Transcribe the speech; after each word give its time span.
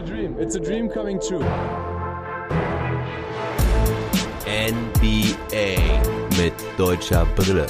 a 0.00 0.02
dream. 0.02 0.36
It's 0.38 0.54
a 0.54 0.60
dream 0.60 0.88
coming 0.88 1.20
true. 1.20 1.44
NBA 4.46 5.76
mit 6.38 6.54
deutscher 6.78 7.26
Brille. 7.36 7.66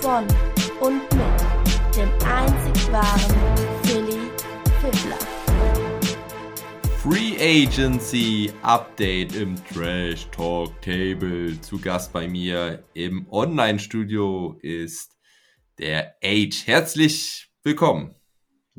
Von 0.00 0.26
und 0.80 1.02
mit 1.12 1.96
dem 1.96 2.10
einzig 2.26 2.92
wahren 2.92 3.36
Philly 3.84 4.18
Fiddler. 4.80 5.18
Free 6.98 7.36
Agency 7.38 8.52
Update 8.62 9.36
im 9.36 9.54
Trash 9.72 10.26
Talk 10.32 10.82
Table. 10.82 11.60
Zu 11.60 11.78
Gast 11.80 12.12
bei 12.12 12.26
mir 12.26 12.82
im 12.94 13.26
Online-Studio 13.30 14.58
ist 14.62 15.16
der 15.78 16.16
Age. 16.24 16.66
Herzlich 16.66 17.48
willkommen. 17.62 18.17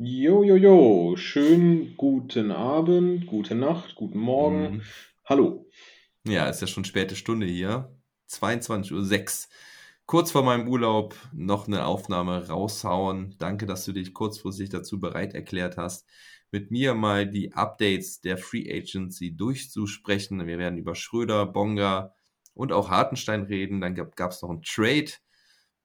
Jo, 0.01 0.45
jo, 0.45 0.55
jo. 0.55 1.17
Schönen 1.17 1.97
guten 1.97 2.53
Abend, 2.53 3.27
gute 3.27 3.53
Nacht, 3.53 3.95
guten 3.95 4.19
Morgen. 4.19 4.75
Mhm. 4.75 4.81
Hallo. 5.25 5.69
Ja, 6.25 6.47
ist 6.47 6.61
ja 6.61 6.67
schon 6.67 6.85
späte 6.85 7.17
Stunde 7.17 7.45
hier. 7.45 7.93
22.06 8.29 8.93
Uhr. 8.93 9.49
Kurz 10.05 10.31
vor 10.31 10.43
meinem 10.43 10.69
Urlaub 10.69 11.17
noch 11.33 11.67
eine 11.67 11.83
Aufnahme 11.83 12.47
raushauen. 12.47 13.35
Danke, 13.39 13.65
dass 13.65 13.83
du 13.83 13.91
dich 13.91 14.13
kurzfristig 14.13 14.69
dazu 14.69 15.01
bereit 15.01 15.33
erklärt 15.33 15.75
hast, 15.75 16.07
mit 16.49 16.71
mir 16.71 16.93
mal 16.93 17.29
die 17.29 17.51
Updates 17.51 18.21
der 18.21 18.37
Free 18.37 18.71
Agency 18.71 19.35
durchzusprechen. 19.35 20.47
Wir 20.47 20.57
werden 20.57 20.79
über 20.79 20.95
Schröder, 20.95 21.45
Bonga 21.45 22.13
und 22.53 22.71
auch 22.71 22.89
Hartenstein 22.89 23.43
reden. 23.43 23.81
Dann 23.81 23.95
gab 23.95 24.31
es 24.31 24.41
noch 24.41 24.49
einen 24.49 24.63
Trade. 24.63 25.11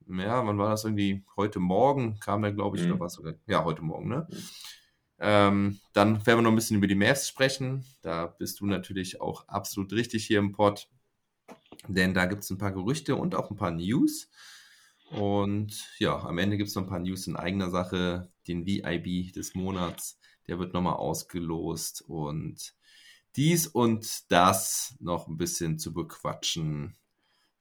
Ja, 0.09 0.47
wann 0.47 0.59
war 0.59 0.71
das 0.71 0.85
irgendwie? 0.85 1.25
Heute 1.37 1.61
Morgen 1.61 2.19
kam 2.21 2.43
der, 2.43 2.53
glaube 2.53 2.77
ich, 2.77 2.85
Mhm. 2.85 2.93
oder 2.93 3.01
was? 3.01 3.21
Ja, 3.47 3.65
heute 3.65 3.83
Morgen, 3.83 4.09
ne? 4.09 4.27
Ähm, 5.19 5.81
dann 5.93 6.27
werden 6.27 6.39
wir 6.39 6.43
noch 6.43 6.51
ein 6.51 6.57
bisschen 6.57 6.77
über 6.77 6.87
die 6.87 6.95
Mavs 6.95 7.29
sprechen. 7.29 7.85
Da 8.03 8.27
bist 8.27 8.61
du 8.61 8.67
natürlich 8.67 9.21
auch 9.21 9.49
absolut 9.49 9.93
richtig 9.93 10.27
hier 10.27 10.39
im 10.41 10.53
Pod. 10.53 10.89
Denn 11.89 12.15
da 12.15 12.27
gibt 12.27 12.43
es 12.43 12.51
ein 12.51 12.59
paar 12.59 12.73
Gerüchte 12.73 13.17
und 13.17 13.35
auch 13.35 13.51
ein 13.51 13.57
paar 13.57 13.71
News. 13.71 14.29
Und 15.11 15.89
ja, 15.99 16.19
am 16.19 16.39
Ende 16.39 16.57
gibt 16.57 16.69
es 16.69 16.75
noch 16.75 16.83
ein 16.83 16.89
paar 16.89 16.99
News 16.99 17.27
in 17.27 17.37
eigener 17.37 17.71
Sache. 17.71 18.31
Den 18.49 18.67
VIB 18.67 19.33
des 19.33 19.55
Monats, 19.55 20.19
der 20.47 20.59
wird 20.59 20.75
nochmal 20.75 20.95
ausgelost. 20.95 22.03
Und 22.03 22.75
dies 23.37 23.67
und 23.67 24.31
das 24.31 24.97
noch 25.01 25.29
ein 25.29 25.37
bisschen 25.37 25.79
zu 25.79 25.93
bequatschen. 25.95 26.97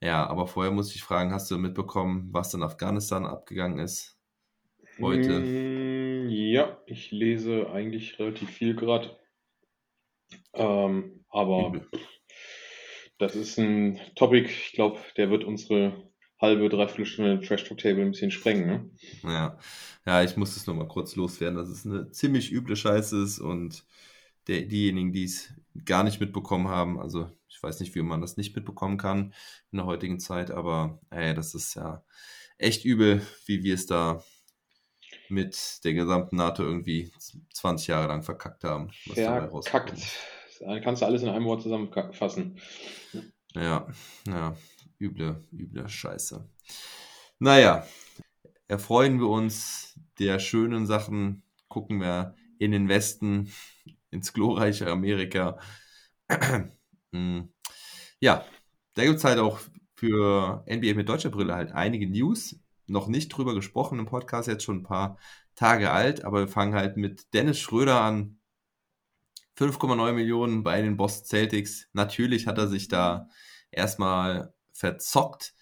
Ja, 0.03 0.27
aber 0.27 0.47
vorher 0.47 0.71
muss 0.73 0.93
ich 0.95 1.01
fragen, 1.03 1.31
hast 1.33 1.49
du 1.49 1.57
mitbekommen, 1.57 2.27
was 2.33 2.53
in 2.53 2.61
Afghanistan 2.61 3.25
abgegangen 3.25 3.79
ist? 3.79 4.17
Heute. 4.99 5.43
Mm, 5.47 6.29
Ja, 6.29 6.77
ich 6.87 7.11
lese 7.11 7.69
eigentlich 7.71 8.19
relativ 8.19 8.49
viel 8.49 8.75
gerade. 8.75 9.17
Ähm, 10.53 11.25
aber 11.29 11.69
Übel. 11.69 11.87
das 13.17 13.35
ist 13.35 13.57
ein 13.57 13.99
Topic, 14.15 14.45
ich 14.49 14.73
glaube, 14.73 14.99
der 15.17 15.29
wird 15.29 15.43
unsere 15.43 16.09
halbe, 16.39 16.69
dreiviertel 16.69 17.05
Stunde 17.05 17.41
Trash 17.41 17.63
Talk 17.63 17.77
Table 17.77 18.01
ein 18.03 18.11
bisschen 18.11 18.31
sprengen, 18.31 18.67
ne? 18.67 18.89
Ja, 19.23 19.57
ja, 20.05 20.23
ich 20.23 20.35
muss 20.37 20.55
es 20.57 20.67
nur 20.67 20.75
mal 20.75 20.87
kurz 20.87 21.15
loswerden, 21.15 21.57
dass 21.57 21.69
es 21.69 21.85
eine 21.85 22.11
ziemlich 22.11 22.51
üble 22.51 22.75
Scheiße 22.75 23.21
ist 23.23 23.39
und 23.39 23.85
der, 24.47 24.63
diejenigen, 24.63 25.13
die 25.13 25.23
es 25.25 25.53
gar 25.85 26.03
nicht 26.03 26.19
mitbekommen 26.19 26.67
haben, 26.67 26.99
also 26.99 27.29
ich 27.53 27.61
weiß 27.61 27.79
nicht, 27.79 27.93
wie 27.95 28.01
man 28.01 28.21
das 28.21 28.35
nicht 28.35 28.55
mitbekommen 28.55 28.97
kann 28.97 29.33
in 29.71 29.77
der 29.77 29.85
heutigen 29.85 30.19
Zeit, 30.19 30.51
aber 30.51 30.99
ey, 31.11 31.33
das 31.33 31.53
ist 31.53 31.75
ja 31.75 32.03
echt 32.57 32.83
übel, 32.83 33.21
wie 33.45 33.63
wir 33.63 33.75
es 33.75 33.85
da 33.85 34.23
mit 35.29 35.79
der 35.83 35.93
gesamten 35.93 36.35
NATO 36.35 36.63
irgendwie 36.63 37.11
20 37.53 37.87
Jahre 37.87 38.07
lang 38.07 38.23
verkackt 38.23 38.63
haben. 38.63 38.89
was 39.05 39.15
dabei 39.15 39.49
Verkackt. 39.49 40.01
Kannst 40.83 41.01
du 41.01 41.05
alles 41.05 41.23
in 41.23 41.29
einem 41.29 41.45
Wort 41.45 41.61
zusammenfassen. 41.61 42.59
Ja, 43.53 43.87
ja, 44.27 44.55
üble, 44.99 45.43
üble 45.51 45.87
Scheiße. 45.87 46.49
Naja, 47.39 47.85
erfreuen 48.67 49.19
wir 49.19 49.27
uns 49.27 49.99
der 50.19 50.39
schönen 50.39 50.85
Sachen, 50.87 51.43
gucken 51.67 51.99
wir 51.99 52.35
in 52.57 52.71
den 52.71 52.87
Westen, 52.87 53.51
ins 54.09 54.33
glorreiche 54.33 54.89
Amerika. 54.89 55.59
Hm. 57.13 57.53
ja, 58.19 58.45
da 58.95 59.03
gibt 59.05 59.17
es 59.17 59.23
halt 59.23 59.39
auch 59.39 59.59
für 59.95 60.65
NBA 60.67 60.95
mit 60.95 61.07
deutscher 61.07 61.29
Brille 61.29 61.55
halt 61.55 61.71
einige 61.71 62.09
News. 62.09 62.59
Noch 62.87 63.07
nicht 63.07 63.29
drüber 63.29 63.55
gesprochen 63.55 63.99
im 63.99 64.05
Podcast, 64.05 64.47
jetzt 64.47 64.63
schon 64.63 64.79
ein 64.79 64.83
paar 64.83 65.17
Tage 65.55 65.91
alt, 65.91 66.25
aber 66.25 66.41
wir 66.41 66.47
fangen 66.47 66.73
halt 66.73 66.97
mit 66.97 67.33
Dennis 67.33 67.59
Schröder 67.59 68.01
an. 68.01 68.39
5,9 69.57 70.13
Millionen 70.13 70.63
bei 70.63 70.81
den 70.81 70.97
Boston 70.97 71.27
Celtics. 71.27 71.87
Natürlich 71.93 72.47
hat 72.47 72.57
er 72.57 72.67
sich 72.67 72.87
da 72.87 73.29
erstmal 73.71 74.53
verzockt, 74.71 75.53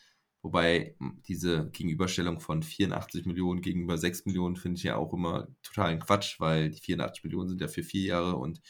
wobei 0.41 0.95
diese 1.28 1.69
Gegenüberstellung 1.72 2.40
von 2.40 2.63
84 2.63 3.25
Millionen 3.25 3.61
gegenüber 3.61 3.97
6 3.97 4.25
Millionen 4.25 4.56
finde 4.56 4.78
ich 4.78 4.84
ja 4.84 4.95
auch 4.95 5.13
immer 5.13 5.50
totalen 5.61 6.00
Quatsch, 6.00 6.40
weil 6.40 6.69
die 6.69 6.79
84 6.79 7.25
Millionen 7.25 7.50
sind 7.50 7.61
ja 7.61 7.67
für 7.67 7.84
vier 7.84 8.07
Jahre 8.07 8.38
und 8.38 8.61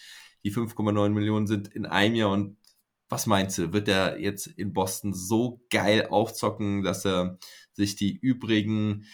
die 0.43 0.51
5,9 0.51 1.09
Millionen 1.09 1.45
sind 1.45 1.67
in 1.67 1.85
einem 1.85 2.15
Jahr 2.15 2.31
und 2.31 2.57
was 3.11 3.27
meinst 3.27 3.57
du, 3.57 3.73
wird 3.73 3.87
er 3.87 4.19
jetzt 4.19 4.47
in 4.47 4.73
Boston 4.73 5.13
so 5.13 5.61
geil 5.69 6.07
aufzocken, 6.09 6.83
dass 6.83 7.05
er 7.05 7.37
sich 7.73 7.95
die 7.95 8.11
übrigen 8.17 9.05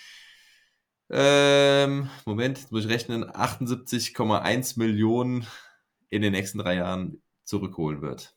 ähm, 1.09 2.09
Moment, 2.25 2.57
jetzt 2.59 2.71
muss 2.71 2.85
ich 2.85 2.91
rechnen, 2.91 3.23
78,1 3.29 4.77
Millionen 4.77 5.45
in 6.09 6.21
den 6.21 6.33
nächsten 6.33 6.59
drei 6.59 6.75
Jahren 6.75 7.21
zurückholen 7.43 8.01
wird. 8.01 8.35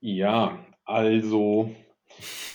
Ja, 0.00 0.64
also 0.84 1.74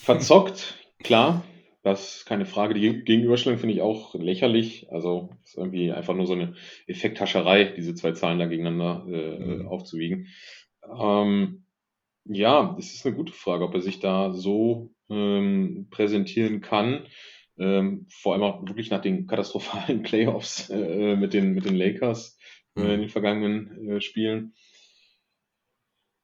verzockt, 0.01 0.75
klar, 1.03 1.43
das 1.83 2.17
ist 2.17 2.25
keine 2.25 2.45
Frage. 2.45 2.73
Die 2.73 2.81
Geg- 2.81 3.05
Gegenüberstellung 3.05 3.59
finde 3.59 3.75
ich 3.75 3.81
auch 3.81 4.13
lächerlich. 4.15 4.91
Also 4.91 5.29
ist 5.43 5.57
irgendwie 5.57 5.91
einfach 5.91 6.13
nur 6.15 6.27
so 6.27 6.33
eine 6.33 6.55
Effekthascherei, 6.87 7.65
diese 7.65 7.95
zwei 7.95 8.11
Zahlen 8.13 8.39
da 8.39 8.45
gegeneinander 8.45 9.05
äh, 9.09 9.63
Mhm. 9.63 9.67
aufzuwiegen. 9.67 10.27
Ähm, 10.87 11.65
ja, 12.25 12.75
es 12.79 12.93
ist 12.93 13.05
eine 13.05 13.15
gute 13.15 13.33
Frage, 13.33 13.65
ob 13.65 13.73
er 13.75 13.81
sich 13.81 13.99
da 13.99 14.33
so 14.33 14.93
ähm, 15.09 15.87
präsentieren 15.91 16.61
kann. 16.61 17.07
Ähm, 17.59 18.07
vor 18.09 18.33
allem 18.33 18.43
auch 18.43 18.61
wirklich 18.67 18.89
nach 18.91 19.01
den 19.01 19.27
katastrophalen 19.27 20.03
Playoffs 20.03 20.69
äh, 20.69 21.15
mit 21.15 21.33
den, 21.33 21.53
mit 21.53 21.65
den 21.65 21.75
Lakers 21.75 22.37
äh, 22.77 22.95
in 22.95 23.01
Mhm. 23.01 23.01
den 23.01 23.09
vergangenen 23.09 23.89
äh, 23.89 24.01
Spielen. 24.01 24.53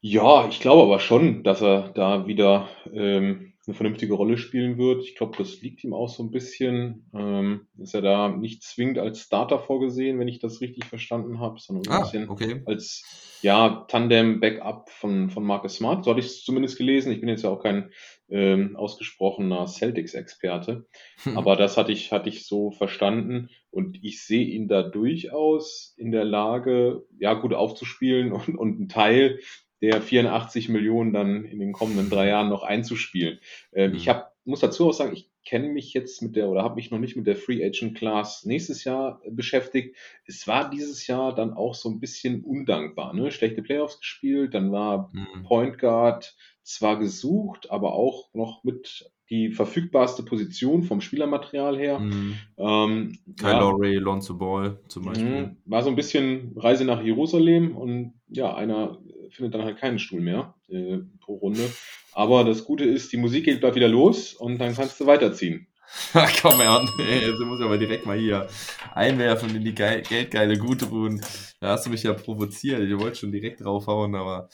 Ja, 0.01 0.47
ich 0.49 0.59
glaube 0.59 0.81
aber 0.83 0.99
schon, 0.99 1.43
dass 1.43 1.61
er 1.61 1.89
da 1.89 2.25
wieder 2.27 2.67
ähm, 2.93 3.53
eine 3.67 3.75
vernünftige 3.75 4.13
Rolle 4.13 4.37
spielen 4.37 4.77
wird. 4.77 5.03
Ich 5.03 5.15
glaube, 5.15 5.37
das 5.37 5.61
liegt 5.61 5.83
ihm 5.83 5.93
auch 5.93 6.07
so 6.07 6.23
ein 6.23 6.31
bisschen. 6.31 7.09
Ähm, 7.13 7.67
ist 7.77 7.93
er 7.93 8.01
da 8.01 8.29
nicht 8.29 8.63
zwingend 8.63 8.97
als 8.97 9.19
Starter 9.19 9.59
vorgesehen, 9.59 10.19
wenn 10.19 10.29
ich 10.29 10.39
das 10.39 10.61
richtig 10.61 10.85
verstanden 10.85 11.39
habe, 11.39 11.59
sondern 11.59 11.83
so 11.83 11.91
ein 11.91 11.97
Ah, 11.97 12.01
bisschen 12.01 12.29
okay. 12.29 12.61
als 12.65 13.03
ja, 13.41 13.85
Tandem-Backup 13.89 14.89
von, 14.89 15.29
von 15.29 15.43
Marcus 15.43 15.75
Smart. 15.75 16.05
So 16.05 16.11
hatte 16.11 16.21
ich 16.21 16.27
es 16.27 16.43
zumindest 16.43 16.77
gelesen. 16.77 17.11
Ich 17.11 17.19
bin 17.19 17.29
jetzt 17.29 17.43
ja 17.43 17.49
auch 17.49 17.61
kein 17.61 17.91
ähm, 18.29 18.75
ausgesprochener 18.77 19.67
Celtics-Experte. 19.67 20.87
Aber 21.35 21.55
das 21.55 21.77
hatte 21.77 21.91
ich, 21.91 22.11
hatte 22.11 22.29
ich 22.29 22.45
so 22.45 22.71
verstanden 22.71 23.49
und 23.69 24.03
ich 24.03 24.23
sehe 24.25 24.45
ihn 24.45 24.67
da 24.67 24.81
durchaus 24.81 25.93
in 25.97 26.11
der 26.11 26.23
Lage, 26.25 27.03
ja, 27.19 27.33
gut 27.33 27.53
aufzuspielen 27.53 28.31
und, 28.31 28.57
und 28.57 28.77
einen 28.77 28.89
Teil 28.89 29.39
der 29.81 30.01
84 30.01 30.69
Millionen 30.69 31.13
dann 31.13 31.45
in 31.45 31.59
den 31.59 31.71
kommenden 31.73 32.09
drei 32.09 32.27
Jahren 32.27 32.49
noch 32.49 32.63
einzuspielen. 32.63 33.39
Ähm, 33.73 33.91
Mhm. 33.91 33.97
Ich 33.97 34.09
hab, 34.09 34.33
muss 34.45 34.59
dazu 34.61 34.87
auch 34.87 34.93
sagen, 34.93 35.13
ich 35.13 35.29
kenne 35.45 35.69
mich 35.69 35.93
jetzt 35.93 36.21
mit 36.21 36.35
der 36.35 36.49
oder 36.49 36.61
habe 36.63 36.75
mich 36.75 36.91
noch 36.91 36.99
nicht 36.99 37.15
mit 37.15 37.25
der 37.25 37.35
Free 37.37 37.63
Agent 37.63 37.95
Class 37.97 38.43
nächstes 38.45 38.83
Jahr 38.83 39.21
äh, 39.23 39.31
beschäftigt. 39.31 39.95
Es 40.25 40.45
war 40.47 40.69
dieses 40.69 41.07
Jahr 41.07 41.33
dann 41.33 41.53
auch 41.53 41.73
so 41.73 41.89
ein 41.89 41.99
bisschen 41.99 42.43
undankbar. 42.43 43.13
Ne? 43.13 43.31
Schlechte 43.31 43.61
Playoffs 43.61 43.99
gespielt, 43.99 44.53
dann 44.53 44.71
war 44.71 45.09
Mhm. 45.13 45.43
Point 45.43 45.77
Guard 45.79 46.35
zwar 46.63 46.99
gesucht, 46.99 47.71
aber 47.71 47.93
auch 47.93 48.33
noch 48.33 48.63
mit 48.65 49.09
die 49.29 49.51
verfügbarste 49.51 50.23
Position 50.23 50.83
vom 50.83 51.01
Spielermaterial 51.01 51.77
her. 51.77 51.99
Mhm. 51.99 52.35
Ähm, 52.57 53.17
Kyle 53.37 53.51
ja, 53.51 53.59
Lowry, 53.59 53.95
Lonzo 53.95 54.37
Ball 54.37 54.79
zum 54.87 55.05
Beispiel. 55.05 55.29
mhm, 55.29 55.57
war 55.65 55.81
so 55.83 55.89
ein 55.89 55.95
bisschen 55.95 56.53
Reise 56.57 56.85
nach 56.85 57.01
Jerusalem 57.03 57.75
und 57.75 58.13
ja, 58.29 58.53
einer 58.55 58.99
findet 59.31 59.55
dann 59.55 59.63
halt 59.63 59.77
keinen 59.77 59.99
Stuhl 59.99 60.21
mehr 60.21 60.53
äh, 60.69 60.97
pro 61.19 61.35
Runde. 61.35 61.69
Aber 62.13 62.43
das 62.43 62.65
Gute 62.65 62.83
ist, 62.83 63.11
die 63.11 63.17
Musik 63.17 63.45
geht 63.45 63.61
bald 63.61 63.75
wieder 63.75 63.87
los 63.87 64.33
und 64.33 64.57
dann 64.57 64.75
kannst 64.75 64.99
du 64.99 65.05
weiterziehen. 65.05 65.67
Komm 66.41 66.59
her, 66.59 66.85
jetzt 66.99 67.39
muss 67.39 67.59
ich 67.59 67.65
aber 67.65 67.77
direkt 67.77 68.05
mal 68.05 68.17
hier 68.17 68.47
einwerfen 68.93 69.55
in 69.55 69.63
die 69.63 69.73
geil, 69.73 70.01
geldgeile 70.01 70.57
Gutruhen. 70.57 71.21
Da 71.59 71.69
hast 71.69 71.85
du 71.85 71.89
mich 71.89 72.03
ja 72.03 72.13
provoziert. 72.13 72.81
Ich 72.81 72.99
wollte 72.99 73.19
schon 73.19 73.31
direkt 73.31 73.61
draufhauen, 73.61 74.15
aber 74.15 74.49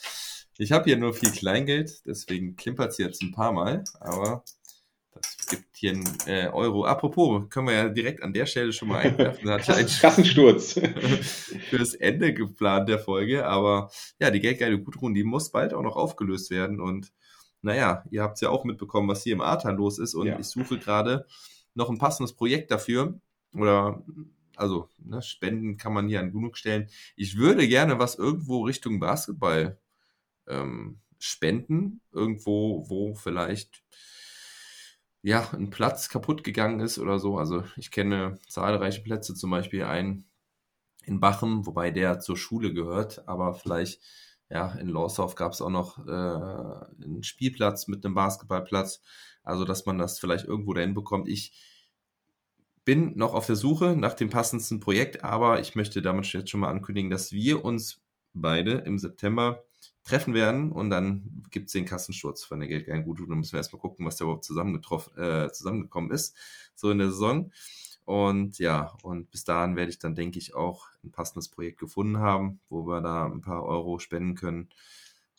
ich 0.58 0.70
habe 0.70 0.84
hier 0.84 0.96
nur 0.96 1.12
viel 1.12 1.32
Kleingeld, 1.32 2.06
deswegen 2.06 2.54
klimpert 2.54 2.92
es 2.92 2.98
jetzt 2.98 3.22
ein 3.22 3.32
paar 3.32 3.52
Mal. 3.52 3.82
Aber 4.00 4.44
gibt 5.46 5.76
hier 5.76 5.92
einen 5.92 6.06
äh, 6.26 6.48
Euro. 6.48 6.84
Apropos, 6.84 7.48
können 7.50 7.68
wir 7.68 7.74
ja 7.74 7.88
direkt 7.88 8.22
an 8.22 8.32
der 8.32 8.46
Stelle 8.46 8.72
schon 8.72 8.88
mal 8.88 8.98
einwerfen. 8.98 9.46
Da 9.46 9.58
hatte 9.58 9.80
ich 9.80 10.00
Kassensturz. 10.00 10.74
fürs 11.70 11.94
Ende 11.94 12.32
geplant 12.34 12.88
der 12.88 12.98
Folge. 12.98 13.46
Aber 13.46 13.90
ja, 14.18 14.30
die 14.30 14.40
Geldgeile 14.40 14.78
Gudrun, 14.80 15.14
die 15.14 15.24
muss 15.24 15.50
bald 15.50 15.74
auch 15.74 15.82
noch 15.82 15.96
aufgelöst 15.96 16.50
werden. 16.50 16.80
Und 16.80 17.12
naja, 17.62 18.04
ihr 18.10 18.22
habt 18.22 18.34
es 18.36 18.40
ja 18.42 18.50
auch 18.50 18.64
mitbekommen, 18.64 19.08
was 19.08 19.22
hier 19.22 19.32
im 19.34 19.40
Ahrtal 19.40 19.74
los 19.74 19.98
ist. 19.98 20.14
Und 20.14 20.26
Ja. 20.26 20.38
ich 20.38 20.46
suche 20.46 20.78
gerade 20.78 21.26
noch 21.74 21.90
ein 21.90 21.98
passendes 21.98 22.34
Projekt 22.34 22.70
dafür. 22.70 23.18
Oder, 23.54 24.02
also, 24.56 24.88
ne, 24.98 25.22
Spenden 25.22 25.76
kann 25.76 25.92
man 25.92 26.08
hier 26.08 26.20
an 26.20 26.32
genug 26.32 26.56
stellen. 26.58 26.88
Ich 27.16 27.36
würde 27.36 27.66
gerne 27.68 27.98
was 27.98 28.16
irgendwo 28.16 28.62
Richtung 28.64 29.00
Basketball 29.00 29.78
ähm, 30.46 31.00
spenden. 31.18 32.00
Irgendwo, 32.12 32.84
wo 32.88 33.14
vielleicht 33.14 33.82
ja, 35.24 35.48
ein 35.54 35.70
Platz 35.70 36.10
kaputt 36.10 36.44
gegangen 36.44 36.80
ist 36.80 36.98
oder 36.98 37.18
so. 37.18 37.38
Also 37.38 37.64
ich 37.76 37.90
kenne 37.90 38.38
zahlreiche 38.46 39.02
Plätze, 39.02 39.34
zum 39.34 39.50
Beispiel 39.50 39.84
einen 39.84 40.26
in 41.04 41.18
Bachem, 41.18 41.64
wobei 41.64 41.90
der 41.90 42.20
zur 42.20 42.36
Schule 42.36 42.74
gehört, 42.74 43.26
aber 43.26 43.54
vielleicht, 43.54 44.02
ja, 44.50 44.72
in 44.74 44.88
Lorsdorf 44.88 45.34
gab 45.34 45.52
es 45.52 45.62
auch 45.62 45.70
noch 45.70 45.98
äh, 46.06 46.10
einen 46.10 47.22
Spielplatz 47.22 47.88
mit 47.88 48.04
einem 48.04 48.14
Basketballplatz. 48.14 49.00
Also, 49.42 49.64
dass 49.64 49.86
man 49.86 49.98
das 49.98 50.18
vielleicht 50.18 50.44
irgendwo 50.44 50.74
dahin 50.74 50.94
bekommt. 50.94 51.28
Ich 51.28 51.58
bin 52.84 53.16
noch 53.16 53.32
auf 53.32 53.46
der 53.46 53.56
Suche 53.56 53.96
nach 53.96 54.14
dem 54.14 54.28
passendsten 54.28 54.80
Projekt, 54.80 55.24
aber 55.24 55.58
ich 55.60 55.74
möchte 55.74 56.02
damit 56.02 56.30
jetzt 56.34 56.50
schon 56.50 56.60
mal 56.60 56.70
ankündigen, 56.70 57.10
dass 57.10 57.32
wir 57.32 57.64
uns 57.64 58.02
beide 58.34 58.72
im 58.72 58.98
September 58.98 59.64
treffen 60.04 60.34
werden 60.34 60.70
und 60.70 60.90
dann 60.90 61.42
gibt 61.50 61.66
es 61.66 61.72
den 61.72 61.86
Kassensturz 61.86 62.44
von 62.44 62.60
der 62.60 62.68
Geldgeilen 62.68 63.04
Gutschule. 63.04 63.30
Dann 63.30 63.38
müssen 63.38 63.52
wir 63.52 63.58
erstmal 63.58 63.80
gucken, 63.80 64.06
was 64.06 64.16
da 64.16 64.24
überhaupt 64.24 64.44
zusammengetroffen, 64.44 65.16
äh, 65.18 65.50
zusammengekommen 65.52 66.10
ist, 66.10 66.36
so 66.74 66.90
in 66.90 66.98
der 66.98 67.10
Saison. 67.10 67.50
Und 68.04 68.58
ja, 68.58 68.92
und 69.02 69.30
bis 69.30 69.44
dahin 69.44 69.76
werde 69.76 69.90
ich 69.90 69.98
dann, 69.98 70.14
denke 70.14 70.38
ich, 70.38 70.54
auch 70.54 70.88
ein 71.02 71.10
passendes 71.10 71.48
Projekt 71.48 71.78
gefunden 71.78 72.18
haben, 72.18 72.60
wo 72.68 72.86
wir 72.86 73.00
da 73.00 73.24
ein 73.24 73.40
paar 73.40 73.64
Euro 73.64 73.98
spenden 73.98 74.34
können. 74.34 74.68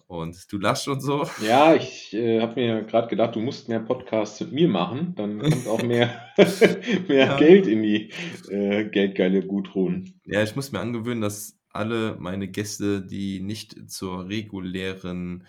Und 0.07 0.51
du 0.51 0.59
lachst 0.59 0.88
und 0.88 1.01
so. 1.01 1.27
Ja, 1.41 1.73
ich 1.73 2.13
äh, 2.13 2.39
habe 2.39 2.59
mir 2.61 2.83
gerade 2.83 3.07
gedacht, 3.07 3.35
du 3.35 3.39
musst 3.39 3.69
mehr 3.69 3.79
Podcasts 3.79 4.39
mit 4.39 4.51
mir 4.51 4.68
machen, 4.68 5.13
dann 5.15 5.39
kommt 5.39 5.68
auch 5.68 5.81
mehr, 5.81 6.21
mehr 7.07 7.25
Ja. 7.25 7.38
Geld 7.38 7.65
in 7.65 7.81
die 7.81 8.11
äh, 8.50 8.85
geldgeile 8.85 9.41
Gutruhen. 9.45 10.19
Ja, 10.25 10.44
ich 10.44 10.56
muss 10.56 10.71
mir 10.71 10.79
angewöhnen, 10.79 11.21
dass 11.21 11.55
alle 11.75 12.18
meine 12.19 12.48
Gäste, 12.50 13.01
die 13.01 13.39
nicht 13.42 13.89
zur 13.92 14.27
regulären 14.27 15.45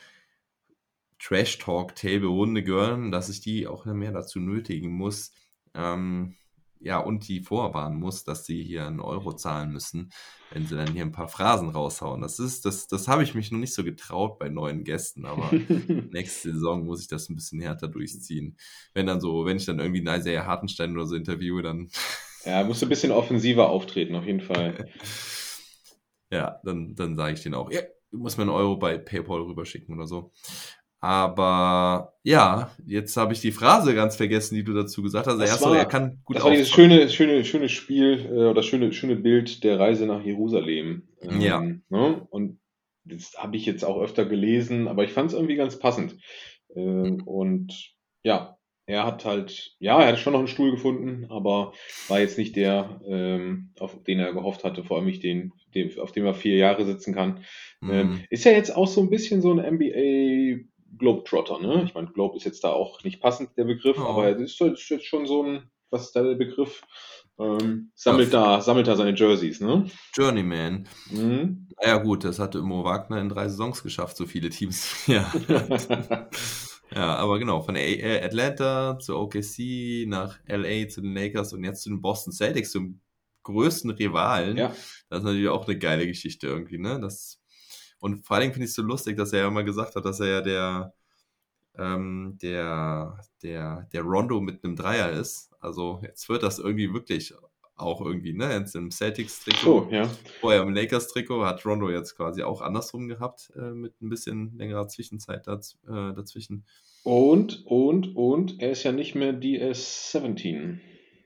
Trash 1.18 1.58
Talk 1.58 1.94
Table 1.96 2.28
Runde 2.28 2.62
gehören, 2.62 3.10
dass 3.10 3.28
ich 3.28 3.40
die 3.40 3.66
auch 3.66 3.84
mehr 3.86 4.12
dazu 4.12 4.38
nötigen 4.40 4.90
muss. 4.90 5.32
Ähm, 5.74 6.36
ja, 6.78 6.98
und 6.98 7.26
die 7.28 7.40
vorwarnen 7.40 7.98
muss, 7.98 8.24
dass 8.24 8.44
sie 8.44 8.62
hier 8.62 8.86
einen 8.86 9.00
Euro 9.00 9.32
zahlen 9.32 9.72
müssen, 9.72 10.12
wenn 10.50 10.66
sie 10.66 10.76
dann 10.76 10.92
hier 10.92 11.02
ein 11.02 11.12
paar 11.12 11.28
Phrasen 11.28 11.70
raushauen. 11.70 12.20
Das 12.20 12.38
ist, 12.38 12.66
das, 12.66 12.86
das 12.86 13.08
habe 13.08 13.22
ich 13.22 13.34
mich 13.34 13.50
noch 13.50 13.58
nicht 13.58 13.72
so 13.74 13.82
getraut 13.82 14.38
bei 14.38 14.48
neuen 14.50 14.84
Gästen, 14.84 15.24
aber 15.24 15.58
nächste 16.10 16.52
Saison 16.52 16.84
muss 16.84 17.00
ich 17.00 17.08
das 17.08 17.28
ein 17.30 17.34
bisschen 17.34 17.60
härter 17.60 17.88
durchziehen. 17.88 18.56
Wenn 18.92 19.06
dann 19.06 19.20
so, 19.20 19.46
wenn 19.46 19.56
ich 19.56 19.64
dann 19.66 19.78
irgendwie 19.80 20.06
einen 20.06 20.20
Isaiah 20.20 20.44
Hartenstein 20.46 20.92
oder 20.92 21.06
so 21.06 21.16
interviewe, 21.16 21.62
dann 21.62 21.90
Ja, 22.44 22.62
musst 22.64 22.80
du 22.82 22.86
ein 22.86 22.90
bisschen 22.90 23.12
offensiver 23.12 23.68
auftreten, 23.68 24.14
auf 24.14 24.24
jeden 24.26 24.40
Fall. 24.40 24.88
Ja, 26.30 26.60
dann, 26.64 26.94
dann 26.94 27.16
sage 27.16 27.34
ich 27.34 27.42
denen 27.42 27.54
auch, 27.54 27.70
ja, 27.70 27.80
du 28.10 28.18
musst 28.18 28.36
mir 28.38 28.42
einen 28.42 28.50
Euro 28.50 28.76
bei 28.76 28.98
PayPal 28.98 29.42
rüberschicken 29.42 29.94
oder 29.94 30.06
so. 30.06 30.32
Aber 31.00 32.14
ja, 32.22 32.70
jetzt 32.86 33.16
habe 33.16 33.32
ich 33.32 33.40
die 33.40 33.52
Phrase 33.52 33.94
ganz 33.94 34.16
vergessen, 34.16 34.54
die 34.54 34.64
du 34.64 34.72
dazu 34.72 35.02
gesagt 35.02 35.26
hast. 35.26 35.38
Das 35.38 35.50
Erstmal, 35.50 35.72
war- 35.72 35.78
er 35.78 35.84
kann 35.86 36.20
gut 36.24 36.36
Das 36.36 36.44
war 36.44 36.50
dieses 36.50 36.70
schöne, 36.70 37.08
schöne, 37.10 37.44
schöne 37.44 37.68
Spiel 37.68 38.26
äh, 38.32 38.46
oder 38.46 38.62
schöne, 38.62 38.92
schöne 38.92 39.16
Bild 39.16 39.62
der 39.62 39.78
Reise 39.78 40.06
nach 40.06 40.24
Jerusalem. 40.24 41.08
Ähm, 41.20 41.40
Ja. 41.40 41.60
Ne? 41.60 42.26
Und 42.30 42.58
das 43.04 43.34
habe 43.36 43.56
ich 43.56 43.66
jetzt 43.66 43.84
auch 43.84 44.00
öfter 44.00 44.24
gelesen, 44.24 44.88
aber 44.88 45.04
ich 45.04 45.12
fand 45.12 45.30
es 45.30 45.36
irgendwie 45.36 45.54
ganz 45.56 45.78
passend. 45.78 46.16
Ähm, 46.74 47.22
und 47.24 47.92
ja, 48.24 48.56
er 48.86 49.04
hat 49.04 49.24
halt, 49.24 49.74
ja, 49.80 50.00
er 50.00 50.08
hat 50.12 50.18
schon 50.18 50.32
noch 50.32 50.38
einen 50.40 50.48
Stuhl 50.48 50.70
gefunden, 50.70 51.26
aber 51.28 51.72
war 52.08 52.20
jetzt 52.20 52.38
nicht 52.38 52.54
der, 52.56 53.00
ähm, 53.06 53.70
auf 53.80 54.02
den 54.04 54.20
er 54.20 54.32
gehofft 54.32 54.62
hatte, 54.64 54.84
vor 54.84 54.96
allem 54.98 55.06
nicht 55.06 55.22
den, 55.22 55.52
den 55.74 55.98
auf 55.98 56.12
dem 56.12 56.24
er 56.24 56.34
vier 56.34 56.56
Jahre 56.56 56.84
sitzen 56.86 57.14
kann. 57.14 57.40
Ähm, 57.82 58.10
Mhm. 58.10 58.20
ist 58.30 58.44
ja 58.44 58.52
jetzt 58.52 58.74
auch 58.74 58.88
so 58.88 59.00
ein 59.00 59.10
bisschen 59.10 59.42
so 59.42 59.52
ein 59.52 59.58
NBA 59.58 60.64
Globetrotter, 60.98 61.58
ne? 61.58 61.82
Ich 61.84 61.94
meine, 61.94 62.06
Globe 62.06 62.36
ist 62.36 62.44
jetzt 62.44 62.64
da 62.64 62.70
auch 62.70 63.02
nicht 63.04 63.20
passend, 63.20 63.50
der 63.58 63.64
Begriff, 63.64 63.98
Oh. 63.98 64.04
aber 64.04 64.28
es 64.30 64.40
ist, 64.40 64.60
ist 64.60 64.88
jetzt 64.88 65.04
schon 65.06 65.26
so 65.26 65.42
ein, 65.42 65.68
was 65.90 66.02
ist 66.06 66.12
da 66.16 66.22
der 66.22 66.36
Begriff? 66.36 66.82
Ähm, 67.38 67.90
sammelt 67.94 68.32
da, 68.32 68.62
sammelt 68.62 68.86
da 68.86 68.96
seine 68.96 69.14
Jerseys, 69.14 69.60
ne? 69.60 69.84
Journeyman. 70.16 70.88
Mhm. 71.10 71.68
Ja 71.84 71.98
gut, 71.98 72.24
das 72.24 72.38
hatte 72.38 72.62
Mo 72.62 72.82
Wagner 72.84 73.20
in 73.20 73.28
drei 73.28 73.48
Saisons 73.48 73.82
geschafft, 73.82 74.16
so 74.16 74.24
viele 74.26 74.48
Teams. 74.48 75.06
Ja, 75.06 75.30
ja 76.96 77.14
aber 77.16 77.38
genau, 77.38 77.62
von 77.62 77.76
äh, 77.76 78.20
Atlanta 78.22 78.98
zu 78.98 79.16
OKC 79.16 80.06
nach 80.08 80.38
LA 80.46 80.88
zu 80.88 81.02
den 81.02 81.14
Lakers 81.14 81.52
und 81.52 81.62
jetzt 81.62 81.82
zu 81.82 81.90
den 81.90 82.00
Boston 82.00 82.32
Celtics, 82.32 82.70
zum 82.72 83.00
größten 83.42 83.90
Rivalen. 83.90 84.56
ja. 84.56 84.74
Das 85.08 85.18
ist 85.18 85.24
natürlich 85.24 85.48
auch 85.48 85.68
eine 85.68 85.78
geile 85.78 86.06
Geschichte 86.06 86.48
irgendwie, 86.48 86.78
ne? 86.78 86.98
Das, 87.00 87.40
und 88.00 88.26
vor 88.26 88.36
allen 88.36 88.42
Dingen 88.42 88.54
finde 88.54 88.64
ich 88.64 88.70
es 88.70 88.76
so 88.76 88.82
lustig, 88.82 89.16
dass 89.16 89.32
er 89.32 89.40
ja 89.40 89.48
immer 89.48 89.62
gesagt 89.62 89.94
hat, 89.94 90.04
dass 90.04 90.20
er 90.20 90.26
ja 90.26 90.40
der, 90.40 90.94
ähm, 91.78 92.38
der, 92.42 93.20
der, 93.42 93.88
der 93.92 94.02
Rondo 94.02 94.40
mit 94.40 94.64
einem 94.64 94.74
Dreier 94.74 95.10
ist. 95.12 95.52
Also 95.60 96.00
jetzt 96.02 96.28
wird 96.28 96.42
das 96.42 96.58
irgendwie 96.58 96.92
wirklich 96.92 97.34
auch 97.76 98.00
irgendwie, 98.00 98.32
ne? 98.32 98.52
Jetzt 98.52 98.74
im 98.74 98.90
Celtics-Trikot, 98.90 99.88
So, 99.88 99.88
ja. 99.90 100.08
vorher 100.40 100.62
im 100.62 100.74
Lakers-Trikot, 100.74 101.44
hat 101.44 101.64
Rondo 101.64 101.90
jetzt 101.90 102.16
quasi 102.16 102.42
auch 102.42 102.60
andersrum 102.60 103.08
gehabt, 103.08 103.52
äh, 103.56 103.72
mit 103.72 104.00
ein 104.00 104.08
bisschen 104.08 104.56
längerer 104.56 104.88
Zwischenzeit 104.88 105.46
daz, 105.46 105.78
äh, 105.86 106.14
dazwischen. 106.14 106.64
Und, 107.02 107.64
und, 107.66 108.16
und, 108.16 108.60
er 108.60 108.72
ist 108.72 108.82
ja 108.82 108.92
nicht 108.92 109.14
mehr 109.14 109.32
DS17. 109.32 110.78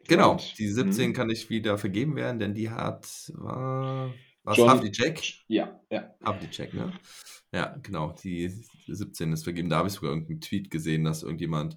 Genau, 0.09 0.39
die 0.59 0.69
17 0.69 1.11
mhm. 1.11 1.13
kann 1.15 1.29
nicht 1.29 1.51
wieder 1.51 1.79
vergeben 1.79 2.17
werden, 2.17 2.41
denn 2.41 2.55
die 2.55 2.71
hat, 2.71 3.07
war, 3.35 4.13
was, 4.43 4.59
Havlicek? 4.59 5.23
Ja, 5.47 5.81
ja. 5.91 6.15
Havlicek, 6.25 6.75
ne? 6.75 6.93
Ja, 7.53 7.77
genau, 7.83 8.15
die 8.23 8.49
17 8.87 9.33
ist 9.33 9.45
vergeben. 9.45 9.69
Da 9.69 9.79
habe 9.79 9.89
ich 9.89 9.95
sogar 9.95 10.11
irgendeinen 10.11 10.41
Tweet 10.41 10.71
gesehen, 10.71 11.05
dass 11.05 11.23
irgendjemand 11.23 11.77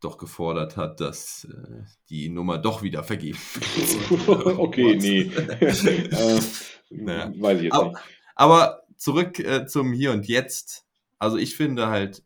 doch 0.00 0.18
gefordert 0.18 0.76
hat, 0.76 1.00
dass 1.00 1.44
äh, 1.44 1.82
die 2.08 2.28
Nummer 2.28 2.58
doch 2.58 2.82
wieder 2.82 3.02
vergeben 3.04 3.38
wird. 3.54 4.58
okay, 4.58 4.96
nee. 4.96 5.20
äh, 5.66 6.40
Naja. 6.90 7.32
Weiß 7.38 7.58
ich 7.58 7.64
jetzt 7.64 7.74
Aber, 7.74 7.88
nicht. 7.88 7.98
aber 8.34 8.82
zurück 8.96 9.38
äh, 9.40 9.66
zum 9.66 9.92
Hier 9.92 10.12
und 10.12 10.26
Jetzt. 10.26 10.84
Also 11.18 11.36
ich 11.36 11.56
finde 11.56 11.88
halt 11.88 12.22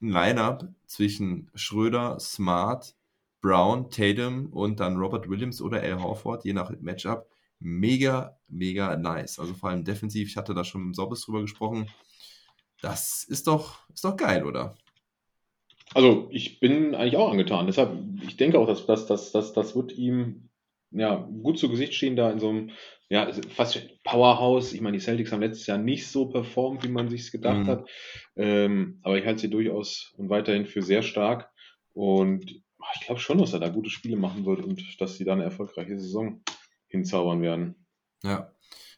ein 0.00 0.08
Line-Up 0.10 0.68
zwischen 0.86 1.50
Schröder, 1.54 2.18
Smart, 2.18 2.96
Brown, 3.40 3.90
Tatum 3.90 4.46
und 4.46 4.80
dann 4.80 4.96
Robert 4.96 5.28
Williams 5.28 5.60
oder 5.60 5.80
Al 5.82 6.02
Horford, 6.02 6.44
je 6.44 6.52
nach 6.52 6.70
Matchup, 6.80 7.28
mega, 7.60 8.36
mega 8.48 8.96
nice. 8.96 9.38
Also 9.38 9.54
vor 9.54 9.70
allem 9.70 9.84
defensiv, 9.84 10.28
ich 10.28 10.36
hatte 10.36 10.54
da 10.54 10.64
schon 10.64 10.86
mit 10.88 10.96
Sobbes 10.96 11.22
drüber 11.22 11.40
gesprochen. 11.42 11.88
Das 12.80 13.24
ist 13.24 13.46
doch, 13.46 13.88
ist 13.92 14.04
doch 14.04 14.16
geil, 14.16 14.44
oder? 14.44 14.74
Also 15.94 16.28
ich 16.30 16.60
bin 16.60 16.94
eigentlich 16.94 17.16
auch 17.16 17.30
angetan. 17.30 17.66
Deshalb, 17.66 17.92
ich 18.26 18.36
denke 18.36 18.58
auch, 18.58 18.66
dass 18.66 18.86
das, 18.86 19.06
das, 19.06 19.32
das, 19.32 19.52
das 19.52 19.76
wird 19.76 19.92
ihm 19.92 20.48
ja, 20.90 21.16
gut 21.42 21.58
zu 21.58 21.68
Gesicht 21.68 21.94
stehen, 21.94 22.16
da 22.16 22.30
in 22.30 22.38
so 22.38 22.50
einem 22.50 22.70
ja, 23.08 23.30
fast 23.50 24.02
Powerhouse. 24.04 24.72
Ich 24.72 24.80
meine, 24.80 24.96
die 24.96 25.02
Celtics 25.04 25.32
haben 25.32 25.42
letztes 25.42 25.66
Jahr 25.66 25.78
nicht 25.78 26.06
so 26.06 26.26
performt, 26.26 26.84
wie 26.84 26.88
man 26.88 27.08
sich 27.08 27.30
gedacht 27.30 27.60
Mhm. 27.60 27.66
hat. 27.66 27.88
Ähm, 28.36 29.00
aber 29.02 29.18
ich 29.18 29.26
halte 29.26 29.40
sie 29.40 29.50
durchaus 29.50 30.12
und 30.16 30.28
weiterhin 30.30 30.66
für 30.66 30.82
sehr 30.82 31.02
stark. 31.02 31.50
Und 31.94 32.62
ah, 32.78 32.86
ich 32.94 33.06
glaube 33.06 33.20
schon, 33.20 33.38
dass 33.38 33.52
er 33.52 33.60
da 33.60 33.68
gute 33.68 33.90
Spiele 33.90 34.16
machen 34.16 34.46
wird 34.46 34.64
und 34.64 35.00
dass 35.00 35.16
sie 35.16 35.24
da 35.24 35.32
eine 35.32 35.44
erfolgreiche 35.44 35.98
Saison 35.98 36.42
hinzaubern 36.88 37.42
werden. 37.42 37.86
Ja. 38.22 38.52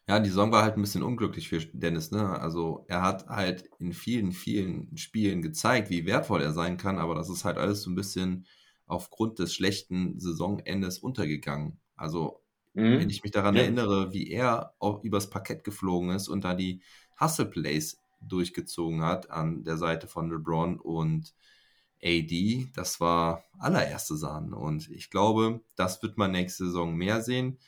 Ja, 0.07 0.21
die 0.21 0.29
Saison 0.29 0.53
war 0.53 0.63
halt 0.63 0.77
ein 0.77 0.83
bisschen 0.83 1.03
unglücklich 1.03 1.49
für 1.49 1.61
Dennis, 1.61 2.11
ne? 2.11 2.39
Also 2.39 2.85
er 2.89 3.01
hat 3.03 3.27
halt 3.27 3.71
in 3.79 3.95
vielen, 3.95 4.33
vielen 4.33 4.95
Spielen 4.99 5.41
gezeigt, 5.41 5.89
wie 5.89 6.05
wertvoll 6.05 6.43
er 6.43 6.53
sein 6.53 6.77
kann, 6.77 6.99
aber 6.99 7.15
das 7.15 7.31
ist 7.31 7.45
halt 7.45 7.57
alles 7.57 7.83
so 7.83 7.91
ein 7.91 7.95
bisschen 7.95 8.47
aufgrund 8.87 9.39
des 9.39 9.55
schlechten 9.55 10.21
Saisonendes 10.21 10.99
untergegangen. 10.99 11.81
Also, 11.97 12.43
Mhm. 12.75 12.99
wenn 12.99 13.09
ich 13.09 13.23
mich 13.23 13.33
daran 13.33 13.57
Ja. 13.57 13.63
erinnere, 13.63 14.13
wie 14.13 14.31
er 14.31 14.75
auch 14.79 15.03
übers 15.05 15.31
Parkett 15.31 15.65
geflogen 15.65 16.11
ist 16.11 16.29
und 16.29 16.45
da 16.45 16.55
die 16.55 16.83
Hustle 17.19 17.47
Plays 17.47 17.99
durchgezogen 18.21 19.03
hat 19.03 19.31
an 19.31 19.65
der 19.65 19.79
Seite 19.79 20.07
von 20.07 20.29
LeBron 20.31 20.79
und 20.81 21.35
AD, 22.03 22.69
das 22.75 23.01
war 23.01 23.45
allererste 23.59 24.17
Sahne. 24.17 24.55
Und 24.57 24.91
ich 24.91 25.09
glaube, 25.11 25.63
das 25.77 26.03
wird 26.03 26.19
man 26.19 26.31
nächste 26.33 26.67
Saison 26.67 26.95
mehr 26.95 27.23
sehen. 27.23 27.59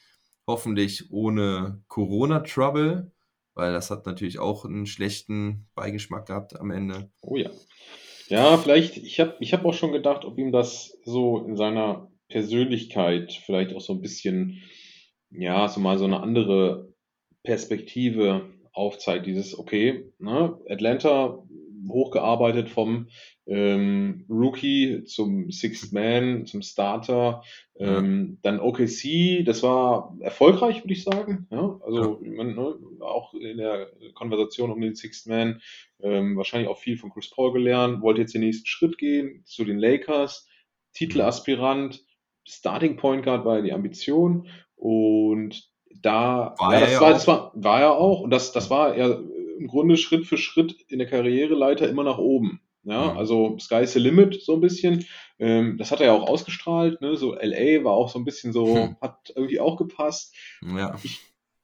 Hoffentlich 0.47 1.11
ohne 1.11 1.83
Corona-Trouble, 1.88 3.12
weil 3.55 3.73
das 3.73 3.91
hat 3.91 4.07
natürlich 4.07 4.38
auch 4.38 4.65
einen 4.65 4.87
schlechten 4.87 5.69
Beigeschmack 5.75 6.26
gehabt 6.26 6.59
am 6.59 6.71
Ende. 6.71 7.11
Oh 7.23 7.37
ja. 7.37 7.50
Ja, 8.29 8.57
vielleicht, 8.57 8.97
ich 8.97 9.21
habe 9.21 9.37
ich 9.41 9.53
hab 9.53 9.65
auch 9.65 9.75
schon 9.75 9.93
gedacht, 9.93 10.25
ob 10.25 10.38
ihm 10.38 10.50
das 10.50 10.99
so 11.05 11.38
in 11.38 11.57
seiner 11.57 12.11
Persönlichkeit 12.29 13.33
vielleicht 13.33 13.75
auch 13.75 13.81
so 13.81 13.93
ein 13.93 14.00
bisschen, 14.00 14.62
ja, 15.31 15.69
so 15.69 15.81
mal 15.81 15.99
so 15.99 16.05
eine 16.05 16.21
andere 16.21 16.93
Perspektive 17.45 18.53
aufzeigt. 18.73 19.26
Dieses, 19.26 19.57
okay, 19.57 20.12
ne, 20.19 20.59
Atlanta 20.69 21.38
hochgearbeitet 21.88 22.68
vom 22.68 23.09
ähm, 23.47 24.25
Rookie 24.28 25.04
zum 25.04 25.50
Sixth 25.50 25.92
Man, 25.92 26.47
zum 26.47 26.62
Starter. 26.62 27.42
Ähm, 27.78 28.38
dann 28.42 28.61
OKC, 28.61 29.45
das 29.45 29.62
war 29.62 30.16
erfolgreich, 30.21 30.83
würde 30.83 30.95
ich 30.95 31.04
sagen. 31.04 31.47
Ja, 31.50 31.78
also 31.85 32.21
ja. 32.23 32.30
Man, 32.33 32.54
ne, 32.54 32.75
auch 33.00 33.35
in 33.35 33.59
der 33.59 33.90
Konversation 34.14 34.71
um 34.71 34.80
den 34.80 34.95
Sixth 34.95 35.26
Man 35.26 35.61
ähm, 36.00 36.37
wahrscheinlich 36.37 36.68
auch 36.68 36.78
viel 36.78 36.97
von 36.97 37.11
Chris 37.11 37.30
Paul 37.30 37.52
gelernt, 37.52 38.02
wollte 38.02 38.23
jetzt 38.23 38.35
den 38.35 38.42
nächsten 38.42 38.66
Schritt 38.66 38.99
gehen 38.99 39.42
zu 39.45 39.64
den 39.64 39.78
Lakers, 39.78 40.49
Titelaspirant, 40.95 42.04
Starting 42.45 42.97
Point 42.97 43.25
Guard 43.25 43.45
war 43.45 43.56
ja 43.56 43.62
die 43.62 43.73
Ambition 43.73 44.49
und 44.76 45.71
da 46.00 46.54
war 46.59 46.73
ja, 46.73 46.80
er 46.80 46.80
das, 46.80 46.92
ja 46.92 47.00
war, 47.00 47.09
auch. 47.09 47.12
das 47.12 47.28
war, 47.28 47.52
war 47.54 47.80
er 47.80 47.92
auch 47.97 48.21
und 48.21 48.30
das, 48.30 48.52
das 48.52 48.71
war 48.71 48.97
ja 48.97 49.18
im 49.59 49.67
Grunde 49.67 49.97
Schritt 49.97 50.27
für 50.27 50.39
Schritt 50.39 50.77
in 50.89 50.99
der 50.99 51.09
Karriereleiter 51.09 51.89
immer 51.89 52.05
nach 52.05 52.19
oben. 52.19 52.61
Ja, 52.85 53.11
Mhm. 53.13 53.19
also 53.19 53.59
Sky's 53.59 53.93
the 53.95 53.99
Limit 53.99 54.41
so 54.43 54.55
ein 54.55 54.61
bisschen. 54.61 55.05
Ähm, 55.41 55.77
das 55.77 55.91
hat 55.91 56.01
er 56.01 56.07
ja 56.07 56.13
auch 56.13 56.29
ausgestrahlt. 56.29 57.01
Ne? 57.01 57.17
So 57.17 57.35
LA 57.35 57.83
war 57.85 57.93
auch 57.95 58.09
so 58.09 58.19
ein 58.19 58.25
bisschen 58.25 58.53
so, 58.53 58.77
Hm. 58.77 58.97
hat 59.01 59.33
irgendwie 59.35 59.59
auch 59.61 59.77
gepasst. 59.77 60.35
Ja. 60.63 60.95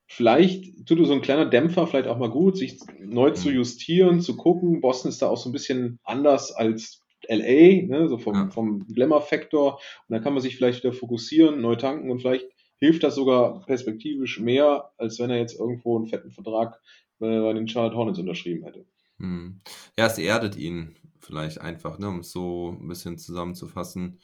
Vielleicht 0.09 0.87
tut 0.87 1.05
so 1.07 1.13
ein 1.15 1.23
kleiner 1.23 1.47
Dämpfer 1.47 1.87
vielleicht 1.87 2.07
auch 2.09 2.19
mal 2.19 2.29
gut, 2.29 2.59
sich 2.59 2.79
neu 2.99 3.31
zu 3.31 3.49
Mhm. 3.49 3.55
justieren, 3.57 4.21
zu 4.21 4.37
gucken. 4.37 4.81
Boston 4.81 5.09
ist 5.09 5.23
da 5.23 5.29
auch 5.29 5.39
so 5.39 5.49
ein 5.49 5.53
bisschen 5.53 5.99
anders 6.03 6.53
als 6.53 7.01
LA, 7.29 7.87
ne? 7.87 8.09
so 8.09 8.19
vom, 8.19 8.35
Ja. 8.35 8.51
vom 8.51 8.87
Glamour-Faktor. 8.89 9.75
Und 9.75 9.81
dann 10.15 10.23
kann 10.23 10.35
man 10.35 10.43
sich 10.43 10.57
vielleicht 10.57 10.83
wieder 10.85 10.93
fokussieren, 10.93 11.61
neu 11.63 11.77
tanken 11.77 12.11
und 12.11 12.19
vielleicht 12.21 12.47
hilft 12.79 13.05
das 13.05 13.15
sogar 13.15 13.65
perspektivisch 13.65 14.41
mehr, 14.41 14.91
als 14.99 15.19
wenn 15.21 15.31
er 15.31 15.39
jetzt 15.39 15.59
irgendwo 15.59 15.97
einen 15.97 16.09
fetten 16.09 16.31
Vertrag 16.33 16.81
äh, 17.23 17.41
bei 17.41 17.53
den 17.53 17.69
Charlotte 17.69 17.97
Hornets 17.97 18.19
unterschrieben 18.19 18.65
hätte. 18.65 18.87
Hm. 19.19 19.61
Ja, 19.97 20.07
es 20.07 20.19
erdet 20.19 20.57
ihn 20.57 20.97
vielleicht 21.21 21.61
einfach, 21.61 21.99
ne, 21.99 22.09
um 22.09 22.21
es 22.21 22.33
so 22.33 22.77
ein 22.81 22.89
bisschen 22.89 23.19
zusammenzufassen. 23.19 24.21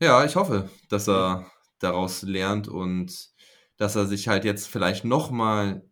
Ja, 0.00 0.24
ich 0.24 0.36
hoffe, 0.36 0.70
dass 0.88 1.08
er 1.08 1.50
daraus 1.80 2.22
lernt 2.22 2.68
und 2.68 3.30
dass 3.76 3.96
er 3.96 4.06
sich 4.06 4.28
halt 4.28 4.44
jetzt 4.44 4.68
vielleicht 4.68 5.04
nochmal 5.04 5.82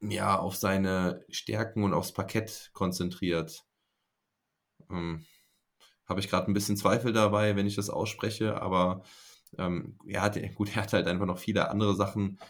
ja, 0.00 0.38
auf 0.38 0.56
seine 0.56 1.24
Stärken 1.28 1.84
und 1.84 1.92
aufs 1.92 2.12
Parkett 2.12 2.70
konzentriert. 2.72 3.64
Ähm, 4.90 5.26
Habe 6.06 6.20
ich 6.20 6.28
gerade 6.28 6.50
ein 6.50 6.54
bisschen 6.54 6.76
Zweifel 6.76 7.12
dabei, 7.12 7.56
wenn 7.56 7.66
ich 7.66 7.76
das 7.76 7.90
ausspreche, 7.90 8.60
aber 8.60 9.02
ähm, 9.58 9.98
er 10.06 10.22
hat, 10.22 10.38
gut, 10.54 10.74
er 10.74 10.82
hat 10.82 10.92
halt 10.92 11.06
einfach 11.06 11.26
noch 11.26 11.38
viele 11.38 11.70
andere 11.70 11.94
Sachen 11.94 12.40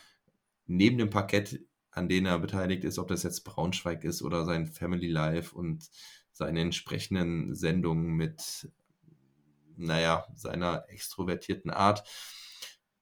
neben 0.67 0.99
dem 0.99 1.11
Parkett, 1.11 1.61
an 1.91 2.09
denen 2.09 2.27
er 2.27 2.39
beteiligt 2.39 2.85
ist, 2.85 2.99
ob 2.99 3.09
das 3.09 3.23
jetzt 3.23 3.45
Braunschweig 3.45 4.05
ist 4.05 4.23
oder 4.23 4.45
sein 4.45 4.67
Family 4.67 5.09
Life 5.09 5.55
und 5.55 5.89
seine 6.33 6.61
entsprechenden 6.61 7.55
Sendungen 7.55 8.13
mit, 8.13 8.71
naja, 9.77 10.27
seiner 10.35 10.85
extrovertierten 10.89 11.71
Art. 11.71 12.05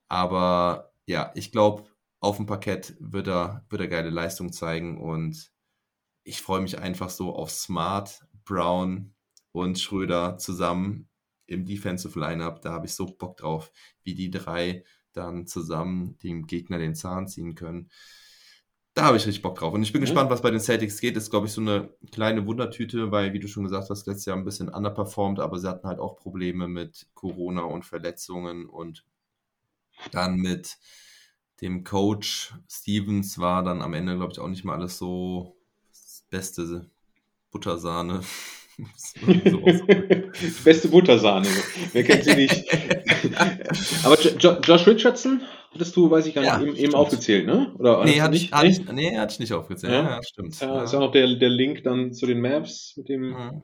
Aber 0.08 0.92
ja, 1.06 1.32
ich 1.34 1.52
glaube, 1.52 1.84
auf 2.20 2.36
dem 2.36 2.46
Parkett 2.46 2.96
wird 2.98 3.28
er, 3.28 3.64
wird 3.68 3.82
er 3.82 3.88
geile 3.88 4.10
Leistung 4.10 4.52
zeigen 4.52 5.00
und 5.00 5.52
ich 6.24 6.42
freue 6.42 6.60
mich 6.60 6.78
einfach 6.78 7.10
so 7.10 7.34
auf 7.34 7.50
Smart, 7.50 8.26
Brown 8.44 9.14
und 9.52 9.78
Schröder 9.78 10.38
zusammen 10.38 11.08
im 11.46 11.64
Defensive 11.64 12.18
Lineup. 12.18 12.60
Da 12.62 12.72
habe 12.72 12.86
ich 12.86 12.94
so 12.94 13.06
Bock 13.06 13.36
drauf, 13.36 13.72
wie 14.02 14.14
die 14.14 14.30
drei 14.30 14.84
dann 15.12 15.46
zusammen 15.46 16.18
dem 16.18 16.46
Gegner 16.46 16.78
den 16.78 16.94
Zahn 16.94 17.28
ziehen 17.28 17.54
können. 17.54 17.90
Da 18.98 19.04
habe 19.04 19.16
ich 19.16 19.24
richtig 19.26 19.42
Bock 19.42 19.56
drauf. 19.56 19.72
Und 19.72 19.84
ich 19.84 19.92
bin 19.92 20.00
Mhm. 20.00 20.06
gespannt, 20.06 20.28
was 20.28 20.42
bei 20.42 20.50
den 20.50 20.58
Celtics 20.58 21.00
geht. 21.00 21.14
Das 21.14 21.22
ist, 21.24 21.30
glaube 21.30 21.46
ich, 21.46 21.52
so 21.52 21.60
eine 21.60 21.88
kleine 22.10 22.44
Wundertüte, 22.48 23.12
weil, 23.12 23.32
wie 23.32 23.38
du 23.38 23.46
schon 23.46 23.62
gesagt 23.62 23.90
hast, 23.90 24.08
letztes 24.08 24.24
Jahr 24.26 24.36
ein 24.36 24.44
bisschen 24.44 24.68
underperformed, 24.68 25.38
aber 25.38 25.56
sie 25.60 25.68
hatten 25.68 25.86
halt 25.86 26.00
auch 26.00 26.16
Probleme 26.16 26.66
mit 26.66 27.06
Corona 27.14 27.62
und 27.62 27.84
Verletzungen 27.84 28.66
und 28.66 29.04
dann 30.10 30.36
mit 30.38 30.78
dem 31.60 31.84
Coach 31.84 32.54
Stevens 32.68 33.38
war 33.38 33.62
dann 33.62 33.82
am 33.82 33.94
Ende, 33.94 34.16
glaube 34.16 34.32
ich, 34.32 34.40
auch 34.40 34.48
nicht 34.48 34.64
mal 34.64 34.74
alles 34.74 34.98
so 34.98 35.56
beste 36.28 36.90
Buttersahne. 37.52 38.22
So. 39.44 39.64
Beste 40.62 40.86
Buttersahne. 40.88 41.48
Wer 41.92 42.04
kennt 42.04 42.22
sie 42.22 42.36
nicht? 42.36 42.64
Aber 44.04 44.16
Jo- 44.20 44.36
Jo- 44.38 44.60
Josh 44.60 44.86
Richardson 44.86 45.40
hattest 45.72 45.96
du, 45.96 46.10
weiß 46.10 46.26
ich 46.26 46.34
gar 46.34 46.42
nicht, 46.42 46.50
Ja, 46.50 46.62
eben, 46.62 46.76
eben 46.76 46.94
aufgezählt, 46.94 47.46
ne? 47.46 47.74
Oder 47.78 48.04
nee, 48.04 48.20
hatte 48.20 48.36
ich, 48.36 48.42
nicht? 48.42 48.52
hatte 48.52 48.66
ich, 48.66 48.92
nee, 48.92 49.16
hatte 49.16 49.32
ich 49.34 49.40
nicht 49.40 49.52
aufgezählt. 49.52 49.92
Ja. 49.92 50.02
Ja, 50.02 50.22
stimmt. 50.22 50.60
Ja, 50.60 50.82
ist 50.82 50.92
ja 50.92 51.00
noch 51.00 51.12
der, 51.12 51.34
der 51.36 51.48
Link 51.48 51.82
dann 51.84 52.12
zu 52.12 52.26
den 52.26 52.40
Maps 52.40 52.94
mit 52.96 53.08
dem 53.08 53.28
Mhm. 53.30 53.62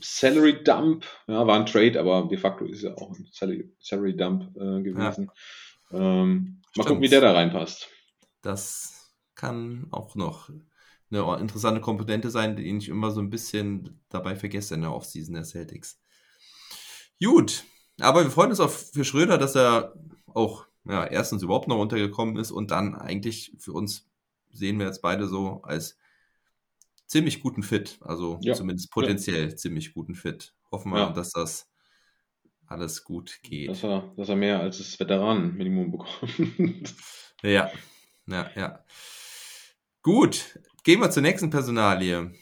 Salary 0.00 0.64
Dump. 0.64 1.04
Ja, 1.28 1.46
war 1.46 1.58
ein 1.58 1.66
Trade, 1.66 2.00
aber 2.00 2.26
de 2.28 2.38
facto 2.38 2.64
ist 2.64 2.82
ja 2.82 2.94
auch 2.96 3.10
ein 3.10 3.28
Salary, 3.32 3.70
Salary 3.78 4.16
Dump 4.16 4.56
äh, 4.56 4.82
gewesen. 4.82 5.30
Ähm, 5.92 6.60
mal 6.76 6.84
gucken, 6.84 7.02
wie 7.02 7.08
der 7.08 7.20
da 7.20 7.32
reinpasst. 7.32 7.88
Das 8.42 9.12
kann 9.34 9.86
auch 9.90 10.14
noch 10.16 10.50
eine 11.10 11.40
interessante 11.40 11.80
Komponente 11.80 12.30
sein, 12.30 12.56
die 12.56 12.76
ich 12.76 12.88
immer 12.88 13.10
so 13.10 13.20
ein 13.20 13.30
bisschen 13.30 14.00
dabei 14.08 14.34
vergesse 14.34 14.74
in 14.74 14.80
der 14.80 14.92
Offseason 14.92 15.34
der 15.34 15.44
Celtics. 15.44 16.00
Gut, 17.22 17.64
aber 18.00 18.24
wir 18.24 18.30
freuen 18.30 18.50
uns 18.50 18.60
auf 18.60 18.90
für 18.92 19.04
Schröder, 19.04 19.38
dass 19.38 19.54
er 19.54 19.94
auch 20.26 20.66
ja, 20.86 21.04
erstens 21.06 21.42
überhaupt 21.42 21.68
noch 21.68 21.76
runtergekommen 21.76 22.36
ist 22.36 22.50
und 22.50 22.70
dann 22.70 22.94
eigentlich 22.94 23.52
für 23.58 23.72
uns 23.72 24.08
sehen 24.52 24.78
wir 24.78 24.86
jetzt 24.86 25.02
beide 25.02 25.26
so 25.26 25.62
als 25.62 25.98
ziemlich 27.06 27.40
guten 27.40 27.62
Fit, 27.62 27.98
also 28.00 28.38
Ja, 28.42 28.54
zumindest 28.54 28.90
potenziell 28.90 29.54
ziemlich 29.56 29.92
guten 29.94 30.14
Fit. 30.14 30.54
Hoffen 30.70 30.92
wir, 30.92 30.98
Ja. 31.00 31.10
dass 31.12 31.30
das 31.32 31.70
alles 32.66 33.04
gut 33.04 33.40
geht. 33.42 33.68
Dass 33.68 33.84
er, 33.84 34.12
dass 34.16 34.28
er 34.28 34.36
mehr 34.36 34.60
als 34.60 34.78
das 34.78 34.98
Veteranenminimum 34.98 35.90
bekommt. 35.92 36.94
Ja, 37.42 37.70
ja, 38.26 38.50
ja. 38.56 38.84
Gut, 40.02 40.58
gehen 40.82 41.00
wir 41.00 41.10
zur 41.10 41.22
nächsten 41.22 41.50
Personalie. 41.50 42.32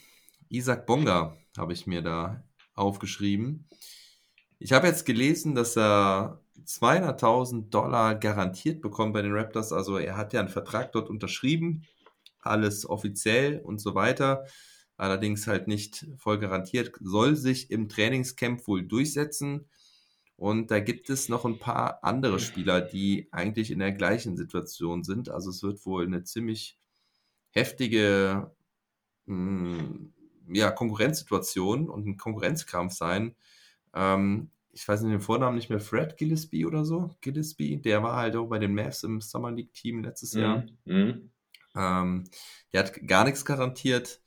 Isaac 0.48 0.86
Bonga 0.86 1.36
habe 1.56 1.72
ich 1.72 1.88
mir 1.88 2.02
da 2.02 2.44
aufgeschrieben. 2.74 3.68
Ich 4.60 4.72
habe 4.72 4.86
jetzt 4.86 5.04
gelesen, 5.04 5.56
dass 5.56 5.76
er 5.76 6.41
200.000 6.66 7.70
Dollar 7.70 8.14
garantiert 8.14 8.80
bekommt 8.80 9.14
bei 9.14 9.22
den 9.22 9.32
Raptors. 9.32 9.72
Also 9.72 9.96
er 9.98 10.16
hat 10.16 10.32
ja 10.32 10.40
einen 10.40 10.48
Vertrag 10.48 10.92
dort 10.92 11.10
unterschrieben, 11.10 11.86
alles 12.40 12.88
offiziell 12.88 13.60
und 13.60 13.80
so 13.80 13.94
weiter. 13.94 14.44
Allerdings 14.96 15.46
halt 15.46 15.68
nicht 15.68 16.06
voll 16.16 16.38
garantiert, 16.38 16.92
soll 17.00 17.36
sich 17.36 17.70
im 17.70 17.88
Trainingscamp 17.88 18.66
wohl 18.66 18.84
durchsetzen. 18.84 19.68
Und 20.36 20.70
da 20.70 20.80
gibt 20.80 21.08
es 21.10 21.28
noch 21.28 21.44
ein 21.44 21.58
paar 21.58 22.02
andere 22.04 22.40
Spieler, 22.40 22.80
die 22.80 23.28
eigentlich 23.32 23.70
in 23.70 23.78
der 23.78 23.92
gleichen 23.92 24.36
Situation 24.36 25.04
sind. 25.04 25.28
Also 25.28 25.50
es 25.50 25.62
wird 25.62 25.84
wohl 25.86 26.04
eine 26.04 26.24
ziemlich 26.24 26.78
heftige 27.50 28.50
mh, 29.26 30.10
ja, 30.52 30.70
Konkurrenzsituation 30.70 31.88
und 31.88 32.06
ein 32.06 32.16
Konkurrenzkampf 32.16 32.94
sein. 32.94 33.36
Ähm, 33.94 34.50
ich 34.72 34.88
weiß 34.88 35.02
nicht 35.02 35.12
den 35.12 35.20
Vornamen 35.20 35.56
nicht 35.56 35.70
mehr, 35.70 35.80
Fred 35.80 36.16
Gillespie 36.16 36.64
oder 36.64 36.84
so. 36.84 37.14
Gillespie, 37.20 37.80
der 37.80 38.02
war 38.02 38.16
halt 38.16 38.36
auch 38.36 38.46
bei 38.46 38.58
den 38.58 38.74
Mavs 38.74 39.02
im 39.02 39.20
Summer 39.20 39.50
League 39.50 39.72
Team 39.74 40.02
letztes 40.02 40.32
Jahr. 40.32 40.64
Mhm. 40.84 40.94
Mhm. 40.94 41.30
Ähm, 41.76 42.24
der 42.72 42.84
hat 42.84 43.06
gar 43.06 43.24
nichts 43.24 43.44
garantiert. 43.44 44.20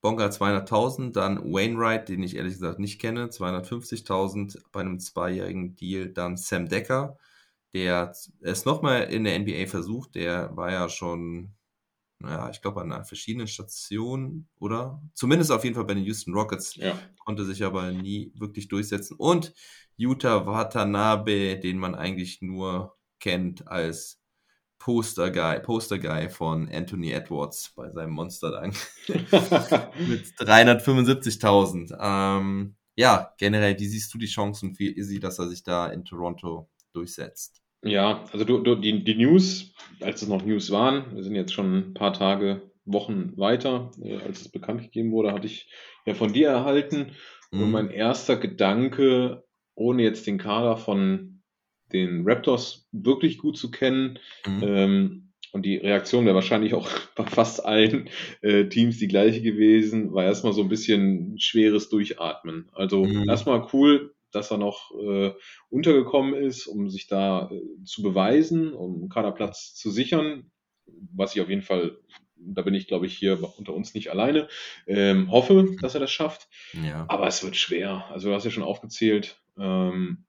Bonga 0.00 0.26
200.000, 0.26 1.12
dann 1.12 1.38
Wainwright, 1.52 2.10
den 2.10 2.22
ich 2.22 2.36
ehrlich 2.36 2.54
gesagt 2.54 2.78
nicht 2.78 3.00
kenne, 3.00 3.30
250.000 3.30 4.62
bei 4.70 4.80
einem 4.80 5.00
zweijährigen 5.00 5.76
Deal. 5.76 6.10
Dann 6.10 6.36
Sam 6.36 6.68
Decker, 6.68 7.16
der 7.72 8.14
es 8.40 8.64
nochmal 8.66 9.04
in 9.04 9.24
der 9.24 9.38
NBA 9.38 9.66
versucht. 9.66 10.14
Der 10.14 10.54
war 10.56 10.70
ja 10.70 10.90
schon, 10.90 11.54
naja, 12.24 12.50
ich 12.50 12.60
glaube 12.62 12.80
an 12.80 12.92
einer 12.92 13.04
verschiedenen 13.04 13.46
Stationen, 13.46 14.48
oder? 14.58 15.02
Zumindest 15.14 15.50
auf 15.52 15.64
jeden 15.64 15.74
Fall 15.76 15.84
bei 15.84 15.94
den 15.94 16.04
Houston 16.04 16.34
Rockets 16.34 16.76
Ja. 16.76 16.98
konnte 17.24 17.44
sich 17.44 17.64
aber 17.64 17.92
nie 17.92 18.32
wirklich 18.36 18.68
durchsetzen. 18.68 19.16
Und 19.16 19.54
Yuta 19.96 20.46
Watanabe, 20.46 21.58
den 21.58 21.78
man 21.78 21.94
eigentlich 21.94 22.42
nur 22.42 22.96
kennt 23.20 23.68
als 23.68 24.20
Poster 24.78 25.30
Guy, 25.30 25.60
Poster 25.60 25.98
Guy 25.98 26.28
von 26.28 26.68
Anthony 26.68 27.12
Edwards 27.12 27.72
bei 27.74 27.90
seinem 27.90 28.10
Monster 28.10 28.50
Dank 28.50 28.76
mit 29.08 30.26
375.000. 30.38 31.96
Ähm, 31.98 32.76
ja, 32.96 33.32
generell, 33.38 33.78
wie 33.78 33.88
siehst 33.88 34.12
du 34.12 34.18
die 34.18 34.26
Chancen 34.26 34.74
für 34.74 34.84
Izzy, 34.84 35.20
dass 35.20 35.38
er 35.38 35.48
sich 35.48 35.62
da 35.62 35.86
in 35.88 36.04
Toronto 36.04 36.68
durchsetzt? 36.92 37.63
Ja, 37.84 38.24
also 38.32 38.44
du, 38.44 38.58
du, 38.58 38.74
die, 38.74 39.04
die 39.04 39.14
News, 39.14 39.74
als 40.00 40.22
es 40.22 40.28
noch 40.28 40.44
News 40.44 40.70
waren, 40.70 41.14
wir 41.14 41.22
sind 41.22 41.34
jetzt 41.34 41.52
schon 41.52 41.90
ein 41.90 41.94
paar 41.94 42.12
Tage 42.12 42.62
Wochen 42.84 43.32
weiter, 43.36 43.90
äh, 44.02 44.16
als 44.16 44.42
es 44.42 44.48
bekannt 44.48 44.82
gegeben 44.82 45.12
wurde, 45.12 45.32
hatte 45.32 45.46
ich 45.46 45.70
ja 46.06 46.14
von 46.14 46.32
dir 46.32 46.48
erhalten. 46.48 47.12
Mhm. 47.50 47.62
Und 47.62 47.70
mein 47.70 47.90
erster 47.90 48.36
Gedanke, 48.36 49.44
ohne 49.74 50.02
jetzt 50.02 50.26
den 50.26 50.38
Kader 50.38 50.76
von 50.76 51.42
den 51.92 52.24
Raptors 52.26 52.88
wirklich 52.92 53.38
gut 53.38 53.56
zu 53.56 53.70
kennen, 53.70 54.18
mhm. 54.46 54.62
ähm, 54.62 55.20
und 55.52 55.64
die 55.64 55.76
Reaktion 55.76 56.24
wäre 56.24 56.34
wahrscheinlich 56.34 56.74
auch 56.74 56.90
bei 57.16 57.24
fast 57.24 57.64
allen 57.64 58.10
äh, 58.42 58.64
Teams 58.64 58.98
die 58.98 59.06
gleiche 59.06 59.40
gewesen, 59.40 60.12
war 60.12 60.24
erstmal 60.24 60.52
so 60.52 60.62
ein 60.62 60.68
bisschen 60.68 61.38
schweres 61.38 61.88
Durchatmen. 61.88 62.68
Also 62.72 63.04
mhm. 63.04 63.28
erstmal 63.28 63.66
cool, 63.72 64.13
dass 64.34 64.50
er 64.50 64.58
noch 64.58 64.92
äh, 65.00 65.32
untergekommen 65.68 66.34
ist, 66.34 66.66
um 66.66 66.88
sich 66.88 67.06
da 67.06 67.50
äh, 67.50 67.84
zu 67.84 68.02
beweisen, 68.02 68.72
um 68.72 68.94
einen 68.94 69.08
Kaderplatz 69.08 69.74
zu 69.74 69.90
sichern, 69.90 70.50
was 70.86 71.34
ich 71.34 71.40
auf 71.42 71.48
jeden 71.48 71.62
Fall, 71.62 71.98
da 72.36 72.62
bin 72.62 72.74
ich 72.74 72.88
glaube 72.88 73.06
ich 73.06 73.16
hier 73.16 73.38
unter 73.58 73.74
uns 73.74 73.94
nicht 73.94 74.10
alleine, 74.10 74.48
ähm, 74.86 75.30
hoffe, 75.30 75.76
dass 75.80 75.94
er 75.94 76.00
das 76.00 76.10
schafft. 76.10 76.48
Ja. 76.72 77.06
Aber 77.08 77.26
es 77.26 77.42
wird 77.42 77.56
schwer. 77.56 78.06
Also 78.10 78.28
du 78.28 78.34
hast 78.34 78.44
ja 78.44 78.50
schon 78.50 78.62
aufgezählt. 78.62 79.40
Ähm, 79.58 80.24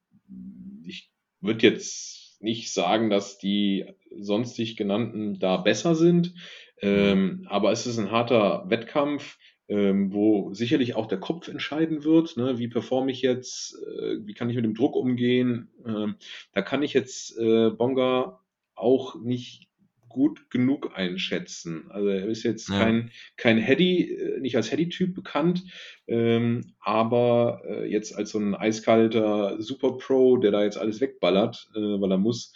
ich 0.83 1.11
würde 1.41 1.67
jetzt 1.67 2.41
nicht 2.41 2.73
sagen, 2.73 3.09
dass 3.09 3.37
die 3.37 3.85
sonstig 4.17 4.77
genannten 4.77 5.39
da 5.39 5.57
besser 5.57 5.95
sind, 5.95 6.33
ähm, 6.81 7.47
aber 7.49 7.71
es 7.71 7.87
ist 7.87 7.97
ein 7.97 8.11
harter 8.11 8.65
Wettkampf 8.69 9.37
ähm, 9.67 10.13
wo 10.13 10.53
sicherlich 10.53 10.95
auch 10.95 11.07
der 11.07 11.19
Kopf 11.19 11.47
entscheiden 11.47 12.03
wird. 12.03 12.37
Ne? 12.37 12.57
Wie 12.59 12.67
performe 12.67 13.11
ich 13.11 13.21
jetzt? 13.21 13.75
Äh, 13.75 14.25
wie 14.25 14.33
kann 14.33 14.49
ich 14.49 14.55
mit 14.55 14.65
dem 14.65 14.75
Druck 14.75 14.95
umgehen? 14.95 15.69
Ähm, 15.85 16.15
da 16.53 16.61
kann 16.61 16.83
ich 16.83 16.93
jetzt 16.93 17.37
äh, 17.37 17.71
Bonga 17.71 18.39
auch 18.75 19.15
nicht 19.21 19.69
gut 20.15 20.49
genug 20.49 20.91
einschätzen. 20.95 21.87
Also 21.89 22.07
er 22.07 22.25
ist 22.25 22.43
jetzt 22.43 22.69
ja. 22.69 22.79
kein, 22.79 23.11
kein 23.35 23.57
Heady, 23.57 24.13
äh, 24.13 24.39
nicht 24.39 24.55
als 24.55 24.71
Heady-Typ 24.71 25.13
bekannt, 25.13 25.63
ähm, 26.07 26.73
aber 26.79 27.61
äh, 27.67 27.91
jetzt 27.91 28.15
als 28.15 28.31
so 28.31 28.39
ein 28.39 28.55
eiskalter 28.55 29.61
Super 29.61 29.97
Pro, 29.97 30.37
der 30.37 30.51
da 30.51 30.63
jetzt 30.63 30.77
alles 30.77 31.01
wegballert, 31.01 31.69
äh, 31.75 31.79
weil 31.79 32.11
er 32.11 32.17
muss, 32.17 32.53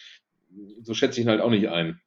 so 0.82 0.94
schätze 0.94 1.20
ich 1.20 1.26
ihn 1.26 1.30
halt 1.30 1.42
auch 1.42 1.50
nicht 1.50 1.68
ein. 1.68 2.00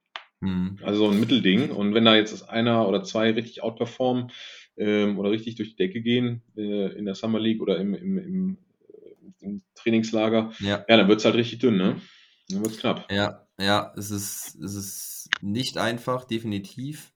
Mhm. 0.43 0.79
Also 0.83 1.07
so 1.07 1.11
ein 1.11 1.21
Mittelding. 1.21 1.71
Und 1.71 1.95
wenn 1.95 2.05
da 2.05 2.17
jetzt 2.17 2.51
einer 2.51 2.87
oder 2.89 3.05
zwei 3.05 3.31
richtig 3.31 3.63
outperformen, 3.63 4.31
ähm, 4.77 5.19
oder 5.19 5.31
richtig 5.31 5.55
durch 5.57 5.71
die 5.71 5.77
Decke 5.77 6.01
gehen 6.01 6.43
äh, 6.57 6.93
in 6.97 7.05
der 7.05 7.15
Summer 7.15 7.39
League 7.39 7.61
oder 7.61 7.79
im, 7.79 7.95
im, 7.95 8.19
im, 8.19 8.59
äh, 8.89 9.45
im 9.45 9.63
Trainingslager, 9.75 10.53
ja, 10.61 10.85
ja 10.89 10.97
dann 10.97 11.09
wird 11.09 11.21
es 11.21 11.25
halt 11.25 11.37
richtig 11.37 11.61
dünn, 11.61 11.77
ne? 11.77 12.01
Dann 12.49 12.63
wird 12.63 12.73
es 12.73 12.81
knapp. 12.81 13.11
Ja, 13.11 13.47
ja, 13.61 13.93
es 13.97 14.11
ist, 14.11 14.57
es 14.57 14.75
ist 14.75 15.31
nicht 15.41 15.79
einfach, 15.79 16.25
definitiv. 16.25 17.13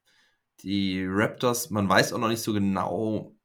Die 0.61 1.04
Raptors, 1.06 1.71
man 1.71 1.88
weiß 1.88 2.12
auch 2.12 2.18
noch 2.18 2.28
nicht 2.28 2.42
so 2.42 2.52
genau, 2.52 3.37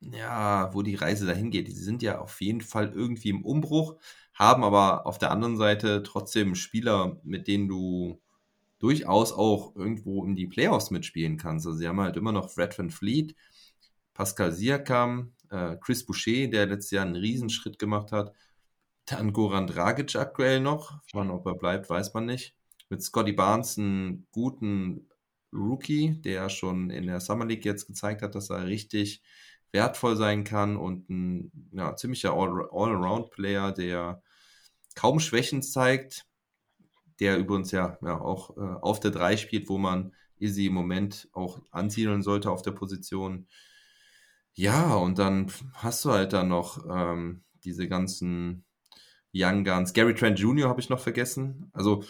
ja, 0.00 0.72
wo 0.74 0.82
die 0.82 0.94
Reise 0.96 1.26
dahin 1.26 1.50
geht. 1.50 1.68
Die 1.68 1.72
sind 1.72 2.02
ja 2.02 2.18
auf 2.18 2.40
jeden 2.40 2.60
Fall 2.60 2.92
irgendwie 2.94 3.30
im 3.30 3.44
Umbruch, 3.44 3.96
haben 4.34 4.64
aber 4.64 5.06
auf 5.06 5.18
der 5.18 5.30
anderen 5.30 5.56
Seite 5.56 6.02
trotzdem 6.02 6.54
Spieler, 6.54 7.20
mit 7.24 7.48
denen 7.48 7.68
du 7.68 8.20
durchaus 8.84 9.32
auch 9.32 9.74
irgendwo 9.76 10.26
in 10.26 10.36
die 10.36 10.46
Playoffs 10.46 10.90
mitspielen 10.90 11.38
kannst. 11.38 11.66
Also 11.66 11.78
sie 11.78 11.88
haben 11.88 12.00
halt 12.00 12.18
immer 12.18 12.32
noch 12.32 12.50
Fred 12.50 12.78
Van 12.78 12.90
Fleet, 12.90 13.34
Pascal 14.12 14.52
Siakam, 14.52 15.32
äh, 15.48 15.76
Chris 15.80 16.04
Boucher, 16.04 16.48
der 16.48 16.66
letztes 16.66 16.90
Jahr 16.90 17.06
einen 17.06 17.16
Riesenschritt 17.16 17.78
gemacht 17.78 18.12
hat. 18.12 18.34
Dann 19.06 19.32
Goran 19.32 19.66
Dragic 19.66 20.14
aktuell 20.16 20.60
noch. 20.60 21.00
Wann, 21.14 21.30
ob 21.30 21.46
er 21.46 21.54
bleibt, 21.54 21.88
weiß 21.88 22.12
man 22.12 22.26
nicht. 22.26 22.54
Mit 22.90 23.02
Scotty 23.02 23.32
Barnes 23.32 23.78
einen 23.78 24.26
guten 24.32 25.08
Rookie, 25.50 26.20
der 26.20 26.50
schon 26.50 26.90
in 26.90 27.06
der 27.06 27.20
Summer 27.20 27.46
League 27.46 27.64
jetzt 27.64 27.86
gezeigt 27.86 28.20
hat, 28.20 28.34
dass 28.34 28.50
er 28.50 28.66
richtig 28.66 29.22
wertvoll 29.72 30.16
sein 30.16 30.44
kann 30.44 30.76
und 30.76 31.08
ein 31.08 31.70
ja, 31.72 31.96
ziemlicher 31.96 32.34
All-Around-Player, 32.34 33.72
der 33.72 34.22
kaum 34.94 35.20
Schwächen 35.20 35.62
zeigt, 35.62 36.26
der 37.20 37.38
übrigens 37.38 37.70
ja, 37.70 37.98
ja 38.02 38.20
auch 38.20 38.56
äh, 38.56 38.60
auf 38.60 39.00
der 39.00 39.10
3 39.10 39.36
spielt, 39.36 39.68
wo 39.68 39.78
man 39.78 40.12
Izzy 40.38 40.66
im 40.66 40.74
Moment 40.74 41.28
auch 41.32 41.62
ansiedeln 41.70 42.22
sollte 42.22 42.50
auf 42.50 42.62
der 42.62 42.72
Position. 42.72 43.46
Ja, 44.54 44.94
und 44.94 45.18
dann 45.18 45.50
hast 45.74 46.04
du 46.04 46.10
halt 46.10 46.32
dann 46.32 46.48
noch 46.48 46.84
ähm, 46.88 47.42
diese 47.64 47.88
ganzen 47.88 48.64
Young 49.34 49.64
Guns. 49.64 49.92
Gary 49.92 50.14
Trent 50.14 50.38
Jr. 50.38 50.68
habe 50.68 50.80
ich 50.80 50.90
noch 50.90 51.00
vergessen. 51.00 51.70
Also, 51.72 52.04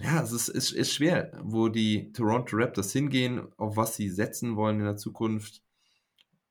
ja, 0.00 0.22
es 0.22 0.32
ist, 0.32 0.48
ist, 0.48 0.72
ist 0.72 0.92
schwer, 0.92 1.32
wo 1.42 1.68
die 1.68 2.12
Toronto 2.12 2.56
Raptors 2.56 2.92
hingehen, 2.92 3.48
auf 3.56 3.76
was 3.76 3.96
sie 3.96 4.08
setzen 4.10 4.56
wollen 4.56 4.80
in 4.80 4.84
der 4.84 4.96
Zukunft. 4.96 5.62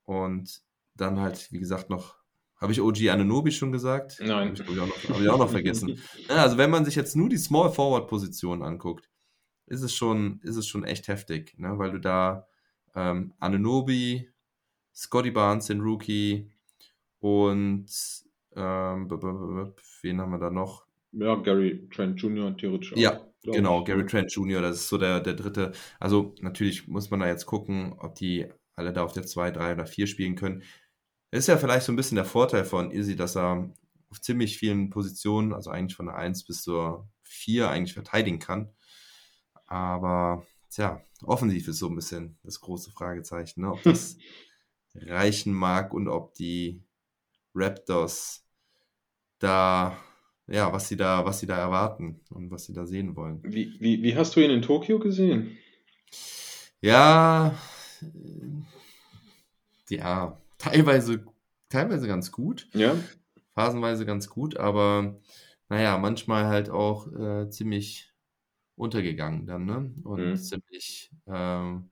Und 0.04 0.62
dann 0.94 1.20
halt, 1.20 1.52
wie 1.52 1.60
gesagt, 1.60 1.88
noch 1.90 2.19
habe 2.60 2.72
ich 2.72 2.80
OG 2.80 3.08
Ananobi 3.08 3.50
schon 3.50 3.72
gesagt? 3.72 4.18
Nein. 4.20 4.58
Habe 4.58 4.72
ich, 4.72 4.80
auch 4.80 4.86
noch, 4.86 5.08
hab 5.08 5.20
ich 5.20 5.28
auch 5.28 5.38
noch 5.38 5.50
vergessen. 5.50 5.98
Ja, 6.28 6.36
also 6.36 6.58
wenn 6.58 6.70
man 6.70 6.84
sich 6.84 6.94
jetzt 6.94 7.16
nur 7.16 7.28
die 7.28 7.38
Small 7.38 7.72
Forward 7.72 8.08
Position 8.08 8.62
anguckt, 8.62 9.08
ist 9.66 9.82
es 9.82 9.94
schon, 9.94 10.40
ist 10.42 10.56
es 10.56 10.66
schon 10.66 10.84
echt 10.84 11.08
heftig, 11.08 11.54
ne? 11.58 11.78
weil 11.78 11.92
du 11.92 11.98
da 11.98 12.46
ähm, 12.94 13.32
Ananobi, 13.38 14.28
Scotty 14.94 15.30
Barnes, 15.30 15.66
den 15.66 15.80
Rookie 15.80 16.50
und 17.20 17.86
ähm, 18.56 19.10
wen 20.02 20.20
haben 20.20 20.32
wir 20.32 20.38
da 20.38 20.50
noch? 20.50 20.84
Ja, 21.12 21.36
Gary 21.36 21.88
Trent 21.90 22.20
Jr. 22.20 22.56
theoretisch. 22.56 22.92
Ja, 22.96 23.20
genau, 23.42 23.84
Gary 23.84 24.06
Trent 24.06 24.32
Jr., 24.32 24.60
das 24.60 24.76
ist 24.76 24.88
so 24.88 24.98
der, 24.98 25.20
der 25.20 25.34
dritte. 25.34 25.72
Also 25.98 26.34
natürlich 26.40 26.88
muss 26.88 27.10
man 27.10 27.20
da 27.20 27.26
jetzt 27.26 27.46
gucken, 27.46 27.94
ob 27.98 28.14
die 28.16 28.46
alle 28.74 28.92
da 28.92 29.04
auf 29.04 29.12
der 29.12 29.24
2, 29.24 29.50
3 29.50 29.72
oder 29.74 29.86
4 29.86 30.06
spielen 30.06 30.36
können. 30.36 30.62
Ist 31.30 31.46
ja 31.46 31.56
vielleicht 31.56 31.86
so 31.86 31.92
ein 31.92 31.96
bisschen 31.96 32.16
der 32.16 32.24
Vorteil 32.24 32.64
von 32.64 32.90
Izzy, 32.90 33.14
dass 33.14 33.36
er 33.36 33.70
auf 34.10 34.20
ziemlich 34.20 34.58
vielen 34.58 34.90
Positionen, 34.90 35.52
also 35.52 35.70
eigentlich 35.70 35.96
von 35.96 36.06
der 36.06 36.16
1 36.16 36.44
bis 36.44 36.62
zur 36.62 37.08
4 37.22 37.70
eigentlich 37.70 37.94
verteidigen 37.94 38.40
kann. 38.40 38.72
Aber 39.66 40.44
tja, 40.68 41.04
offensiv 41.22 41.68
ist 41.68 41.78
so 41.78 41.88
ein 41.88 41.94
bisschen 41.94 42.36
das 42.42 42.60
große 42.60 42.90
Fragezeichen, 42.90 43.60
ne? 43.60 43.72
ob 43.72 43.82
das 43.84 44.16
reichen 44.94 45.52
mag 45.52 45.94
und 45.94 46.08
ob 46.08 46.34
die 46.34 46.82
Raptors 47.54 48.44
da, 49.38 49.96
ja, 50.48 50.72
was 50.72 50.88
sie 50.88 50.96
da, 50.96 51.24
was 51.24 51.38
sie 51.38 51.46
da 51.46 51.56
erwarten 51.56 52.20
und 52.30 52.50
was 52.50 52.64
sie 52.64 52.72
da 52.72 52.86
sehen 52.86 53.14
wollen. 53.14 53.40
Wie, 53.44 53.76
wie, 53.78 54.02
wie 54.02 54.16
hast 54.16 54.34
du 54.34 54.40
ihn 54.40 54.50
in 54.50 54.62
Tokio 54.62 54.98
gesehen? 54.98 55.56
Ja, 56.80 57.54
ja, 59.88 60.40
teilweise, 60.60 61.24
teilweise 61.68 62.06
ganz 62.06 62.30
gut. 62.30 62.68
Ja. 62.72 62.94
Phasenweise 63.54 64.06
ganz 64.06 64.28
gut, 64.28 64.56
aber 64.56 65.20
naja, 65.68 65.98
manchmal 65.98 66.46
halt 66.46 66.70
auch 66.70 67.12
äh, 67.12 67.50
ziemlich 67.50 68.12
untergegangen 68.76 69.46
dann, 69.46 69.64
ne? 69.66 69.92
Und 70.04 70.30
mhm. 70.30 70.36
ziemlich, 70.36 71.10
ähm, 71.26 71.90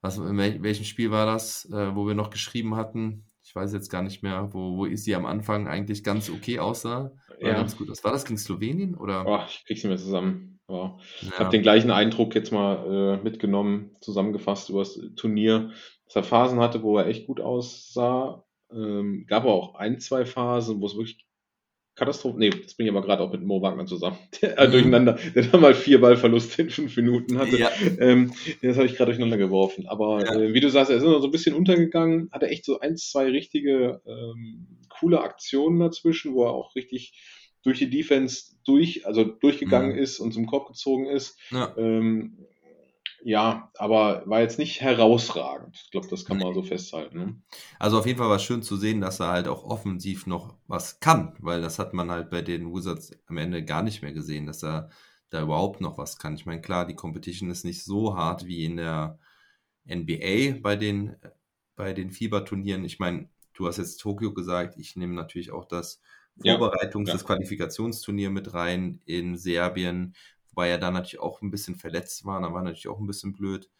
was, 0.00 0.18
in 0.18 0.36
welchem 0.36 0.84
Spiel 0.84 1.10
war 1.10 1.26
das, 1.26 1.64
äh, 1.66 1.94
wo 1.96 2.06
wir 2.06 2.14
noch 2.14 2.30
geschrieben 2.30 2.76
hatten? 2.76 3.24
Ich 3.42 3.54
weiß 3.54 3.72
jetzt 3.72 3.90
gar 3.90 4.02
nicht 4.02 4.22
mehr, 4.22 4.52
wo, 4.52 4.76
wo 4.76 4.94
sie 4.94 5.14
am 5.14 5.26
Anfang 5.26 5.68
eigentlich 5.68 6.04
ganz 6.04 6.28
okay 6.28 6.58
aussah. 6.58 7.12
War 7.40 7.48
ja. 7.48 7.54
ganz 7.54 7.76
gut. 7.76 7.88
Was 7.88 8.04
war 8.04 8.12
das 8.12 8.24
gegen 8.24 8.38
Slowenien? 8.38 8.94
Oder? 8.94 9.26
Oh, 9.26 9.40
ich 9.48 9.64
krieg's 9.64 9.82
nicht 9.82 9.88
mehr 9.88 9.96
zusammen. 9.96 10.60
Ja. 10.68 10.98
Ich 11.22 11.38
habe 11.38 11.50
den 11.50 11.62
gleichen 11.62 11.90
Eindruck 11.90 12.34
jetzt 12.34 12.52
mal 12.52 13.18
äh, 13.18 13.22
mitgenommen, 13.24 13.96
zusammengefasst 14.02 14.68
über 14.68 14.80
das 14.80 15.00
Turnier 15.16 15.72
dass 16.08 16.16
er 16.16 16.24
Phasen 16.24 16.60
hatte, 16.60 16.82
wo 16.82 16.98
er 16.98 17.06
echt 17.06 17.26
gut 17.26 17.40
aussah. 17.40 18.44
Ähm, 18.72 19.24
gab 19.28 19.44
auch 19.44 19.76
ein, 19.76 20.00
zwei 20.00 20.24
Phasen, 20.26 20.80
wo 20.80 20.86
es 20.86 20.96
wirklich 20.96 21.24
Katastrophe. 21.94 22.38
Nee, 22.38 22.50
das 22.50 22.74
bringe 22.74 22.90
ich 22.90 22.96
aber 22.96 23.04
gerade 23.04 23.22
auch 23.22 23.32
mit 23.32 23.42
Mo 23.42 23.60
Wagner 23.60 23.84
zusammen. 23.84 24.18
Der 24.40 24.58
äh, 24.58 24.70
durcheinander, 24.70 25.18
der 25.34 25.42
dann 25.42 25.60
mal 25.60 25.74
vier 25.74 26.00
Ballverluste 26.00 26.62
in 26.62 26.70
fünf 26.70 26.96
Minuten 26.96 27.38
hatte. 27.38 27.58
Ja. 27.58 27.70
Ähm, 27.98 28.32
das 28.62 28.76
habe 28.76 28.86
ich 28.86 28.94
gerade 28.94 29.10
durcheinander 29.10 29.36
geworfen. 29.36 29.86
Aber 29.88 30.24
ja. 30.24 30.34
äh, 30.34 30.54
wie 30.54 30.60
du 30.60 30.70
sagst, 30.70 30.90
er 30.90 30.98
ist 30.98 31.02
immer 31.02 31.20
so 31.20 31.26
ein 31.26 31.32
bisschen 31.32 31.56
untergegangen, 31.56 32.30
hatte 32.30 32.48
echt 32.48 32.64
so 32.64 32.78
ein, 32.78 32.96
zwei 32.96 33.28
richtige 33.30 34.00
ähm, 34.06 34.78
coole 34.88 35.20
Aktionen 35.20 35.80
dazwischen, 35.80 36.34
wo 36.34 36.44
er 36.44 36.52
auch 36.52 36.74
richtig 36.76 37.14
durch 37.64 37.78
die 37.78 37.90
Defense 37.90 38.54
durch, 38.64 39.04
also 39.06 39.24
durchgegangen 39.24 39.92
mhm. 39.92 39.98
ist 39.98 40.20
und 40.20 40.32
zum 40.32 40.46
Korb 40.46 40.68
gezogen 40.68 41.06
ist. 41.06 41.36
Ja. 41.50 41.74
Ähm, 41.76 42.38
ja, 43.22 43.70
aber 43.76 44.22
war 44.26 44.40
jetzt 44.40 44.58
nicht 44.58 44.80
herausragend. 44.80 45.76
Ich 45.84 45.90
glaube, 45.90 46.08
das 46.08 46.24
kann 46.24 46.38
man 46.38 46.54
so 46.54 46.62
festhalten. 46.62 47.18
Ne? 47.18 47.42
Also 47.78 47.98
auf 47.98 48.06
jeden 48.06 48.18
Fall 48.18 48.28
war 48.28 48.36
es 48.36 48.42
schön 48.42 48.62
zu 48.62 48.76
sehen, 48.76 49.00
dass 49.00 49.20
er 49.20 49.28
halt 49.28 49.48
auch 49.48 49.64
offensiv 49.64 50.26
noch 50.26 50.54
was 50.66 51.00
kann, 51.00 51.36
weil 51.40 51.60
das 51.60 51.78
hat 51.78 51.94
man 51.94 52.10
halt 52.10 52.30
bei 52.30 52.42
den 52.42 52.72
Wizards 52.72 53.12
am 53.26 53.38
Ende 53.38 53.64
gar 53.64 53.82
nicht 53.82 54.02
mehr 54.02 54.12
gesehen, 54.12 54.46
dass 54.46 54.62
er 54.62 54.90
da 55.30 55.42
überhaupt 55.42 55.80
noch 55.80 55.98
was 55.98 56.18
kann. 56.18 56.34
Ich 56.34 56.46
meine, 56.46 56.60
klar, 56.60 56.86
die 56.86 56.94
Competition 56.94 57.50
ist 57.50 57.64
nicht 57.64 57.84
so 57.84 58.16
hart 58.16 58.46
wie 58.46 58.64
in 58.64 58.76
der 58.76 59.18
NBA 59.86 60.60
bei 60.62 60.76
den, 60.76 61.16
bei 61.76 61.92
den 61.92 62.10
Fieberturnieren. 62.10 62.84
Ich 62.84 62.98
meine, 62.98 63.28
du 63.54 63.66
hast 63.66 63.78
jetzt 63.78 63.98
Tokio 63.98 64.32
gesagt, 64.32 64.78
ich 64.78 64.96
nehme 64.96 65.14
natürlich 65.14 65.50
auch 65.50 65.64
das 65.64 66.00
Vorbereitungs-, 66.40 67.08
ja, 67.08 67.12
das 67.14 67.24
Qualifikationsturnier 67.24 68.30
mit 68.30 68.54
rein 68.54 69.00
in 69.04 69.36
Serbien, 69.36 70.14
Wobei 70.58 70.70
er 70.70 70.78
da 70.78 70.90
natürlich 70.90 71.20
auch 71.20 71.40
ein 71.40 71.52
bisschen 71.52 71.76
verletzt 71.76 72.24
war, 72.24 72.40
da 72.42 72.52
war 72.52 72.62
natürlich 72.62 72.88
auch 72.88 72.98
ein 72.98 73.06
bisschen 73.06 73.32
blöd. 73.32 73.70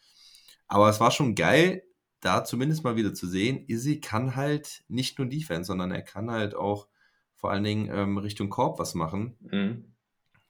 Aber 0.69 0.87
es 0.87 1.01
war 1.01 1.11
schon 1.11 1.35
geil, 1.35 1.83
da 2.21 2.45
zumindest 2.45 2.85
mal 2.85 2.95
wieder 2.95 3.13
zu 3.13 3.27
sehen, 3.27 3.65
Izzy 3.67 3.99
kann 3.99 4.37
halt 4.37 4.85
nicht 4.87 5.19
nur 5.19 5.27
Defense, 5.27 5.67
sondern 5.67 5.91
er 5.91 6.03
kann 6.03 6.31
halt 6.31 6.55
auch 6.55 6.87
vor 7.35 7.51
allen 7.51 7.65
Dingen 7.65 7.89
ähm, 7.93 8.17
Richtung 8.17 8.49
Korb 8.49 8.79
was 8.79 8.95
machen. 8.95 9.35
Mhm. 9.41 9.93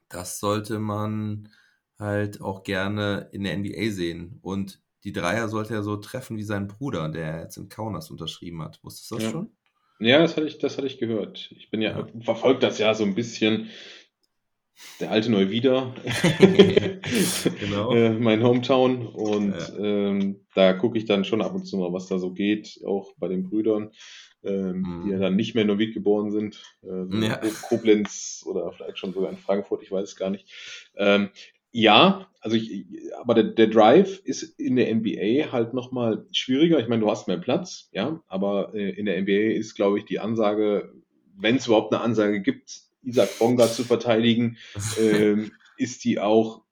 Das 0.08 0.40
sollte 0.40 0.78
man 0.78 1.50
halt 1.98 2.42
auch 2.42 2.62
gerne 2.62 3.30
in 3.32 3.44
der 3.44 3.58
NBA 3.58 3.90
sehen. 3.90 4.38
Und 4.44 4.84
die 5.06 5.14
Dreier 5.14 5.50
sollte 5.50 5.74
er 5.74 5.82
so 5.82 5.98
treffen 5.98 6.38
wie 6.38 6.44
sein 6.44 6.68
Bruder, 6.68 7.10
der 7.10 7.40
jetzt 7.42 7.58
in 7.58 7.70
Kaunas 7.70 8.12
unterschrieben 8.12 8.62
hat. 8.62 8.80
Wusstest 8.84 9.10
du 9.10 9.16
das 9.16 9.24
Ja. 9.24 9.32
schon? 9.32 9.52
Ja, 10.00 10.20
das 10.20 10.38
hatte 10.38 10.46
ich, 10.46 10.60
das 10.60 10.78
hatte 10.78 10.86
ich 10.86 11.00
gehört. 11.00 11.52
Ich 11.58 11.72
bin 11.72 11.82
ja, 11.82 11.98
Ja. 11.98 12.08
verfolgt 12.22 12.62
das 12.62 12.78
ja 12.78 12.94
so 12.94 13.04
ein 13.04 13.16
bisschen. 13.16 13.72
Der 15.00 15.12
alte 15.12 15.32
Neuwieder. 15.32 15.94
Genau. 17.60 17.94
äh, 17.94 18.12
mein 18.12 18.44
Hometown. 18.44 19.08
Und 19.08 19.54
Ja. 19.54 19.78
ähm, 19.78 20.42
da 20.56 20.74
gucke 20.74 20.98
ich 20.98 21.06
dann 21.06 21.24
schon 21.26 21.42
ab 21.42 21.54
und 21.54 21.66
zu 21.66 21.78
mal, 21.78 21.94
was 21.94 22.08
da 22.08 22.18
so 22.20 22.32
geht, 22.32 22.80
auch 22.86 23.14
bei 23.18 23.28
den 23.28 23.44
Brüdern, 23.44 23.92
ähm, 24.44 24.82
Mhm. 24.82 25.02
die 25.04 25.10
ja 25.10 25.20
dann 25.20 25.36
nicht 25.36 25.56
mehr 25.56 25.64
in 25.64 25.68
Neuwied 25.68 25.94
geboren 25.94 26.32
sind. 26.32 26.62
Äh, 26.84 27.06
so 27.10 27.18
Ja. 27.18 27.36
in 27.36 27.54
Koblenz 27.62 28.44
oder 28.46 28.72
vielleicht 28.72 28.98
schon 28.98 29.14
sogar 29.14 29.30
in 29.30 29.38
Frankfurt, 29.38 29.84
ich 29.84 29.92
weiß 29.92 30.10
es 30.10 30.16
gar 30.16 30.30
nicht. 30.30 30.48
Ähm, 30.98 31.30
ja, 31.72 32.28
also 32.42 32.56
ich, 32.58 32.86
aber 33.22 33.36
der, 33.36 33.44
der 33.46 33.68
Drive 33.68 34.20
ist 34.24 34.44
in 34.60 34.76
der 34.76 34.94
NBA 34.96 35.52
halt 35.52 35.74
nochmal 35.74 36.26
schwieriger. 36.32 36.80
Ich 36.80 36.88
meine, 36.88 37.02
du 37.02 37.10
hast 37.12 37.28
mehr 37.28 37.38
Platz, 37.38 37.90
ja, 37.92 38.22
aber 38.28 38.74
äh, 38.74 38.90
in 38.92 39.06
der 39.06 39.22
NBA 39.22 39.54
ist, 39.58 39.76
glaube 39.76 40.00
ich, 40.00 40.06
die 40.06 40.20
Ansage, 40.20 40.92
wenn 41.38 41.58
es 41.58 41.68
überhaupt 41.68 41.94
eine 41.94 42.02
Ansage 42.04 42.42
gibt, 42.42 42.89
Isaac 43.04 43.38
Bonga 43.40 43.68
zu 43.68 43.84
verteidigen, 43.84 44.58
ähm, 45.00 45.52
ist 45.78 46.04
die 46.04 46.20
auch 46.20 46.64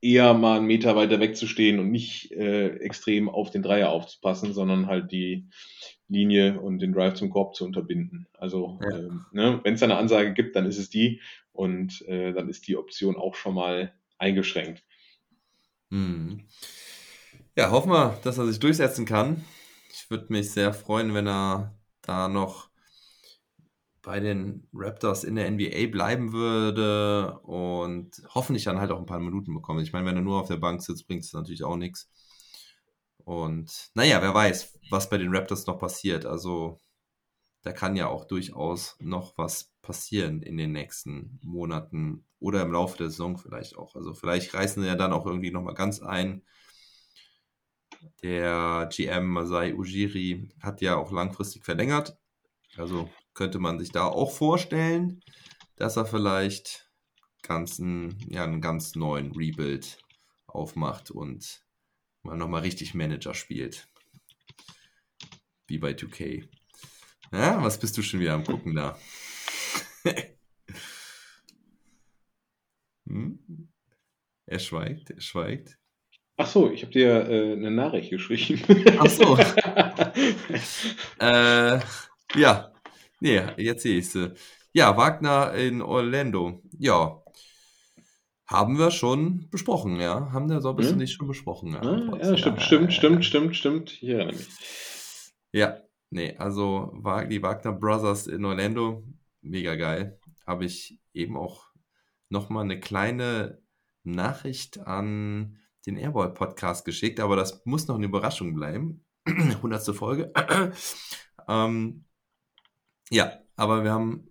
eher 0.00 0.34
mal 0.34 0.58
einen 0.58 0.66
Meter 0.66 0.96
weiter 0.96 1.18
wegzustehen 1.18 1.78
und 1.80 1.90
nicht 1.90 2.30
äh, 2.32 2.76
extrem 2.76 3.30
auf 3.30 3.50
den 3.50 3.62
Dreier 3.62 3.88
aufzupassen, 3.90 4.52
sondern 4.52 4.86
halt 4.86 5.10
die 5.10 5.48
Linie 6.08 6.60
und 6.60 6.80
den 6.80 6.92
Drive 6.92 7.14
zum 7.14 7.30
Korb 7.30 7.56
zu 7.56 7.64
unterbinden. 7.64 8.28
Also 8.34 8.78
Ja. 8.82 8.98
ähm, 8.98 9.24
ne, 9.32 9.60
wenn 9.64 9.74
es 9.74 9.82
eine 9.82 9.96
Ansage 9.96 10.34
gibt, 10.34 10.56
dann 10.56 10.66
ist 10.66 10.78
es 10.78 10.90
die 10.90 11.22
und 11.52 12.02
äh, 12.02 12.32
dann 12.34 12.50
ist 12.50 12.68
die 12.68 12.76
Option 12.76 13.16
auch 13.16 13.34
schon 13.34 13.54
mal 13.54 13.94
eingeschränkt. 14.18 14.84
Hm. 15.90 16.42
Ja, 17.56 17.70
hoffen 17.70 17.90
wir, 17.90 18.18
dass 18.24 18.36
er 18.36 18.46
sich 18.46 18.58
durchsetzen 18.58 19.06
kann. 19.06 19.44
Ich 19.90 20.10
würde 20.10 20.26
mich 20.28 20.50
sehr 20.50 20.74
freuen, 20.74 21.14
wenn 21.14 21.26
er 21.26 21.78
da 22.02 22.28
noch 22.28 22.68
bei 24.04 24.20
den 24.20 24.68
Raptors 24.72 25.24
in 25.24 25.34
der 25.36 25.50
NBA 25.50 25.86
bleiben 25.90 26.32
würde 26.32 27.38
und 27.40 28.22
hoffentlich 28.34 28.64
dann 28.64 28.78
halt 28.78 28.90
auch 28.90 28.98
ein 28.98 29.06
paar 29.06 29.20
Minuten 29.20 29.54
bekommt. 29.54 29.82
Ich 29.82 29.92
meine, 29.92 30.06
wenn 30.06 30.16
er 30.16 30.22
nur 30.22 30.40
auf 30.40 30.48
der 30.48 30.58
Bank 30.58 30.82
sitzt, 30.82 31.06
bringt 31.06 31.24
es 31.24 31.32
natürlich 31.32 31.64
auch 31.64 31.76
nichts. 31.76 32.10
Und 33.24 33.90
naja, 33.94 34.20
wer 34.20 34.34
weiß, 34.34 34.78
was 34.90 35.08
bei 35.08 35.16
den 35.18 35.34
Raptors 35.34 35.66
noch 35.66 35.78
passiert. 35.78 36.26
Also 36.26 36.78
da 37.62 37.72
kann 37.72 37.96
ja 37.96 38.08
auch 38.08 38.26
durchaus 38.26 38.96
noch 39.00 39.38
was 39.38 39.72
passieren 39.80 40.42
in 40.42 40.58
den 40.58 40.72
nächsten 40.72 41.40
Monaten 41.42 42.26
oder 42.38 42.62
im 42.62 42.72
Laufe 42.72 42.98
der 42.98 43.08
Saison 43.08 43.38
vielleicht 43.38 43.76
auch. 43.78 43.96
Also 43.96 44.12
vielleicht 44.12 44.52
reißen 44.52 44.82
sie 44.82 44.88
ja 44.88 44.96
dann 44.96 45.14
auch 45.14 45.24
irgendwie 45.24 45.50
nochmal 45.50 45.74
ganz 45.74 46.02
ein. 46.02 46.42
Der 48.22 48.90
GM 48.92 49.28
Masai 49.28 49.74
Ujiri 49.74 50.50
hat 50.60 50.82
ja 50.82 50.96
auch 50.96 51.10
langfristig 51.10 51.64
verlängert. 51.64 52.18
Also 52.76 53.08
könnte 53.34 53.58
man 53.58 53.78
sich 53.78 53.90
da 53.90 54.06
auch 54.06 54.32
vorstellen, 54.32 55.20
dass 55.76 55.96
er 55.96 56.06
vielleicht 56.06 56.90
ganzen, 57.42 58.16
ja, 58.28 58.44
einen 58.44 58.60
ganz 58.60 58.94
neuen 58.94 59.32
Rebuild 59.32 59.98
aufmacht 60.46 61.10
und 61.10 61.64
mal 62.22 62.36
nochmal 62.36 62.62
richtig 62.62 62.94
Manager 62.94 63.34
spielt. 63.34 63.88
Wie 65.66 65.78
bei 65.78 65.92
2K. 65.92 66.48
Ja, 67.32 67.62
was 67.62 67.78
bist 67.78 67.96
du 67.96 68.02
schon 68.02 68.20
wieder 68.20 68.34
am 68.34 68.44
gucken 68.44 68.74
da? 68.74 68.98
hm? 73.06 73.68
Er 74.46 74.58
schweigt, 74.58 75.10
er 75.10 75.20
schweigt. 75.20 75.78
Ach 76.36 76.46
so, 76.46 76.70
ich 76.70 76.82
habe 76.82 76.92
dir 76.92 77.28
äh, 77.28 77.52
eine 77.52 77.70
Nachricht 77.70 78.10
geschrieben. 78.10 78.62
Ach 78.98 79.06
so. 79.06 79.38
Äh, 81.18 81.80
ja, 82.36 82.73
nee, 83.24 83.42
jetzt 83.56 83.82
sehe 83.82 83.98
ich 83.98 84.10
sie. 84.10 84.32
Ja, 84.72 84.96
Wagner 84.96 85.52
in 85.54 85.82
Orlando. 85.82 86.62
Ja, 86.78 87.22
haben 88.46 88.78
wir 88.78 88.90
schon 88.90 89.48
besprochen, 89.50 89.98
ja. 90.00 90.30
Haben 90.32 90.50
wir 90.50 90.60
so 90.60 90.70
ein 90.70 90.76
bisschen 90.76 90.92
Hm? 90.92 90.98
nicht 90.98 91.14
schon 91.14 91.28
besprochen. 91.28 91.72
Ja, 91.72 91.80
Ah, 91.80 92.16
ja, 92.20 92.36
stimmt, 92.36 92.60
stimmt, 92.62 92.92
stimmt, 92.92 93.24
stimmt, 93.24 93.56
stimmt. 93.56 94.02
Ich 94.02 94.08
erinnere 94.08 94.36
mich. 94.36 94.48
Ja, 95.52 95.78
nee, 96.10 96.36
also 96.36 96.92
die 97.30 97.42
Wagner 97.42 97.72
Brothers 97.72 98.26
in 98.26 98.44
Orlando, 98.44 99.04
mega 99.40 99.74
geil. 99.76 100.18
Habe 100.46 100.66
ich 100.66 101.00
eben 101.14 101.36
auch 101.36 101.68
nochmal 102.28 102.64
eine 102.64 102.78
kleine 102.80 103.62
Nachricht 104.02 104.86
an 104.86 105.58
den 105.86 105.96
Airball 105.96 106.34
Podcast 106.34 106.84
geschickt, 106.84 107.20
aber 107.20 107.36
das 107.36 107.64
muss 107.64 107.86
noch 107.86 107.96
eine 107.96 108.06
Überraschung 108.06 108.54
bleiben. 108.54 109.04
100. 109.26 109.94
Folge. 109.96 110.32
ähm, 111.48 112.04
ja, 113.10 113.38
aber 113.56 113.84
wir 113.84 113.92
haben 113.92 114.28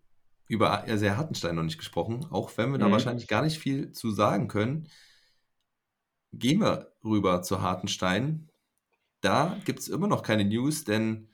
über 0.48 0.84
sehr 0.98 1.18
Hartenstein 1.18 1.56
noch 1.56 1.64
nicht 1.64 1.78
gesprochen, 1.78 2.26
auch 2.30 2.52
wenn 2.58 2.72
wir 2.72 2.80
da 2.80 2.88
Mhm. 2.88 2.92
wahrscheinlich 2.92 3.28
gar 3.28 3.42
nicht 3.44 3.60
viel 3.60 3.92
zu 3.92 4.12
sagen 4.12 4.48
können. 4.48 4.90
Gehen 6.34 6.60
wir 6.62 6.94
rüber 7.04 7.42
zu 7.44 7.62
Hartenstein. 7.62 8.50
Da 9.22 9.58
gibt 9.66 9.80
es 9.80 9.88
immer 9.88 10.08
noch 10.08 10.24
keine 10.24 10.46
News, 10.46 10.84
denn 10.84 11.30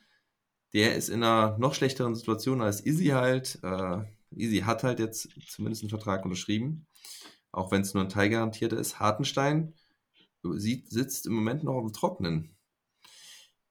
der 0.74 0.96
ist 0.96 1.10
in 1.10 1.24
einer 1.24 1.58
noch 1.58 1.74
schlechteren 1.74 2.16
Situation 2.16 2.62
als 2.62 2.82
Izzy 2.86 3.08
halt. 3.08 3.60
Äh, 3.64 4.04
Izzy 4.32 4.60
hat 4.60 4.84
halt 4.84 5.00
jetzt 5.00 5.30
zumindest 5.50 5.84
einen 5.84 5.90
Vertrag 5.90 6.24
unterschrieben, 6.26 6.86
auch 7.52 7.72
wenn 7.72 7.82
es 7.82 7.94
nur 7.94 8.04
ein 8.04 8.10
teilgarantierter 8.10 8.78
ist. 8.78 9.00
Hartenstein 9.00 9.74
sieht, 10.44 10.90
sitzt 10.90 11.26
im 11.26 11.34
Moment 11.34 11.64
noch 11.64 11.74
auf 11.74 11.84
dem 11.86 11.94
Trocknen. 11.94 12.56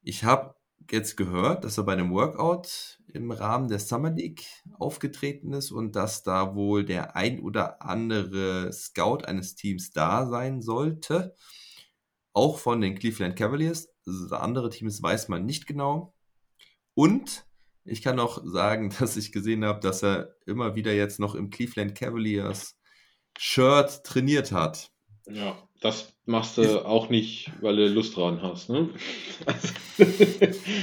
Ich 0.02 0.24
habe 0.24 0.54
jetzt 0.92 1.16
gehört, 1.16 1.64
dass 1.64 1.78
er 1.78 1.84
bei 1.84 1.92
einem 1.92 2.12
Workout 2.12 2.98
im 3.12 3.30
Rahmen 3.30 3.68
der 3.68 3.78
Summer 3.78 4.10
League 4.10 4.46
aufgetreten 4.78 5.52
ist 5.52 5.70
und 5.70 5.96
dass 5.96 6.22
da 6.22 6.54
wohl 6.54 6.84
der 6.84 7.16
ein 7.16 7.40
oder 7.40 7.82
andere 7.82 8.72
Scout 8.72 9.24
eines 9.24 9.54
Teams 9.54 9.90
da 9.90 10.26
sein 10.26 10.62
sollte. 10.62 11.34
Auch 12.32 12.58
von 12.58 12.80
den 12.80 12.98
Cleveland 12.98 13.36
Cavaliers. 13.36 13.88
Das 14.04 14.32
andere 14.32 14.70
Teams 14.70 15.02
weiß 15.02 15.28
man 15.28 15.44
nicht 15.44 15.66
genau. 15.66 16.14
Und 16.94 17.46
ich 17.84 18.02
kann 18.02 18.20
auch 18.20 18.42
sagen, 18.44 18.90
dass 18.98 19.16
ich 19.16 19.32
gesehen 19.32 19.64
habe, 19.64 19.80
dass 19.80 20.02
er 20.02 20.34
immer 20.46 20.74
wieder 20.74 20.92
jetzt 20.92 21.18
noch 21.18 21.34
im 21.34 21.50
Cleveland 21.50 21.94
Cavaliers 21.94 22.76
Shirt 23.38 24.04
trainiert 24.04 24.52
hat. 24.52 24.90
Ja, 25.26 25.67
das 25.80 26.12
machst 26.26 26.58
du 26.58 26.84
auch 26.84 27.08
nicht, 27.08 27.50
weil 27.60 27.76
du 27.76 27.88
Lust 27.88 28.16
dran 28.16 28.42
hast, 28.42 28.68
ne? 28.68 28.90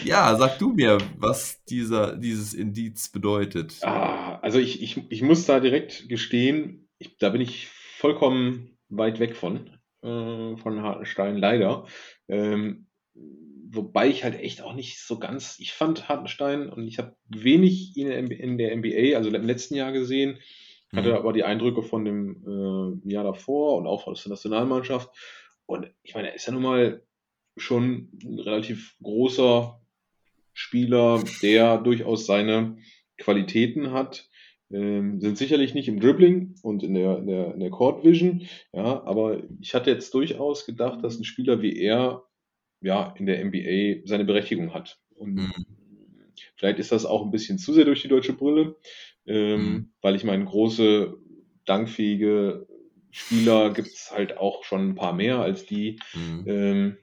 Ja, 0.06 0.36
sag 0.38 0.60
du 0.60 0.72
mir, 0.74 0.98
was 1.18 1.64
dieser, 1.66 2.16
dieses 2.16 2.54
Indiz 2.54 3.10
bedeutet. 3.10 3.76
Ah, 3.84 4.40
also 4.42 4.60
ich, 4.60 4.82
ich, 4.82 5.02
ich 5.10 5.22
muss 5.22 5.46
da 5.46 5.60
direkt 5.60 6.10
gestehen, 6.10 6.88
ich, 6.98 7.18
da 7.18 7.30
bin 7.30 7.42
ich 7.42 7.68
vollkommen 7.68 8.78
weit 8.90 9.20
weg 9.20 9.36
von, 9.36 9.70
äh, 10.02 10.58
von 10.58 10.82
Hartenstein, 10.82 11.38
leider. 11.38 11.86
Ähm, 12.28 12.88
wobei 13.70 14.08
ich 14.08 14.24
halt 14.24 14.40
echt 14.40 14.62
auch 14.62 14.74
nicht 14.74 15.00
so 15.00 15.20
ganz, 15.20 15.60
ich 15.60 15.74
fand 15.74 16.08
Hartenstein 16.08 16.70
und 16.70 16.88
ich 16.88 16.98
habe 16.98 17.16
wenig 17.28 17.94
der- 17.96 18.20
in 18.20 18.58
der 18.58 18.72
NBA, 18.72 19.18
also 19.18 19.30
im 19.30 19.46
letzten 19.46 19.76
Jahr 19.76 19.92
gesehen, 19.92 20.40
hatte 20.94 21.12
Mhm. 21.12 21.16
aber 21.16 21.34
die 21.34 21.44
Eindrücke 21.44 21.84
von 21.84 22.06
dem 22.06 23.02
äh, 23.06 23.12
Jahr 23.12 23.24
davor 23.24 23.78
und 23.78 23.88
auch 23.88 24.08
aus 24.08 24.24
der 24.24 24.32
Nationalmannschaft. 24.32 25.10
Und 25.66 25.90
ich 26.04 26.14
meine, 26.16 26.30
er 26.30 26.36
ist 26.36 26.46
ja 26.46 26.54
nun 26.54 26.64
mal 26.64 27.02
schon 27.58 28.10
ein 28.24 28.40
relativ 28.40 28.96
großer 29.02 29.82
Spieler, 30.54 31.24
der 31.42 31.78
durchaus 31.80 32.26
seine 32.26 32.78
Qualitäten 33.18 33.92
hat. 33.92 34.30
Ähm, 34.72 35.22
sind 35.22 35.38
sicherlich 35.38 35.74
nicht 35.74 35.88
im 35.88 36.00
Dribbling 36.00 36.56
und 36.64 36.82
in 36.84 36.96
der, 36.96 37.20
in 37.20 37.28
der, 37.28 37.54
in 37.54 37.60
der 37.60 37.70
Court 37.70 38.04
Vision, 38.04 38.48
ja, 38.74 39.04
aber 39.04 39.44
ich 39.62 39.76
hatte 39.76 39.92
jetzt 39.92 40.12
durchaus 40.14 40.66
gedacht, 40.66 41.04
dass 41.04 41.20
ein 41.20 41.24
Spieler 41.24 41.62
wie 41.62 41.78
er 41.78 42.24
ja 42.82 43.14
in 43.18 43.28
der 43.28 43.44
NBA 43.46 44.08
seine 44.08 44.26
Berechtigung 44.26 44.74
hat. 44.74 45.00
Und 45.16 45.36
Mhm. 45.36 45.54
vielleicht 46.56 46.80
ist 46.80 46.92
das 46.92 47.06
auch 47.06 47.24
ein 47.24 47.32
bisschen 47.32 47.58
zu 47.60 47.74
sehr 47.74 47.86
durch 47.86 48.02
die 48.02 48.08
deutsche 48.08 48.34
Brille, 48.34 48.76
ähm, 49.28 49.64
Mhm. 49.74 49.90
weil 50.02 50.16
ich 50.16 50.24
meine, 50.24 50.46
große, 50.46 51.18
dankfähige 51.66 52.68
Spieler 53.12 53.74
gibt 53.74 53.88
es 53.88 54.12
halt 54.12 54.38
auch 54.38 54.64
schon 54.64 54.90
ein 54.90 54.96
paar 54.96 55.14
mehr 55.14 55.40
als 55.40 55.66
die 55.66 56.00
Mhm. 56.14 56.44
ähm, 56.48 56.98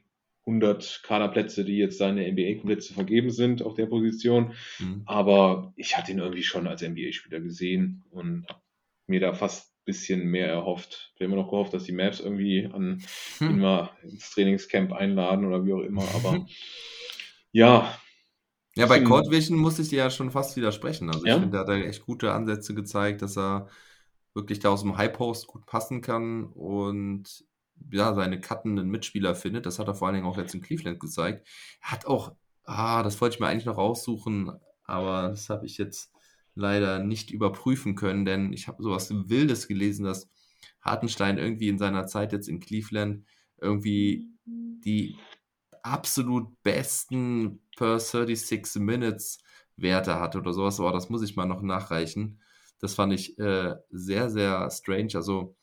100 0.45 1.03
Kaderplätze, 1.05 1.65
die 1.65 1.77
jetzt 1.77 2.01
der 2.01 2.09
NBA-Plätze 2.13 2.95
vergeben 2.95 3.31
sind 3.31 3.63
auf 3.63 3.75
der 3.75 3.87
Position. 3.87 4.55
Mhm. 4.81 5.03
Aber 5.07 5.73
ich 5.77 5.97
hatte 5.97 6.13
ihn 6.13 6.19
irgendwie 6.19 6.43
schon 6.43 6.67
als 6.67 6.83
NBA-Spieler 6.83 7.41
gesehen 7.41 8.03
und 8.11 8.47
mir 9.07 9.21
da 9.21 9.35
fast 9.35 9.73
bisschen 9.85 10.27
mehr 10.27 10.47
erhofft. 10.49 11.11
Ich 11.15 11.21
habe 11.21 11.25
immer 11.25 11.37
noch 11.43 11.51
gehofft, 11.51 11.75
dass 11.75 11.85
die 11.85 11.93
Mavs 11.93 12.21
irgendwie 12.21 12.67
an 12.73 13.03
Hm. 13.39 13.51
ihn 13.51 13.59
mal 13.59 13.91
ins 14.05 14.31
Trainingscamp 14.31 14.93
einladen 14.93 15.45
oder 15.45 15.65
wie 15.65 15.73
auch 15.73 15.81
immer, 15.81 16.03
aber 16.15 16.47
ja, 17.53 17.99
Ja, 18.77 18.87
bei 18.87 18.99
Bisschen- 18.99 19.09
Court 19.09 19.31
Vision 19.31 19.59
muss 19.59 19.79
ich 19.79 19.89
dir 19.91 19.99
ja 19.99 20.11
schon 20.11 20.31
fast 20.31 20.57
widersprechen. 20.57 21.09
Also 21.09 21.25
ich 21.25 21.29
Ja? 21.31 21.39
finde, 21.41 21.51
da 21.57 21.59
hat 21.61 21.69
er 21.69 21.87
echt 21.87 22.07
gute 22.07 22.33
Ansätze 22.33 22.75
gezeigt, 22.75 23.23
dass 23.23 23.37
er 23.37 23.69
wirklich 24.35 24.61
da 24.61 24.71
aus 24.71 24.83
dem 24.83 24.97
High 24.97 25.13
Post 25.13 25.47
gut 25.47 25.67
passen 25.67 26.01
kann 26.01 26.45
und 26.45 27.45
ja, 27.91 28.15
seine 28.15 28.41
cuttenden 28.41 28.89
Mitspieler 28.89 29.35
findet. 29.35 29.67
Das 29.67 29.79
hat 29.79 29.89
er 29.89 29.95
vor 29.95 30.07
allen 30.09 30.15
Dingen 30.15 30.27
auch 30.27 30.39
jetzt 30.39 30.55
in 30.55 30.63
Cleveland 30.63 31.01
gezeigt. 31.01 31.47
Er 31.83 31.91
hat 31.93 32.07
auch, 32.07 32.33
ah, 32.65 33.03
das 33.03 33.21
wollte 33.21 33.35
ich 33.35 33.41
mir 33.41 33.49
eigentlich 33.49 33.67
noch 33.67 33.77
raussuchen, 33.77 34.53
aber 34.85 35.29
das 35.29 35.51
habe 35.51 35.67
ich 35.67 35.77
jetzt 35.79 36.13
leider 36.55 36.99
nicht 37.01 37.31
überprüfen 37.31 37.95
können, 37.95 38.25
denn 38.25 38.53
ich 38.53 38.69
habe 38.69 38.83
sowas 38.83 39.11
Wildes 39.29 39.69
gelesen, 39.69 40.05
dass 40.05 40.31
Hartenstein 40.81 41.39
irgendwie 41.39 41.69
in 41.69 41.79
seiner 41.79 42.07
Zeit 42.07 42.33
jetzt 42.33 42.49
in 42.49 42.61
Cleveland 42.61 43.25
irgendwie 43.61 44.29
die 44.47 45.17
absolut 45.83 46.63
besten 46.63 47.61
per 47.77 47.99
36 47.99 48.77
Minutes 48.83 49.39
Werte 49.77 50.21
hatte 50.21 50.39
oder 50.39 50.53
sowas, 50.53 50.81
aber 50.81 50.93
das 50.93 51.09
muss 51.11 51.23
ich 51.23 51.37
mal 51.37 51.47
noch 51.47 51.63
nachreichen. 51.63 52.41
Das 52.81 52.95
fand 52.95 53.13
ich 53.13 53.39
äh, 53.39 53.75
sehr, 53.91 54.31
sehr 54.31 54.71
strange. 54.71 55.11
Also, 55.15 55.57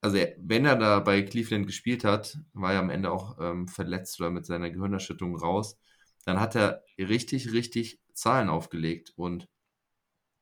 also 0.00 0.18
wenn 0.38 0.64
er 0.66 0.76
da 0.76 1.00
bei 1.00 1.22
Cleveland 1.22 1.66
gespielt 1.66 2.04
hat, 2.04 2.38
war 2.52 2.72
er 2.74 2.80
am 2.80 2.90
Ende 2.90 3.10
auch 3.10 3.38
ähm, 3.40 3.68
verletzt 3.68 4.20
oder 4.20 4.30
mit 4.30 4.46
seiner 4.46 4.70
Gehirnerschütterung 4.70 5.36
raus, 5.36 5.78
dann 6.24 6.40
hat 6.40 6.54
er 6.54 6.84
richtig, 6.98 7.52
richtig 7.52 8.00
Zahlen 8.12 8.48
aufgelegt 8.48 9.12
und 9.16 9.48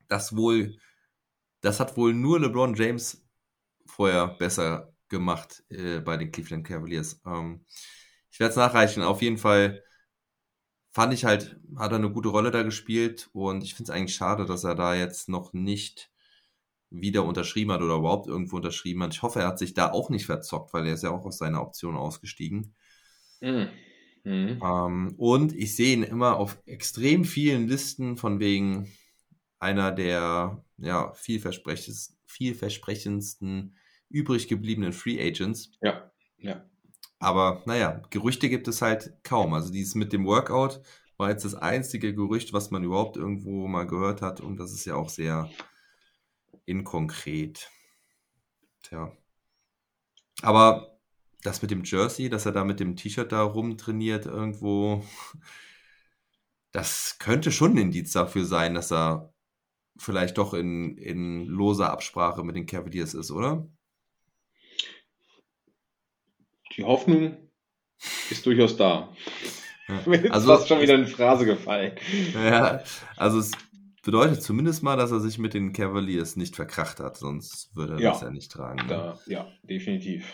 das 0.07 0.35
wohl, 0.35 0.77
das 1.61 1.79
hat 1.79 1.97
wohl 1.97 2.13
nur 2.13 2.39
LeBron 2.39 2.75
James 2.75 3.25
vorher 3.85 4.27
besser 4.27 4.93
gemacht 5.09 5.63
äh, 5.69 5.99
bei 5.99 6.17
den 6.17 6.31
Cleveland 6.31 6.65
Cavaliers. 6.67 7.21
Ähm, 7.25 7.65
ich 8.35 8.39
werde 8.41 8.49
es 8.49 8.57
nachreichen. 8.57 9.01
Auf 9.01 9.21
jeden 9.21 9.37
Fall 9.37 9.81
fand 10.91 11.13
ich 11.13 11.23
halt, 11.23 11.57
hat 11.77 11.93
er 11.93 11.99
eine 11.99 12.11
gute 12.11 12.27
Rolle 12.27 12.51
da 12.51 12.63
gespielt 12.63 13.29
und 13.31 13.63
ich 13.63 13.75
finde 13.75 13.89
es 13.89 13.95
eigentlich 13.95 14.15
schade, 14.15 14.45
dass 14.45 14.65
er 14.65 14.75
da 14.75 14.93
jetzt 14.93 15.29
noch 15.29 15.53
nicht 15.53 16.11
wieder 16.89 17.23
unterschrieben 17.23 17.71
hat 17.71 17.81
oder 17.81 17.95
überhaupt 17.95 18.27
irgendwo 18.27 18.57
unterschrieben 18.57 19.03
hat. 19.03 19.13
Ich 19.13 19.21
hoffe, 19.21 19.39
er 19.39 19.47
hat 19.47 19.57
sich 19.57 19.73
da 19.73 19.89
auch 19.89 20.09
nicht 20.09 20.25
verzockt, 20.25 20.73
weil 20.73 20.85
er 20.85 20.95
ist 20.95 21.03
ja 21.03 21.11
auch 21.11 21.25
aus 21.25 21.37
seiner 21.37 21.61
Option 21.61 21.95
ausgestiegen. 21.95 22.75
Mhm. 23.39 23.69
Mhm. 24.25 24.61
Ähm, 24.61 25.13
und 25.15 25.53
ich 25.53 25.73
sehe 25.73 25.93
ihn 25.93 26.03
immer 26.03 26.35
auf 26.35 26.61
extrem 26.65 27.23
vielen 27.23 27.69
Listen 27.69 28.17
von 28.17 28.41
wegen 28.41 28.91
einer 29.59 29.93
der 29.93 30.61
ja, 30.77 31.13
vielversprechendsten, 31.13 32.17
vielversprechendsten 32.25 33.77
übrig 34.09 34.49
gebliebenen 34.49 34.91
Free 34.91 35.25
Agents. 35.25 35.71
Ja, 35.81 36.11
ja. 36.37 36.65
Aber 37.19 37.63
naja, 37.65 38.01
Gerüchte 38.09 38.49
gibt 38.49 38.67
es 38.67 38.81
halt 38.81 39.13
kaum. 39.23 39.53
Also 39.53 39.71
dieses 39.71 39.95
mit 39.95 40.13
dem 40.13 40.25
Workout 40.25 40.81
war 41.17 41.29
jetzt 41.29 41.45
das 41.45 41.55
einzige 41.55 42.13
Gerücht, 42.13 42.53
was 42.53 42.71
man 42.71 42.83
überhaupt 42.83 43.17
irgendwo 43.17 43.67
mal 43.67 43.87
gehört 43.87 44.21
hat. 44.21 44.41
Und 44.41 44.57
das 44.57 44.71
ist 44.73 44.85
ja 44.85 44.95
auch 44.95 45.09
sehr 45.09 45.49
inkonkret. 46.65 47.69
Tja. 48.83 49.11
Aber 50.41 50.97
das 51.43 51.61
mit 51.61 51.71
dem 51.71 51.83
Jersey, 51.83 52.29
dass 52.29 52.45
er 52.45 52.51
da 52.51 52.63
mit 52.63 52.79
dem 52.79 52.95
T-Shirt 52.95 53.31
da 53.31 53.43
rumtrainiert 53.43 54.25
irgendwo, 54.25 55.03
das 56.71 57.17
könnte 57.19 57.51
schon 57.51 57.73
ein 57.73 57.77
Indiz 57.77 58.11
dafür 58.11 58.45
sein, 58.45 58.73
dass 58.73 58.91
er 58.91 59.33
vielleicht 59.97 60.37
doch 60.37 60.53
in, 60.53 60.97
in 60.97 61.45
loser 61.45 61.91
Absprache 61.91 62.43
mit 62.43 62.55
den 62.55 62.65
Cavaliers 62.65 63.13
ist, 63.13 63.31
oder? 63.31 63.67
Die 66.77 66.83
Hoffnung 66.83 67.37
ist 68.29 68.45
durchaus 68.45 68.75
da. 68.77 69.13
Ja. 69.87 69.99
Ist 70.13 70.31
Also- 70.31 70.47
fast 70.47 70.67
schon 70.67 70.81
wieder 70.81 70.95
eine 70.95 71.07
Phrase 71.07 71.45
gefallen. 71.45 71.93
Ja, 72.33 72.81
also 73.17 73.39
es 73.39 73.51
bedeutet 74.03 74.41
zumindest 74.41 74.81
mal, 74.83 74.97
dass 74.97 75.11
er 75.11 75.19
sich 75.19 75.37
mit 75.37 75.53
den 75.53 75.73
Cavaliers 75.73 76.35
nicht 76.35 76.55
verkracht 76.55 76.99
hat, 76.99 77.17
sonst 77.17 77.75
würde 77.75 77.93
er 77.93 77.99
Ja. 77.99 78.11
das 78.11 78.21
ja 78.21 78.29
nicht 78.31 78.51
tragen. 78.51 78.79
Ne? 78.79 78.87
Da, 78.87 79.19
ja, 79.27 79.47
definitiv. 79.63 80.27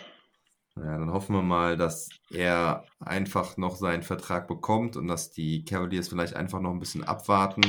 Ja, 0.77 0.97
dann 0.97 1.11
hoffen 1.11 1.35
wir 1.35 1.41
mal, 1.41 1.75
dass 1.75 2.07
er 2.29 2.85
einfach 3.01 3.57
noch 3.57 3.75
seinen 3.75 4.03
Vertrag 4.03 4.47
bekommt 4.47 4.95
und 4.95 5.07
dass 5.07 5.31
die 5.31 5.65
Cavaliers 5.65 6.07
vielleicht 6.07 6.33
einfach 6.33 6.61
noch 6.61 6.71
ein 6.71 6.79
bisschen 6.79 7.03
abwarten 7.03 7.61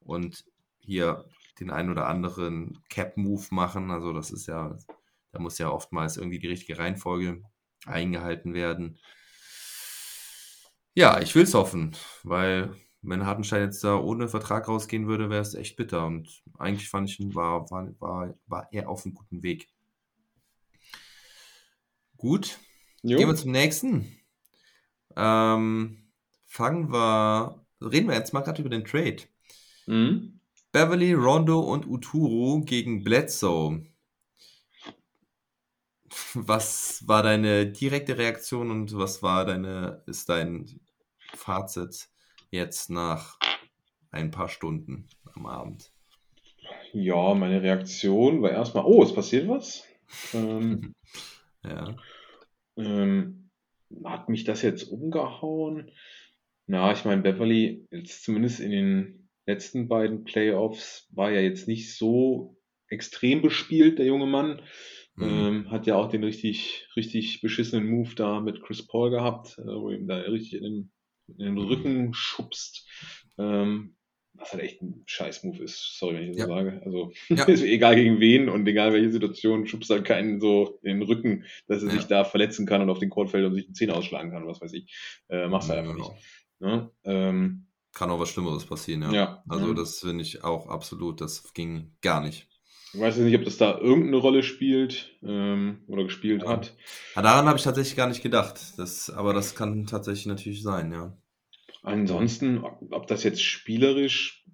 und 0.00 0.44
hier 0.80 1.24
den 1.60 1.70
ein 1.70 1.90
oder 1.90 2.08
anderen 2.08 2.82
Cap-Move 2.90 3.46
machen. 3.50 3.92
Also 3.92 4.12
das 4.12 4.32
ist 4.32 4.46
ja, 4.48 4.76
da 5.30 5.38
muss 5.38 5.58
ja 5.58 5.70
oftmals 5.70 6.16
irgendwie 6.16 6.40
die 6.40 6.48
richtige 6.48 6.78
Reihenfolge 6.78 7.42
eingehalten 7.86 8.54
werden. 8.54 8.98
Ja, 10.94 11.20
ich 11.20 11.34
will 11.34 11.44
es 11.44 11.54
hoffen, 11.54 11.96
weil 12.24 12.74
wenn 13.02 13.24
Hartenstein 13.24 13.62
jetzt 13.62 13.84
da 13.84 13.96
ohne 13.96 14.28
Vertrag 14.28 14.66
rausgehen 14.68 15.06
würde, 15.06 15.30
wäre 15.30 15.42
es 15.42 15.54
echt 15.54 15.76
bitter. 15.76 16.06
Und 16.06 16.42
eigentlich 16.58 16.88
fand 16.88 17.08
ich, 17.08 17.20
ihn, 17.20 17.34
war, 17.34 17.70
war, 17.70 17.88
war, 18.00 18.34
war 18.46 18.68
er 18.72 18.88
auf 18.88 19.04
einem 19.04 19.14
guten 19.14 19.42
Weg. 19.42 19.68
Gut, 22.16 22.58
Jo. 23.02 23.16
Gehen 23.16 23.28
wir 23.28 23.36
zum 23.36 23.52
nächsten. 23.52 24.18
Ähm, 25.16 26.10
fangen 26.46 26.92
wir, 26.92 27.64
reden 27.80 28.08
wir 28.08 28.16
jetzt 28.16 28.32
mal 28.32 28.40
gerade 28.40 28.60
über 28.60 28.70
den 28.70 28.84
Trade. 28.84 29.18
Mhm. 29.86 30.40
Beverly, 30.72 31.12
Rondo 31.12 31.60
und 31.60 31.86
Uturu 31.86 32.64
gegen 32.64 33.04
Bledsoe. 33.04 33.86
Was 36.34 37.06
war 37.06 37.22
deine 37.22 37.66
direkte 37.66 38.18
Reaktion 38.18 38.70
und 38.70 38.96
was 38.96 39.22
war 39.22 39.44
deine, 39.44 40.02
ist 40.06 40.28
dein 40.28 40.80
Fazit 41.34 42.08
jetzt 42.50 42.90
nach 42.90 43.38
ein 44.10 44.30
paar 44.30 44.48
Stunden 44.48 45.08
am 45.34 45.46
Abend? 45.46 45.92
Ja, 46.92 47.34
meine 47.34 47.62
Reaktion 47.62 48.42
war 48.42 48.50
erstmal, 48.50 48.84
oh, 48.84 49.02
es 49.02 49.14
passiert 49.14 49.48
was. 49.48 49.84
Ähm, 50.34 50.94
Ja. 51.64 51.96
ähm, 52.76 53.50
hat 54.04 54.28
mich 54.28 54.44
das 54.44 54.62
jetzt 54.62 54.84
umgehauen? 54.84 55.90
Na, 56.66 56.92
ich 56.92 57.04
meine, 57.04 57.22
Beverly, 57.22 57.86
jetzt 57.90 58.24
zumindest 58.24 58.60
in 58.60 58.70
den 58.70 59.28
letzten 59.46 59.88
beiden 59.88 60.24
Playoffs, 60.24 61.08
war 61.10 61.30
ja 61.30 61.40
jetzt 61.40 61.68
nicht 61.68 61.96
so 61.96 62.56
extrem 62.88 63.42
bespielt, 63.42 63.98
der 63.98 64.06
junge 64.06 64.26
Mann. 64.26 64.62
Mhm. 65.18 65.24
Ähm, 65.28 65.70
hat 65.70 65.86
ja 65.86 65.96
auch 65.96 66.08
den 66.08 66.22
richtig, 66.24 66.86
richtig 66.96 67.40
beschissenen 67.40 67.88
Move 67.88 68.14
da 68.14 68.40
mit 68.40 68.62
Chris 68.62 68.86
Paul 68.86 69.10
gehabt, 69.10 69.58
äh, 69.58 69.66
wo 69.66 69.90
ihm 69.90 70.06
da 70.06 70.16
richtig 70.16 70.54
in 70.54 70.62
den, 70.62 70.92
in 71.28 71.38
den 71.38 71.58
Rücken 71.58 72.14
schubst. 72.14 72.86
Ähm, 73.36 73.94
was 74.34 74.52
halt 74.52 74.62
echt 74.62 74.80
ein 74.82 75.02
scheiß 75.06 75.42
Move 75.42 75.64
ist. 75.64 75.98
Sorry, 75.98 76.14
wenn 76.14 76.22
ich 76.22 76.28
das 76.30 76.38
Ja. 76.38 76.46
so 76.46 76.52
sage. 76.52 76.82
Also, 76.84 77.12
Ja. 77.28 77.44
ist 77.48 77.62
egal 77.62 77.96
gegen 77.96 78.20
wen 78.20 78.48
und 78.48 78.66
egal 78.68 78.92
welche 78.92 79.10
Situation, 79.10 79.66
schubst 79.66 79.90
halt 79.90 80.04
keinen 80.04 80.40
so 80.40 80.78
in 80.82 81.00
den 81.00 81.02
Rücken, 81.02 81.44
dass 81.66 81.82
er 81.82 81.88
Ja. 81.88 81.96
sich 81.96 82.06
da 82.06 82.24
verletzen 82.24 82.64
kann 82.64 82.82
und 82.82 82.90
auf 82.90 83.00
den 83.00 83.10
Court 83.10 83.30
fällt 83.30 83.44
und 83.46 83.54
sich 83.54 83.66
die 83.66 83.72
Zähne 83.72 83.94
ausschlagen 83.94 84.30
kann, 84.30 84.46
was 84.46 84.60
weiß 84.60 84.72
ich. 84.74 84.94
Äh, 85.28 85.48
machst 85.48 85.68
du 85.68 85.72
halt 85.74 85.82
einfach 85.84 85.96
nicht. 85.96 86.10
Ne? 86.60 86.90
Ähm, 87.04 87.66
Kann 87.92 88.10
auch 88.10 88.20
was 88.20 88.28
Schlimmeres 88.28 88.64
passieren, 88.64 89.02
ja. 89.02 89.12
ja. 89.12 89.44
Also 89.48 89.74
das 89.74 90.00
finde 90.00 90.22
ich 90.22 90.44
auch 90.44 90.68
absolut, 90.68 91.20
das 91.20 91.52
ging 91.54 91.96
gar 92.00 92.20
nicht. 92.20 92.47
Ich 92.94 93.00
weiß 93.00 93.16
jetzt 93.16 93.24
nicht, 93.26 93.36
ob 93.36 93.44
das 93.44 93.58
da 93.58 93.78
irgendeine 93.78 94.16
Rolle 94.16 94.42
spielt 94.42 95.14
ähm, 95.22 95.82
oder 95.88 96.04
gespielt 96.04 96.42
Ja. 96.42 96.48
hat. 96.48 96.74
Ja, 97.14 97.22
daran 97.22 97.46
habe 97.46 97.58
ich 97.58 97.64
tatsächlich 97.64 97.96
gar 97.96 98.08
nicht 98.08 98.22
gedacht. 98.22 98.60
Das, 98.78 99.10
aber 99.10 99.34
das 99.34 99.54
kann 99.54 99.86
tatsächlich 99.86 100.26
natürlich 100.26 100.62
sein, 100.62 100.92
ja. 100.92 101.16
Ansonsten, 101.82 102.58
ob 102.58 103.06
das 103.06 103.24
jetzt 103.24 103.42
spielerisch 103.42 104.44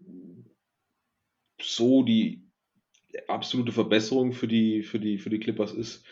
so 1.61 2.03
die 2.03 2.43
absolute 3.29 3.73
Verbesserung 3.73 4.33
für 4.33 4.49
die, 4.49 4.83
für 4.83 4.99
die, 4.99 5.19
für 5.19 5.31
die 5.31 5.39
Clippers 5.41 5.73
ist, 5.73 6.05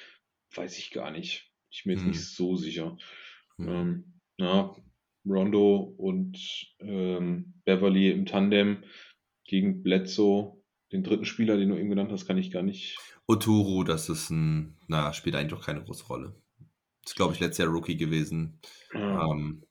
weiß 0.55 0.79
ich 0.79 0.91
gar 0.91 1.11
nicht. 1.11 1.51
Ich 1.71 1.85
bin 1.85 1.91
mir 1.91 1.95
jetzt 1.95 2.03
Hm. 2.03 2.11
nicht 2.11 2.35
so 2.35 2.57
sicher. 2.57 2.97
Hm. 3.57 3.69
Ähm, 3.69 4.05
na, 4.39 4.75
Rondo 5.27 5.77
und 5.97 6.39
ähm, 6.81 7.55
Beverly 7.65 8.11
im 8.11 8.27
Tandem 8.27 8.85
gegen 9.45 9.83
Bledsoe, 9.83 10.62
den 10.93 11.03
dritten 11.03 11.25
Spieler, 11.25 11.57
den 11.57 11.71
du 11.71 11.77
eben 11.77 11.89
genannt 11.91 12.11
hast, 12.13 12.27
kann 12.27 12.39
ich 12.39 12.51
gar 12.51 12.63
nicht. 12.63 12.99
Oturu, 13.27 13.85
das 13.85 14.09
ist 14.09 14.31
ein, 14.31 14.77
na, 14.89 15.13
spielt 15.13 15.35
eigentlich 15.37 15.53
doch 15.59 15.65
keine 15.65 15.83
große 15.83 16.07
Rolle. 16.07 16.35
Ist, 17.05 17.17
glaube 17.17 17.35
ich, 17.35 17.41
letztes 17.41 17.59
Jahr 17.59 17.69
Rookie 17.69 17.97
gewesen. 17.97 18.59
Ja, 18.93 19.27
Ähm, 19.27 19.63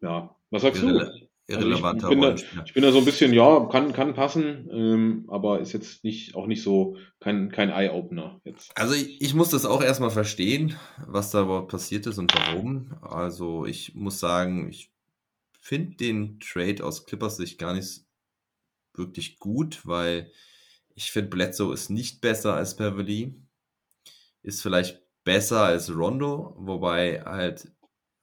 ja. 0.00 0.34
was 0.50 0.62
sagst 0.62 0.82
irrele 0.82 1.12
du? 1.20 1.28
irrelevanter 1.54 2.10
ich 2.10 2.14
bin 2.18 2.20
da-. 2.20 2.34
Ich 2.64 2.74
bin 2.74 2.82
da 2.82 2.92
so 2.92 2.98
ein 2.98 3.04
bisschen, 3.04 3.32
ja, 3.32 3.66
kann, 3.66 3.92
kann 3.92 4.14
passen, 4.14 4.68
ähm, 4.70 5.24
aber 5.28 5.60
ist 5.60 5.72
jetzt 5.72 6.04
nicht, 6.04 6.34
auch 6.34 6.46
nicht 6.46 6.62
so, 6.62 6.96
kein, 7.20 7.50
kein 7.50 7.70
Eye-Opener 7.70 8.40
jetzt. 8.44 8.70
Also 8.76 8.94
ich, 8.94 9.20
ich 9.20 9.34
muss 9.34 9.50
das 9.50 9.64
auch 9.64 9.82
erstmal 9.82 10.10
verstehen, 10.10 10.76
was 11.06 11.30
da 11.30 11.42
überhaupt 11.42 11.70
passiert 11.70 12.06
ist 12.06 12.18
und 12.18 12.34
warum. 12.34 12.94
Also 13.00 13.64
ich 13.64 13.94
muss 13.94 14.20
sagen, 14.20 14.68
ich 14.68 14.90
finde 15.60 15.96
den 15.96 16.38
Trade 16.40 16.84
aus 16.84 17.06
Clippers 17.06 17.36
Sicht 17.38 17.58
gar 17.58 17.74
nicht 17.74 18.02
wirklich 18.98 19.38
gut, 19.38 19.86
weil 19.86 20.32
Ich 20.94 21.12
finde, 21.12 21.30
Bledsoe 21.30 21.74
ist 21.74 21.90
nicht 21.90 22.20
besser 22.22 22.54
als 22.54 22.76
Beverly. 22.76 23.34
Ist 24.42 24.62
vielleicht 24.62 25.02
besser 25.24 25.62
als 25.64 25.94
Rondo, 25.94 26.54
wobei 26.58 27.22
halt 27.22 27.70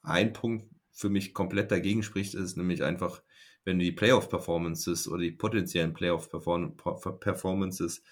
ein 0.01 0.33
Punkt 0.33 0.65
für 0.91 1.09
mich 1.09 1.33
komplett 1.33 1.71
dagegen 1.71 2.03
spricht, 2.03 2.33
ist 2.35 2.57
nämlich 2.57 2.83
einfach, 2.83 3.21
wenn 3.65 3.79
du 3.79 3.85
die 3.85 3.91
Playoff-Performances 3.91 5.07
oder 5.07 5.21
die 5.21 5.31
potenziellen 5.31 5.93
Playoff-Performances 5.93 8.03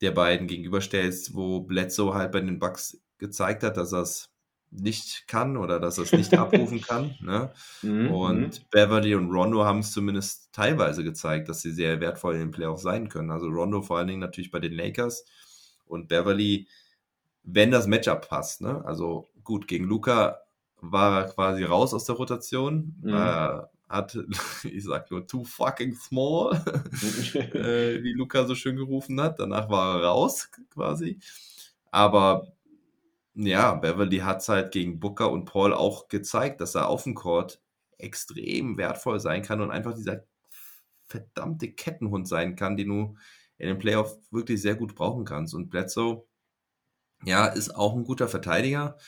der 0.00 0.12
beiden 0.12 0.46
gegenüberstellst, 0.46 1.34
wo 1.34 1.60
Bledsoe 1.60 2.14
halt 2.14 2.32
bei 2.32 2.40
den 2.40 2.58
Bucks 2.58 3.00
gezeigt 3.18 3.62
hat, 3.62 3.76
dass 3.76 3.92
er 3.92 4.02
es 4.02 4.30
nicht 4.70 5.26
kann 5.26 5.56
oder 5.56 5.80
dass 5.80 5.98
er 5.98 6.04
es 6.04 6.12
nicht 6.12 6.34
abrufen 6.34 6.80
kann. 6.80 7.14
Ne? 7.20 7.50
Mhm, 7.82 8.10
Und 8.10 8.40
mhm. 8.40 8.64
Beverly 8.70 9.14
und 9.14 9.30
Rondo 9.30 9.64
haben 9.64 9.80
es 9.80 9.92
zumindest 9.92 10.52
teilweise 10.52 11.04
gezeigt, 11.04 11.48
dass 11.48 11.62
sie 11.62 11.72
sehr 11.72 12.00
wertvoll 12.00 12.34
in 12.34 12.40
den 12.40 12.50
Playoffs 12.50 12.82
sein 12.82 13.08
können. 13.08 13.30
Also 13.30 13.48
Rondo 13.48 13.82
vor 13.82 13.98
allen 13.98 14.08
Dingen 14.08 14.20
natürlich 14.20 14.50
bei 14.50 14.60
den 14.60 14.72
Lakers 14.72 15.24
und 15.86 16.08
Beverly, 16.08 16.68
wenn 17.42 17.70
das 17.70 17.86
Matchup 17.86 18.28
passt. 18.28 18.60
Ne? 18.60 18.84
Also 18.84 19.28
gut, 19.42 19.68
gegen 19.68 19.84
Luca 19.84 20.38
war 20.80 21.22
er 21.22 21.28
quasi 21.28 21.64
raus 21.64 21.94
aus 21.94 22.04
der 22.04 22.16
Rotation. 22.16 22.96
Mhm. 23.02 23.14
Äh, 23.14 23.62
hat, 23.88 24.18
ich 24.64 24.84
sag 24.84 25.10
nur, 25.10 25.26
too 25.26 25.44
fucking 25.44 25.94
small, 25.94 26.52
äh, 27.34 28.02
wie 28.02 28.12
Luca 28.12 28.44
so 28.44 28.54
schön 28.54 28.76
gerufen 28.76 29.20
hat. 29.20 29.40
Danach 29.40 29.70
war 29.70 29.96
er 29.96 30.06
raus 30.06 30.50
quasi. 30.70 31.18
Aber 31.90 32.52
ja, 33.38 33.74
Beverly 33.74 34.18
hat 34.18 34.40
es 34.40 34.48
halt 34.48 34.72
gegen 34.72 34.98
Booker 34.98 35.30
und 35.30 35.44
Paul 35.44 35.72
auch 35.72 36.08
gezeigt, 36.08 36.60
dass 36.60 36.74
er 36.74 36.88
auf 36.88 37.04
dem 37.04 37.14
Court 37.14 37.62
extrem 37.96 38.76
wertvoll 38.76 39.20
sein 39.20 39.42
kann 39.42 39.60
und 39.60 39.70
einfach 39.70 39.94
dieser 39.94 40.24
verdammte 41.06 41.72
Kettenhund 41.72 42.28
sein 42.28 42.56
kann, 42.56 42.76
den 42.76 42.88
du 42.88 43.16
in 43.58 43.68
den 43.68 43.78
Playoff 43.78 44.16
wirklich 44.30 44.60
sehr 44.60 44.74
gut 44.74 44.94
brauchen 44.94 45.24
kannst. 45.24 45.54
Und 45.54 45.70
Bledsoe, 45.70 46.26
ja, 47.24 47.46
ist 47.46 47.74
auch 47.74 47.94
ein 47.94 48.04
guter 48.04 48.28
Verteidiger. 48.28 48.98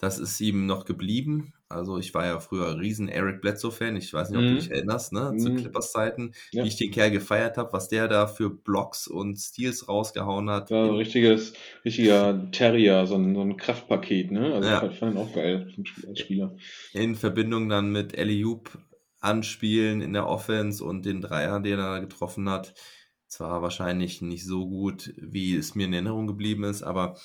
Das 0.00 0.18
ist 0.20 0.40
ihm 0.40 0.66
noch 0.66 0.84
geblieben. 0.84 1.54
Also 1.68 1.98
ich 1.98 2.14
war 2.14 2.24
ja 2.24 2.38
früher 2.40 2.78
riesen 2.78 3.08
Eric 3.08 3.40
Bledsoe-Fan. 3.42 3.96
Ich 3.96 4.12
weiß 4.14 4.30
nicht, 4.30 4.38
ob 4.38 4.44
Mhm. 4.44 4.48
du 4.50 4.54
dich 4.60 4.70
erinnerst, 4.70 5.12
ne? 5.12 5.34
Zu 5.36 5.50
Mhm. 5.50 5.56
Clippers-Zeiten, 5.56 6.32
Ja. 6.52 6.62
wie 6.64 6.68
ich 6.68 6.76
den 6.76 6.90
Kerl 6.92 7.10
gefeiert 7.10 7.56
habe, 7.58 7.72
was 7.72 7.88
der 7.88 8.06
da 8.08 8.26
für 8.28 8.48
Blocks 8.48 9.08
und 9.08 9.36
Steals 9.36 9.88
rausgehauen 9.88 10.48
hat. 10.50 10.70
War 10.70 10.84
ein 10.84 10.94
richtiges, 10.94 11.52
richtiger 11.84 12.48
Terrier, 12.52 13.06
so 13.06 13.16
ein, 13.16 13.34
so 13.34 13.40
ein 13.42 13.56
Kraftpaket, 13.56 14.30
ne? 14.30 14.54
Also 14.54 14.68
Ja. 14.68 14.86
ich 14.88 14.98
fand 14.98 15.14
ihn 15.16 15.18
auch 15.20 15.34
geil 15.34 15.74
als 16.08 16.20
Spieler. 16.20 16.54
in 16.94 17.16
Verbindung 17.16 17.68
dann 17.68 17.90
mit 17.92 18.16
Eliup 18.16 18.78
anspielen 19.20 20.00
in 20.00 20.12
der 20.12 20.28
Offense 20.28 20.82
und 20.84 21.04
den 21.04 21.20
Dreier, 21.20 21.58
den 21.60 21.78
er 21.78 22.00
getroffen 22.00 22.48
hat. 22.48 22.72
Zwar 23.26 23.60
wahrscheinlich 23.62 24.22
nicht 24.22 24.46
so 24.46 24.66
gut, 24.68 25.12
wie 25.18 25.54
es 25.56 25.74
mir 25.74 25.86
in 25.86 25.92
Erinnerung 25.92 26.26
geblieben 26.28 26.64
ist, 26.64 26.82
aber 26.82 27.18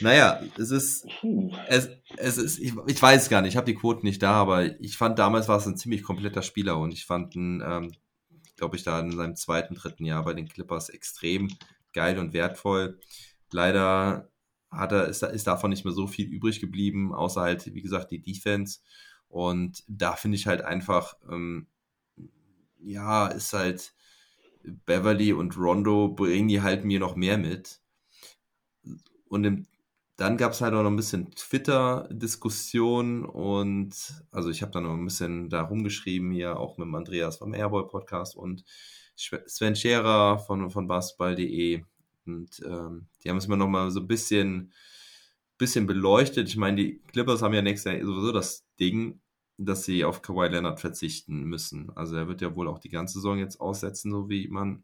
naja, 0.00 0.42
es 0.56 0.70
ist, 0.70 1.06
Puh. 1.20 1.50
es, 1.68 1.88
es 2.16 2.38
ist, 2.38 2.58
ich, 2.58 2.74
ich 2.86 3.00
weiß 3.00 3.28
gar 3.28 3.42
nicht, 3.42 3.52
ich 3.52 3.56
habe 3.56 3.70
die 3.70 3.74
Quoten 3.74 4.06
nicht 4.06 4.22
da, 4.22 4.32
aber 4.32 4.80
ich 4.80 4.96
fand 4.96 5.18
damals 5.18 5.48
war 5.48 5.58
es 5.58 5.66
ein 5.66 5.76
ziemlich 5.76 6.02
kompletter 6.02 6.42
Spieler 6.42 6.78
und 6.78 6.92
ich 6.92 7.04
fand 7.06 7.34
ihn, 7.34 7.62
ähm, 7.64 7.92
glaube 8.56 8.76
ich, 8.76 8.82
da 8.82 9.00
in 9.00 9.16
seinem 9.16 9.36
zweiten, 9.36 9.74
dritten 9.74 10.04
Jahr 10.04 10.24
bei 10.24 10.34
den 10.34 10.48
Clippers 10.48 10.88
extrem 10.88 11.48
geil 11.92 12.18
und 12.18 12.32
wertvoll. 12.32 13.00
Leider 13.50 14.30
hat 14.70 14.92
er, 14.92 15.06
ist, 15.06 15.22
ist 15.22 15.46
davon 15.46 15.70
nicht 15.70 15.84
mehr 15.84 15.94
so 15.94 16.06
viel 16.06 16.26
übrig 16.26 16.60
geblieben, 16.60 17.14
außer 17.14 17.40
halt, 17.40 17.74
wie 17.74 17.82
gesagt, 17.82 18.10
die 18.10 18.22
Defense. 18.22 18.80
Und 19.28 19.84
da 19.88 20.14
finde 20.14 20.36
ich 20.36 20.46
halt 20.46 20.62
einfach, 20.62 21.14
ähm, 21.30 21.66
ja, 22.80 23.28
ist 23.28 23.52
halt 23.52 23.94
Beverly 24.62 25.32
und 25.32 25.56
Rondo 25.56 26.08
bringen 26.08 26.48
die 26.48 26.62
halt 26.62 26.84
mir 26.84 27.00
noch 27.00 27.16
mehr 27.16 27.38
mit. 27.38 27.80
Und 29.28 29.44
im, 29.44 29.66
dann 30.18 30.36
gab 30.36 30.52
es 30.52 30.60
halt 30.60 30.74
auch 30.74 30.82
noch 30.82 30.90
ein 30.90 30.96
bisschen 30.96 31.30
Twitter-Diskussion 31.30 33.24
und 33.24 33.94
also 34.32 34.50
ich 34.50 34.62
habe 34.62 34.72
da 34.72 34.80
noch 34.80 34.94
ein 34.94 35.04
bisschen 35.04 35.48
da 35.48 35.62
rumgeschrieben, 35.62 36.32
hier 36.32 36.58
auch 36.58 36.76
mit 36.76 36.86
dem 36.86 36.94
Andreas 36.96 37.36
vom 37.36 37.54
Airboy 37.54 37.86
Podcast 37.86 38.36
und 38.36 38.64
Sven 39.14 39.76
Scherer 39.76 40.40
von, 40.40 40.70
von 40.70 40.88
basketball.de 40.88 41.84
und 42.26 42.60
ähm, 42.66 43.06
die 43.22 43.30
haben 43.30 43.36
es 43.36 43.46
mir 43.46 43.56
noch 43.56 43.68
mal 43.68 43.92
so 43.92 44.00
ein 44.00 44.08
bisschen, 44.08 44.72
bisschen 45.56 45.86
beleuchtet. 45.86 46.48
Ich 46.48 46.56
meine, 46.56 46.76
die 46.76 47.00
Clippers 47.12 47.40
haben 47.40 47.54
ja 47.54 47.62
nächstes 47.62 47.92
Jahr 47.92 48.04
sowieso 48.04 48.32
das 48.32 48.66
Ding, 48.80 49.20
dass 49.56 49.84
sie 49.84 50.04
auf 50.04 50.20
Kawhi 50.22 50.48
Leonard 50.48 50.80
verzichten 50.80 51.44
müssen. 51.44 51.90
Also 51.94 52.16
er 52.16 52.26
wird 52.26 52.40
ja 52.40 52.56
wohl 52.56 52.66
auch 52.66 52.80
die 52.80 52.90
ganze 52.90 53.14
Saison 53.14 53.38
jetzt 53.38 53.60
aussetzen, 53.60 54.10
so 54.10 54.28
wie 54.28 54.48
man 54.48 54.82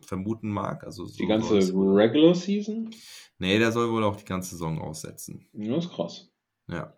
vermuten 0.00 0.50
mag. 0.50 0.84
Also 0.84 1.06
so 1.06 1.16
Die 1.16 1.26
ganze 1.26 1.54
Regular 1.56 2.34
Season? 2.34 2.90
Nee, 3.38 3.58
der 3.58 3.72
soll 3.72 3.90
wohl 3.90 4.04
auch 4.04 4.16
die 4.16 4.24
ganze 4.24 4.50
Saison 4.50 4.80
aussetzen. 4.80 5.46
Ja, 5.52 5.76
ist 5.76 5.90
krass. 5.90 6.30
Ja. 6.68 6.94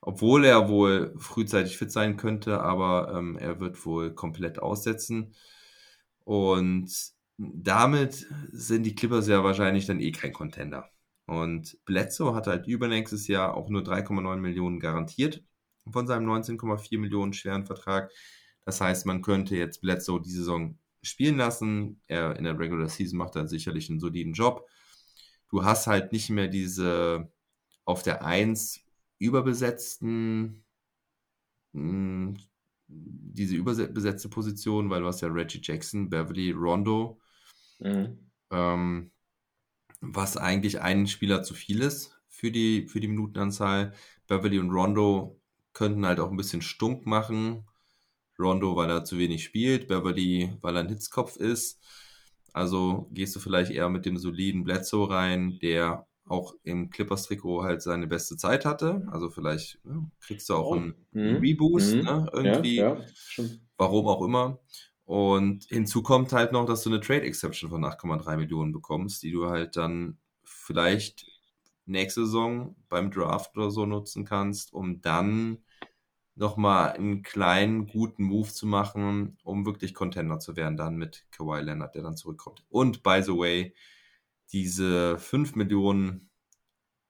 Obwohl 0.00 0.44
er 0.44 0.68
wohl 0.68 1.14
frühzeitig 1.18 1.76
fit 1.76 1.90
sein 1.90 2.16
könnte, 2.16 2.60
aber 2.60 3.14
ähm, 3.16 3.38
er 3.38 3.60
wird 3.60 3.84
wohl 3.86 4.14
komplett 4.14 4.58
aussetzen. 4.58 5.34
Und 6.24 6.90
damit 7.38 8.26
sind 8.52 8.84
die 8.84 8.94
Clippers 8.94 9.28
ja 9.28 9.42
wahrscheinlich 9.44 9.86
dann 9.86 10.00
eh 10.00 10.12
kein 10.12 10.32
Contender. 10.32 10.90
Und 11.26 11.78
Bledsoe 11.86 12.34
hat 12.34 12.46
halt 12.46 12.66
übernächstes 12.66 13.28
Jahr 13.28 13.56
auch 13.56 13.70
nur 13.70 13.82
3,9 13.82 14.36
Millionen 14.36 14.78
garantiert 14.78 15.42
von 15.90 16.06
seinem 16.06 16.28
19,4 16.28 16.98
Millionen 16.98 17.32
schweren 17.32 17.66
Vertrag. 17.66 18.10
Das 18.64 18.80
heißt, 18.80 19.06
man 19.06 19.22
könnte 19.22 19.56
jetzt 19.56 19.80
Bledsoe 19.80 20.20
die 20.20 20.30
Saison 20.30 20.78
spielen 21.04 21.36
lassen. 21.38 22.00
Er 22.08 22.36
in 22.36 22.44
der 22.44 22.58
Regular 22.58 22.88
Season 22.88 23.18
macht 23.18 23.36
er 23.36 23.48
sicherlich 23.48 23.90
einen 23.90 24.00
soliden 24.00 24.32
Job. 24.34 24.68
Du 25.50 25.64
hast 25.64 25.86
halt 25.86 26.12
nicht 26.12 26.30
mehr 26.30 26.48
diese 26.48 27.30
auf 27.84 28.02
der 28.02 28.24
1 28.26 28.80
überbesetzten, 29.18 30.64
mh, 31.72 32.38
diese 32.88 33.56
überbesetzte 33.56 34.28
Position, 34.28 34.90
weil 34.90 35.00
du 35.02 35.06
hast 35.08 35.20
ja 35.20 35.28
Reggie 35.28 35.60
Jackson, 35.62 36.08
Beverly, 36.10 36.52
Rondo, 36.52 37.20
Mhm. 37.80 38.24
ähm, 38.50 39.10
was 40.00 40.36
eigentlich 40.36 40.80
ein 40.82 41.06
Spieler 41.06 41.42
zu 41.42 41.54
viel 41.54 41.82
ist 41.82 42.20
für 42.28 42.50
die, 42.52 42.88
für 42.88 43.00
die 43.00 43.08
Minutenanzahl. 43.08 43.94
Beverly 44.28 44.58
und 44.58 44.70
Rondo 44.70 45.40
könnten 45.72 46.06
halt 46.06 46.20
auch 46.20 46.30
ein 46.30 46.36
bisschen 46.36 46.62
stunk 46.62 47.06
machen. 47.06 47.66
Rondo, 48.38 48.76
weil 48.76 48.90
er 48.90 49.04
zu 49.04 49.18
wenig 49.18 49.44
spielt, 49.44 49.88
Beverly, 49.88 50.56
weil 50.60 50.76
er 50.76 50.80
ein 50.82 50.88
Hitzkopf 50.88 51.36
ist. 51.36 51.80
Also 52.52 53.08
gehst 53.12 53.34
du 53.36 53.40
vielleicht 53.40 53.70
eher 53.70 53.88
mit 53.88 54.06
dem 54.06 54.16
soliden 54.16 54.64
Bledsoe 54.64 55.10
rein, 55.10 55.58
der 55.60 56.06
auch 56.26 56.54
im 56.62 56.90
Clippers-Trikot 56.90 57.64
halt 57.64 57.82
seine 57.82 58.06
beste 58.06 58.36
Zeit 58.36 58.64
hatte. 58.64 59.06
Also 59.10 59.30
vielleicht 59.30 59.84
ne, 59.84 60.10
kriegst 60.20 60.48
du 60.48 60.54
auch 60.54 60.70
Oh. 60.70 60.74
einen 60.74 60.94
Mhm. 61.12 61.36
Reboost, 61.40 62.00
Mhm. 62.00 62.02
ne, 62.02 62.30
irgendwie 62.32 62.78
Ja, 62.78 62.96
ja, 63.38 63.44
warum 63.78 64.06
auch 64.08 64.22
immer. 64.22 64.60
Und 65.04 65.64
hinzu 65.68 66.02
kommt 66.02 66.32
halt 66.32 66.52
noch, 66.52 66.66
dass 66.66 66.82
du 66.82 66.90
eine 66.90 67.00
Trade 67.00 67.22
Exception 67.22 67.70
von 67.70 67.84
8,3 67.84 68.36
Millionen 68.36 68.72
bekommst, 68.72 69.22
die 69.22 69.32
du 69.32 69.48
halt 69.48 69.76
dann 69.76 70.18
vielleicht 70.44 71.26
nächste 71.86 72.24
Saison 72.24 72.76
beim 72.88 73.10
Draft 73.10 73.56
oder 73.56 73.70
so 73.70 73.84
nutzen 73.86 74.24
kannst, 74.24 74.72
um 74.72 75.02
dann 75.02 75.58
nochmal 76.36 76.92
einen 76.92 77.22
kleinen, 77.22 77.86
guten 77.86 78.24
Move 78.24 78.48
zu 78.48 78.66
machen, 78.66 79.38
um 79.44 79.64
wirklich 79.66 79.94
Contender 79.94 80.38
zu 80.38 80.56
werden, 80.56 80.76
dann 80.76 80.96
mit 80.96 81.26
Kawhi 81.30 81.60
Leonard, 81.60 81.94
der 81.94 82.02
dann 82.02 82.16
zurückkommt. 82.16 82.64
Und 82.68 83.02
by 83.02 83.22
the 83.22 83.32
way, 83.32 83.74
diese 84.52 85.18
5 85.18 85.54
Millionen 85.54 86.30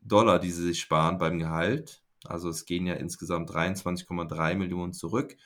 Dollar, 0.00 0.38
die 0.38 0.50
sie 0.50 0.66
sich 0.66 0.80
sparen 0.80 1.18
beim 1.18 1.38
Gehalt, 1.38 2.02
also 2.24 2.48
es 2.48 2.64
gehen 2.66 2.86
ja 2.86 2.94
insgesamt 2.94 3.50
23,3 3.50 4.54
Millionen 4.54 4.92
zurück. 4.92 5.36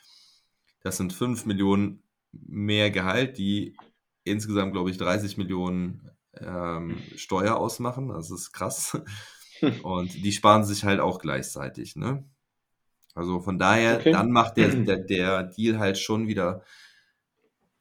Das 0.81 0.97
sind 0.97 1.13
5 1.13 1.45
Millionen 1.45 2.03
mehr 2.31 2.91
Gehalt, 2.91 3.37
die 3.37 3.75
insgesamt, 4.23 4.73
glaube 4.73 4.89
ich, 4.89 4.97
30 4.97 5.37
Millionen 5.37 6.09
ähm, 6.33 6.97
Steuer 7.15 7.57
ausmachen. 7.57 8.09
Das 8.09 8.31
ist 8.31 8.51
krass. 8.51 9.01
Und 9.83 10.13
die 10.13 10.31
sparen 10.31 10.63
sich 10.63 10.85
halt 10.85 10.99
auch 10.99 11.19
gleichzeitig. 11.19 11.95
Ne? 11.95 12.23
Also 13.15 13.39
von 13.41 13.59
daher, 13.59 13.99
Okay. 13.99 14.11
dann 14.11 14.31
macht 14.31 14.57
der, 14.57 14.69
der, 14.77 14.97
der 14.97 15.43
Deal 15.43 15.79
halt 15.79 15.97
schon 15.97 16.27
wieder 16.27 16.63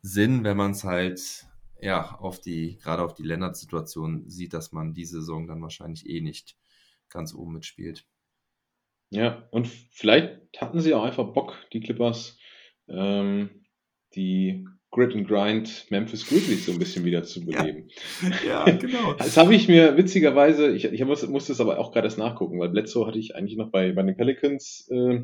Sinn, 0.03 0.43
wenn 0.43 0.57
man 0.57 0.73
es 0.73 0.83
halt 0.83 1.47
ja 1.81 2.17
auf 2.17 2.41
die, 2.41 2.79
gerade 2.79 3.03
auf 3.05 3.15
die 3.15 3.23
Lennart-Situation 3.23 4.29
sieht, 4.29 4.53
dass 4.53 4.73
man 4.73 4.93
die 4.93 5.05
Saison 5.05 5.47
dann 5.47 5.63
wahrscheinlich 5.63 6.09
eh 6.09 6.21
nicht 6.21 6.57
ganz 7.09 7.33
oben 7.33 7.53
mitspielt. 7.53 8.05
Ja, 9.11 9.49
und 9.51 9.67
vielleicht 9.69 10.61
hatten 10.61 10.81
sie 10.81 10.95
auch 10.95 11.03
einfach 11.03 11.33
Bock, 11.33 11.57
die 11.73 11.81
Clippers, 11.81 12.39
ähm, 12.89 13.65
die 14.15 14.67
Grit 14.91 15.15
and 15.15 15.29
Grind 15.29 15.87
Memphis 15.91 16.27
Grizzlies 16.27 16.65
so 16.65 16.73
ein 16.73 16.79
bisschen 16.79 17.05
wieder 17.05 17.23
zu 17.23 17.45
beleben. 17.45 17.89
Ja, 18.47 18.65
genau. 18.71 19.13
Das 19.13 19.37
habe 19.37 19.55
ich 19.55 19.69
mir 19.69 19.97
witzigerweise, 19.99 20.71
ich, 20.75 20.87
ich 20.87 21.05
muss, 21.05 21.27
musste 21.29 21.53
es 21.53 21.61
aber 21.61 21.79
auch 21.79 21.93
gerade 21.93 22.07
erst 22.07 22.17
nachgucken, 22.19 22.59
weil 22.59 22.71
Bledsoe 22.71 23.07
hatte 23.07 23.19
ich 23.19 23.37
eigentlich 23.37 23.59
noch 23.59 23.71
bei, 23.71 23.93
bei 23.93 24.03
den 24.03 24.17
Pelicans 24.17 24.89
äh, 24.91 25.21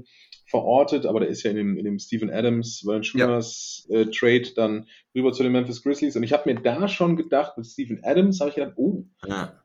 verortet, 0.47 1.07
aber 1.07 1.21
der 1.21 1.31
ist 1.31 1.43
ja 1.45 1.51
in 1.51 1.57
dem, 1.57 1.79
in 1.79 1.85
dem 1.87 1.99
Steven 1.99 2.31
Adams, 2.31 2.83
Valanciunas 2.85 3.87
äh, 3.91 4.05
Trade 4.07 4.53
dann 4.55 4.87
rüber 5.15 5.33
zu 5.33 5.43
den 5.43 5.53
Memphis 5.53 5.83
Grizzlies. 5.83 6.15
Und 6.17 6.25
ich 6.25 6.35
habe 6.35 6.53
mir 6.53 6.61
da 6.61 6.87
schon 6.87 7.17
gedacht, 7.17 7.57
mit 7.57 7.67
Steven 7.67 8.01
Adams 8.05 8.41
habe 8.41 8.51
ich 8.51 8.57
gedacht, 8.57 8.75
oh, 8.77 9.05
Ja. 9.27 9.63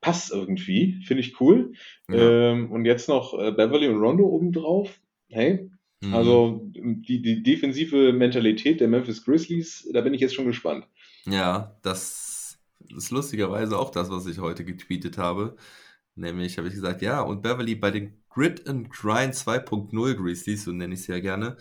passt 0.00 0.32
irgendwie, 0.32 1.00
finde 1.06 1.20
ich 1.22 1.38
cool. 1.40 1.72
Ja. 2.08 2.52
Ähm, 2.52 2.72
und 2.72 2.86
jetzt 2.86 3.08
noch 3.10 3.38
äh, 3.38 3.52
Beverly 3.52 3.88
und 3.88 4.00
Rondo 4.00 4.24
obendrauf. 4.24 4.98
Hey, 5.28 5.70
Mhm. 6.04 6.14
also 6.14 6.60
die, 6.72 7.22
die 7.22 7.42
defensive 7.42 8.12
Mentalität 8.12 8.80
der 8.80 8.88
Memphis 8.88 9.24
Grizzlies, 9.24 9.88
da 9.92 10.00
bin 10.00 10.14
ich 10.14 10.20
jetzt 10.20 10.34
schon 10.34 10.46
gespannt. 10.46 10.86
Ja, 11.26 11.76
das 11.82 12.58
ist 12.94 13.10
lustigerweise 13.10 13.78
auch 13.78 13.90
das, 13.90 14.10
was 14.10 14.26
ich 14.26 14.38
heute 14.38 14.64
getweetet 14.64 15.18
habe. 15.18 15.56
Nämlich 16.16 16.58
habe 16.58 16.68
ich 16.68 16.74
gesagt, 16.74 17.02
ja, 17.02 17.20
und 17.20 17.42
Beverly 17.42 17.74
bei 17.74 17.90
den 17.90 18.22
Grid 18.28 18.68
and 18.68 18.90
Grind 18.90 19.34
2.0 19.34 20.14
Grizzlies, 20.14 20.64
so 20.64 20.72
nenne 20.72 20.94
ich 20.94 21.00
es 21.00 21.06
ja 21.06 21.18
gerne, 21.20 21.56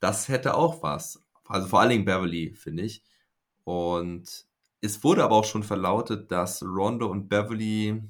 das 0.00 0.28
hätte 0.28 0.54
auch 0.54 0.82
was. 0.82 1.22
Also 1.46 1.68
vor 1.68 1.80
allen 1.80 1.90
Dingen 1.90 2.04
Beverly, 2.04 2.54
finde 2.54 2.84
ich. 2.84 3.04
Und 3.64 4.46
es 4.80 5.02
wurde 5.04 5.24
aber 5.24 5.36
auch 5.36 5.44
schon 5.44 5.62
verlautet, 5.62 6.30
dass 6.30 6.62
Rondo 6.62 7.06
und 7.06 7.28
Beverly 7.28 8.02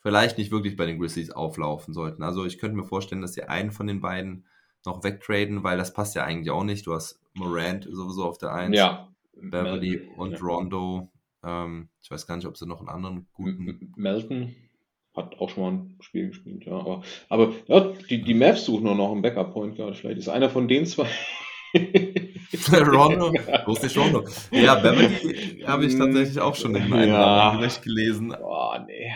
vielleicht 0.00 0.36
nicht 0.36 0.50
wirklich 0.50 0.76
bei 0.76 0.86
den 0.86 0.98
Grizzlies 0.98 1.30
auflaufen 1.30 1.94
sollten. 1.94 2.22
Also 2.22 2.44
ich 2.44 2.58
könnte 2.58 2.76
mir 2.76 2.84
vorstellen, 2.84 3.22
dass 3.22 3.34
sie 3.34 3.44
einen 3.44 3.70
von 3.70 3.86
den 3.86 4.00
beiden 4.00 4.46
noch 4.84 5.04
wegtraden, 5.04 5.62
weil 5.62 5.78
das 5.78 5.92
passt 5.92 6.14
ja 6.14 6.24
eigentlich 6.24 6.50
auch 6.50 6.64
nicht. 6.64 6.86
Du 6.86 6.94
hast 6.94 7.20
Morant 7.34 7.84
sowieso 7.90 8.24
auf 8.24 8.38
der 8.38 8.52
1. 8.52 8.76
Ja. 8.76 9.08
Beverly 9.34 10.08
und 10.16 10.32
ja. 10.32 10.38
Rondo. 10.38 11.08
Ähm, 11.44 11.88
ich 12.02 12.10
weiß 12.10 12.26
gar 12.26 12.36
nicht, 12.36 12.46
ob 12.46 12.56
sie 12.56 12.66
noch 12.66 12.80
einen 12.80 12.88
anderen 12.88 13.26
guten. 13.32 13.92
Melton 13.96 14.54
hat 15.14 15.38
auch 15.38 15.50
schon 15.50 15.62
mal 15.62 15.72
ein 15.72 15.96
Spiel 16.00 16.28
gespielt, 16.28 16.64
ja. 16.64 16.72
Aber, 16.72 17.02
aber 17.28 17.52
ja, 17.66 17.92
die, 18.08 18.22
die 18.22 18.34
Mavs 18.34 18.64
suchen 18.64 18.84
nur 18.84 18.94
noch 18.94 19.12
einen 19.12 19.22
Backup-Point 19.22 19.76
Guard. 19.76 19.96
Vielleicht 19.96 20.18
ist 20.18 20.28
einer 20.28 20.48
von 20.48 20.68
den 20.68 20.86
zwei. 20.86 21.08
Rondo? 22.72 23.32
Wo 23.66 23.72
ist 23.72 23.82
nicht 23.82 23.96
Rondo? 23.96 24.24
Ja, 24.50 24.76
Beverly 24.76 25.62
habe 25.66 25.86
ich 25.86 25.96
tatsächlich 25.96 26.40
auch 26.40 26.54
schon 26.54 26.74
in 26.74 26.88
meinem 26.88 27.10
Ja. 27.10 27.56
Bericht 27.56 27.82
gelesen. 27.82 28.34
Boah, 28.38 28.84
nee. 28.86 29.10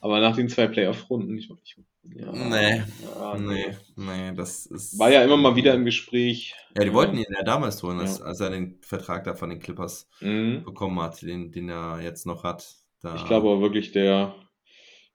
Aber 0.00 0.20
nach 0.20 0.34
den 0.34 0.48
zwei 0.48 0.66
Playoff-Runden, 0.66 1.36
ich, 1.36 1.50
ich 1.62 1.76
ja, 2.02 2.32
Nee. 2.32 2.82
ja, 3.04 3.36
Nee, 3.38 3.76
nee, 3.96 4.32
das 4.34 4.64
ist. 4.66 4.98
War 4.98 5.10
ja 5.12 5.22
immer 5.22 5.36
mal 5.36 5.54
wieder 5.56 5.74
im 5.74 5.84
Gespräch. 5.84 6.54
Ja, 6.74 6.84
die 6.84 6.92
wollten 6.94 7.18
ihn 7.18 7.26
ja 7.30 7.42
damals 7.42 7.82
holen, 7.82 8.00
als, 8.00 8.18
Ja. 8.18 8.24
als 8.24 8.40
er 8.40 8.50
den 8.50 8.78
Vertrag 8.80 9.24
da 9.24 9.34
von 9.34 9.50
den 9.50 9.60
Clippers 9.60 10.08
Mhm. 10.20 10.62
bekommen 10.64 11.00
hat, 11.00 11.20
den, 11.22 11.52
den 11.52 11.68
er 11.68 12.00
jetzt 12.00 12.24
noch 12.26 12.42
hat. 12.44 12.66
Da 13.02 13.14
Ich 13.16 13.26
glaube 13.26 13.48
aber 13.50 13.60
wirklich, 13.60 13.92
der 13.92 14.34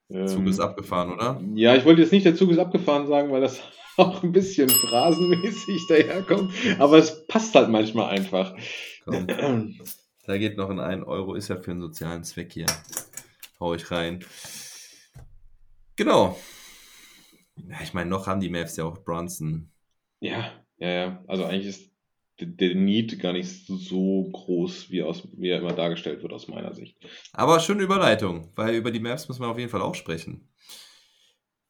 Zug 0.10 0.40
ähm, 0.42 0.48
ist 0.48 0.60
abgefahren, 0.60 1.12
oder? 1.14 1.42
Ja, 1.56 1.76
ich 1.76 1.84
wollte 1.86 2.02
jetzt 2.04 2.12
nicht, 2.12 2.26
der 2.26 2.36
Zug 2.36 2.52
ist 2.52 2.60
abgefahren 2.60 3.08
sagen, 3.08 3.32
weil 3.32 3.42
das 3.42 3.60
auch 3.98 4.22
ein 4.22 4.32
bisschen 4.32 4.70
phrasenmäßig 4.70 5.88
daherkommt. 5.90 6.54
Aber 6.78 6.98
es 7.00 7.26
passt 7.26 7.56
halt 7.56 7.70
manchmal 7.70 8.10
einfach. 8.12 8.56
Komm, 9.06 9.26
da 10.28 10.38
geht 10.38 10.58
noch 10.58 10.70
ein 10.70 10.80
1 10.80 11.06
Euro, 11.08 11.34
ist 11.34 11.48
ja 11.48 11.58
für 11.58 11.72
einen 11.72 11.82
sozialen 11.82 12.24
Zweck 12.24 12.54
hier. 12.54 12.68
Hau 13.60 13.74
ich 13.74 13.90
rein. 13.90 14.24
Genau. 15.96 16.38
Ja, 17.68 17.82
ich 17.82 17.93
meine, 17.93 18.10
noch 18.10 18.28
haben 18.28 18.41
die 18.41 18.50
Mavs 18.50 18.78
ja 18.78 18.86
auch 18.86 18.98
Bronson. 19.04 19.72
Ja, 20.20 20.52
ja, 20.78 20.89
ja. 20.89 21.24
Also 21.28 21.46
eigentlich 21.46 21.68
ist 21.68 21.91
der, 22.39 22.76
Need 22.76 23.20
gar 23.20 23.34
nicht 23.34 23.66
so 23.66 24.30
groß, 24.32 24.89
wie, 24.89 25.04
aus, 25.04 25.28
wie 25.38 25.50
er 25.50 25.60
immer 25.60 25.74
dargestellt 25.74 26.22
wird, 26.22 26.34
aus 26.34 26.48
meiner 26.48 26.74
Sicht. 26.74 26.98
Aber 27.32 27.60
schöne 27.60 27.84
Überleitung, 27.84 28.52
weil 28.56 28.76
über 28.76 28.91
die 28.91 29.00
Mavs 29.00 29.28
müssen 29.28 29.41
wir 29.41 29.48
auf 29.48 29.58
jeden 29.58 29.70
Fall 29.70 29.82
auch 29.82 29.96
sprechen. 29.96 30.50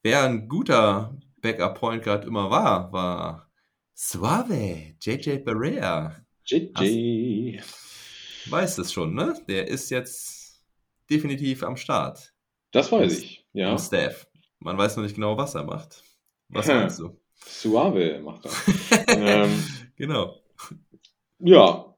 Wer 0.01 0.23
ein 0.23 0.47
guter 0.47 1.15
Backup-Point 1.41 2.03
Guard 2.03 2.26
immer 2.26 2.49
war, 2.49 2.91
war 2.91 3.51
Suave, 3.93 4.95
JJ 5.01 5.39
Barea. 5.39 6.15
JJ. 6.45 7.59
Weiß 8.47 8.78
es 8.78 8.91
schon, 8.91 9.13
ne? 9.13 9.39
Der 9.47 9.67
ist 9.67 9.89
jetzt 9.89 10.63
definitiv 11.09 11.63
am 11.63 11.78
Start. 11.78 12.34
Das 12.71 12.91
weiß 12.91 13.19
ich, 13.19 13.44
ja. 13.55 13.71
Im 13.71 13.77
Staff. 13.77 14.27
Man 14.59 14.77
weiß 14.77 14.97
noch 14.97 15.03
nicht 15.03 15.15
genau, 15.15 15.37
was 15.37 15.55
er 15.55 15.63
macht. 15.63 16.03
Was 16.49 16.67
meinst 16.67 16.99
du? 16.99 17.19
Suave 17.35 18.21
macht 18.23 18.45
er. 18.45 19.07
ähm, 19.45 19.63
Genau. 19.97 20.35
ja, 21.39 21.95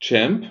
Champ. 0.00 0.46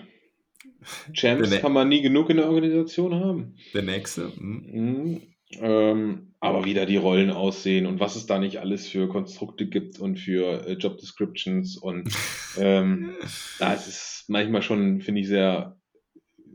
Champs 1.14 1.52
kann 1.60 1.74
man 1.74 1.88
nie 1.90 2.02
genug 2.02 2.30
in 2.30 2.38
der 2.38 2.48
Organisation 2.48 3.14
haben. 3.16 3.56
Der 3.74 3.84
nächste. 3.84 4.34
hm. 4.36 4.66
Mhm. 4.72 5.22
Ähm, 5.60 6.36
aber 6.40 6.64
wie 6.66 6.76
da 6.76 6.86
die 6.86 6.98
Rollen 6.98 7.32
aussehen 7.32 7.88
und 7.88 8.00
was 8.00 8.16
es 8.16 8.28
da 8.28 8.38
nicht 8.38 8.60
alles 8.60 8.88
für 8.88 9.10
Konstrukte 9.10 9.68
gibt 9.68 10.00
und 10.00 10.18
für 10.18 10.68
äh, 10.68 10.74
Job 10.74 10.98
Descriptions 11.00 11.76
und 11.78 12.08
ähm, 12.58 13.16
das 13.58 13.88
ist 13.88 14.26
manchmal 14.28 14.62
schon, 14.62 15.02
finde 15.02 15.22
ich, 15.22 15.28
sehr 15.28 15.79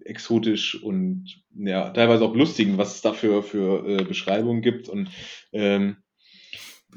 exotisch 0.05 0.83
und 0.83 1.43
ja, 1.57 1.91
teilweise 1.91 2.25
auch 2.25 2.35
lustig, 2.35 2.69
was 2.77 2.97
es 2.97 3.01
da 3.03 3.13
für, 3.13 3.43
äh, 3.87 4.05
Beschreibungen 4.05 4.63
gibt 4.63 4.89
und 4.89 5.09
ähm, 5.53 5.97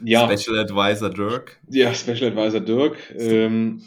ja. 0.03 0.29
Special 0.29 0.59
Advisor 0.59 1.09
Dirk. 1.09 1.59
Ja, 1.69 1.93
Special 1.93 2.31
Advisor 2.31 2.59
Dirk. 2.59 2.97
Ähm, 3.17 3.83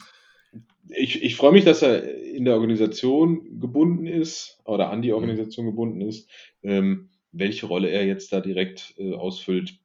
ich 0.88 1.22
ich 1.22 1.36
freue 1.36 1.52
mich, 1.52 1.64
dass 1.64 1.82
er 1.82 2.02
in 2.24 2.44
der 2.44 2.54
Organisation 2.54 3.60
gebunden 3.60 4.06
ist 4.06 4.58
oder 4.64 4.90
an 4.90 5.02
die 5.02 5.12
Organisation 5.12 5.66
gebunden 5.66 6.00
ist. 6.00 6.28
Ähm, 6.62 7.10
welche 7.32 7.66
Rolle 7.66 7.90
er 7.90 8.06
jetzt 8.06 8.32
da 8.32 8.40
direkt 8.40 8.94
äh, 8.98 9.14
ausfüllt, 9.14 9.78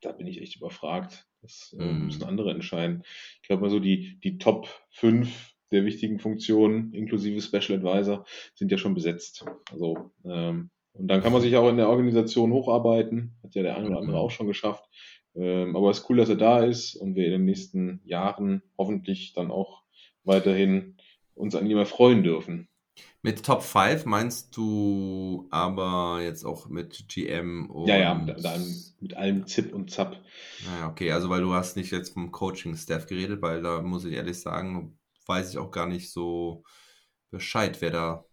da 0.00 0.12
bin 0.12 0.26
ich 0.26 0.40
echt 0.40 0.56
überfragt. 0.56 1.26
Das 1.42 1.76
äh, 1.78 1.84
Mhm. 1.84 2.06
müssen 2.06 2.24
andere 2.24 2.50
entscheiden. 2.50 3.02
Ich 3.42 3.48
glaube 3.48 3.62
mal 3.62 3.70
so, 3.70 3.80
die, 3.80 4.18
die 4.20 4.38
Top 4.38 4.68
5 4.90 5.55
der 5.72 5.84
wichtigen 5.84 6.18
Funktionen, 6.18 6.92
inklusive 6.92 7.40
Special 7.40 7.78
Advisor, 7.78 8.24
sind 8.54 8.70
ja 8.70 8.78
schon 8.78 8.94
besetzt. 8.94 9.44
Also, 9.70 10.10
ähm, 10.24 10.70
und 10.92 11.08
dann 11.08 11.22
kann 11.22 11.32
man 11.32 11.42
sich 11.42 11.56
auch 11.56 11.68
in 11.68 11.76
der 11.76 11.88
Organisation 11.88 12.52
hocharbeiten. 12.52 13.36
Hat 13.42 13.54
ja 13.54 13.62
der 13.62 13.76
eine 13.76 13.88
oder 13.88 13.98
andere 13.98 14.16
Mhm. 14.16 14.22
auch 14.22 14.30
schon 14.30 14.46
geschafft. 14.46 14.84
Ähm, 15.34 15.76
aber 15.76 15.90
es 15.90 15.98
ist 15.98 16.08
cool, 16.08 16.16
dass 16.16 16.30
er 16.30 16.36
da 16.36 16.60
ist 16.64 16.94
und 16.94 17.14
wir 17.14 17.26
in 17.26 17.32
den 17.32 17.44
nächsten 17.44 18.00
Jahren 18.04 18.62
hoffentlich 18.78 19.34
dann 19.34 19.50
auch 19.50 19.82
weiterhin 20.24 20.96
uns 21.34 21.54
an 21.54 21.68
ihm 21.68 21.76
erfreuen 21.76 22.22
dürfen. 22.22 22.68
Mit 23.20 23.44
Top 23.44 23.62
5 23.62 24.06
meinst 24.06 24.56
du 24.56 25.48
aber 25.50 26.20
jetzt 26.22 26.44
auch 26.44 26.68
mit 26.68 27.06
GM 27.08 27.68
und. 27.70 27.88
Ja, 27.88 27.98
ja, 27.98 28.14
da 28.14 28.56
mit 29.00 29.14
allem 29.16 29.46
Zip 29.46 29.74
und 29.74 29.90
Zap. 29.90 30.16
Naja, 30.64 30.88
okay, 30.88 31.12
also 31.12 31.28
weil 31.28 31.42
du 31.42 31.52
hast 31.52 31.76
nicht 31.76 31.90
jetzt 31.90 32.14
vom 32.14 32.32
Coaching-Staff 32.32 33.06
geredet, 33.06 33.42
weil 33.42 33.62
da 33.62 33.82
muss 33.82 34.04
ich 34.06 34.14
ehrlich 34.14 34.40
sagen, 34.40 34.96
weiß 35.26 35.50
ich 35.50 35.58
auch 35.58 35.70
gar 35.70 35.86
nicht 35.86 36.10
so 36.10 36.62
Bescheid, 37.30 37.80
wer 37.80 37.90
da 37.90 38.24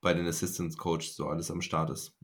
bei 0.00 0.14
den 0.14 0.26
Assistants 0.26 0.76
Coach 0.76 1.10
so 1.10 1.26
alles 1.26 1.50
am 1.50 1.62
Start 1.62 1.90
ist. 1.90 2.14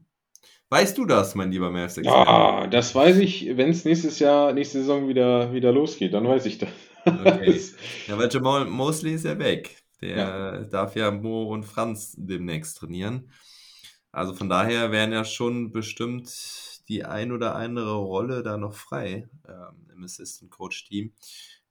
Weißt 0.71 0.99
du 0.99 1.07
das, 1.07 1.35
mein 1.35 1.51
lieber 1.51 1.71
Mavs 1.71 1.97
Ja, 1.97 2.67
das 2.67 2.95
weiß 2.95 3.17
ich, 3.19 3.57
wenn 3.57 3.71
es 3.71 3.85
nächstes 3.85 4.19
Jahr, 4.19 4.53
nächste 4.53 4.81
Saison 4.81 5.09
wieder, 5.09 5.53
wieder 5.53 5.73
losgeht, 5.73 6.13
dann 6.13 6.29
weiß 6.29 6.47
ich 6.47 6.59
das. 6.59 6.69
Okay. 7.07 7.61
Ja, 8.07 8.19
weil 8.19 8.29
Jamal 8.31 8.67
Mosley 8.67 9.15
ist 9.15 9.25
ja 9.25 9.39
weg. 9.39 9.83
Der 10.01 10.17
Ja. 10.17 10.65
darf 10.65 10.95
ja 10.95 11.11
Mo 11.11 11.45
und 11.53 11.65
Franz 11.65 12.15
demnächst 12.17 12.79
trainieren. 12.79 13.31
Also 14.13 14.35
von 14.35 14.49
daher 14.49 14.91
wären 14.93 15.13
ja 15.13 15.25
schon 15.25 15.73
bestimmt 15.73 16.31
die 16.89 17.05
ein 17.05 17.33
oder 17.33 17.55
andere 17.55 17.95
Rolle 17.97 18.43
da 18.43 18.57
noch 18.57 18.75
frei 18.75 19.29
ähm, 19.47 19.91
im 19.95 20.05
Assistant 20.05 20.51
Coach 20.51 20.87
Team. 20.87 21.13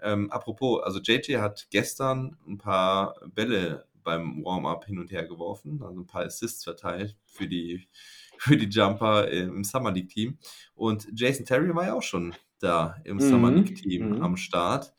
Ähm, 0.02 0.32
apropos, 0.32 0.84
also 0.84 1.00
JJ 1.00 1.38
hat 1.38 1.68
gestern 1.70 2.38
ein 2.48 2.58
paar 2.58 3.16
Bälle 3.34 3.86
beim 4.04 4.44
Warm-up 4.44 4.86
hin 4.86 5.00
und 5.00 5.12
her 5.12 5.26
geworfen, 5.26 5.82
also 5.84 6.00
ein 6.00 6.08
paar 6.08 6.24
Assists 6.24 6.64
verteilt 6.64 7.18
für 7.26 7.48
die, 7.48 7.88
für 8.38 8.56
die 8.56 8.70
Jumper 8.70 9.28
im 9.28 9.64
Summer 9.64 9.92
League 9.92 10.10
Team. 10.10 10.38
Und 10.76 11.08
Jason 11.14 11.46
Terry 11.46 11.76
war 11.76 11.88
ja 11.88 11.94
auch 11.94 12.04
schon 12.04 12.36
da 12.60 12.96
im 13.04 13.18
Mhm, 13.18 13.22
Summer 13.22 13.52
League 13.52 13.76
Team 13.76 14.16
mhm. 14.16 14.22
am 14.22 14.38
Start. 14.38 14.94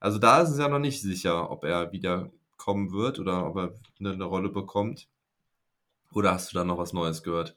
Also 0.00 0.18
da 0.18 0.40
ist 0.40 0.50
es 0.50 0.58
ja 0.58 0.68
noch 0.68 0.78
nicht 0.78 1.00
sicher, 1.00 1.50
ob 1.50 1.64
er 1.64 1.92
wieder 1.92 2.30
kommen 2.56 2.92
wird 2.92 3.18
oder 3.18 3.46
ob 3.46 3.56
er 3.56 3.74
eine, 3.98 4.12
eine 4.12 4.24
Rolle 4.24 4.48
bekommt. 4.48 5.08
Oder 6.12 6.32
hast 6.32 6.52
du 6.52 6.58
da 6.58 6.64
noch 6.64 6.78
was 6.78 6.92
Neues 6.92 7.22
gehört? 7.22 7.56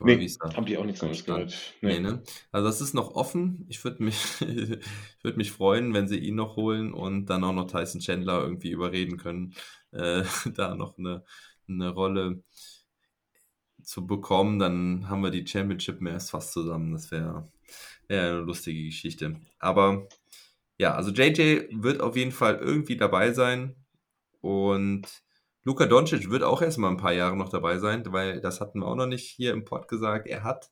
Oder 0.00 0.14
Nee, 0.14 0.24
ist 0.24 0.42
da? 0.42 0.56
hab 0.56 0.68
ich 0.68 0.78
auch 0.78 0.84
nichts 0.84 1.00
Start? 1.00 1.24
gehört. 1.24 1.54
Nee, 1.80 2.00
ne? 2.00 2.22
Also 2.52 2.66
das 2.68 2.80
ist 2.80 2.94
noch 2.94 3.14
offen. 3.14 3.64
Ich 3.68 3.82
würde 3.84 4.02
mich, 4.02 4.16
ich 4.40 4.78
würde 5.24 5.36
mich 5.38 5.52
freuen, 5.52 5.94
wenn 5.94 6.08
sie 6.08 6.18
ihn 6.18 6.34
noch 6.36 6.56
holen 6.56 6.92
und 6.92 7.26
dann 7.26 7.44
auch 7.44 7.52
noch 7.52 7.66
Tyson 7.70 8.00
Chandler 8.00 8.42
irgendwie 8.42 8.70
überreden 8.70 9.16
können, 9.18 9.54
äh, 9.92 10.24
da 10.54 10.74
noch 10.74 10.98
eine, 10.98 11.24
eine 11.68 11.90
Rolle 11.90 12.42
zu 13.82 14.06
bekommen. 14.06 14.58
Dann 14.58 15.08
haben 15.08 15.22
wir 15.22 15.30
die 15.30 15.46
Championship 15.46 16.00
mehr 16.00 16.14
als 16.14 16.30
fast 16.30 16.52
zusammen. 16.52 16.92
Das 16.92 17.10
wäre 17.10 17.50
wär 18.08 18.22
eine 18.30 18.40
lustige 18.40 18.84
Geschichte. 18.84 19.36
Aber 19.58 20.08
ja, 20.78 20.94
also 20.94 21.10
JJ 21.12 21.68
wird 21.72 22.00
auf 22.00 22.16
jeden 22.16 22.32
Fall 22.32 22.56
irgendwie 22.56 22.96
dabei 22.96 23.32
sein 23.32 23.76
und 24.40 25.06
Luka 25.68 25.84
Doncic 25.84 26.30
wird 26.30 26.44
auch 26.44 26.62
erstmal 26.62 26.90
ein 26.90 26.96
paar 26.96 27.12
Jahre 27.12 27.36
noch 27.36 27.50
dabei 27.50 27.76
sein, 27.76 28.02
weil 28.10 28.40
das 28.40 28.58
hatten 28.58 28.78
wir 28.80 28.86
auch 28.86 28.94
noch 28.94 29.06
nicht 29.06 29.28
hier 29.28 29.52
im 29.52 29.66
Pod 29.66 29.86
gesagt. 29.86 30.26
Er 30.26 30.42
hat 30.42 30.70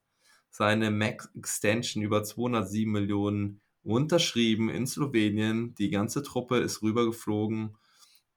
seine 0.49 0.91
Max 0.91 1.29
Extension 1.37 2.03
über 2.03 2.25
207 2.25 2.91
Millionen 2.91 3.61
unterschrieben 3.83 4.71
in 4.71 4.87
Slowenien. 4.87 5.75
Die 5.75 5.91
ganze 5.91 6.23
Truppe 6.23 6.61
ist 6.61 6.81
rübergeflogen. 6.81 7.77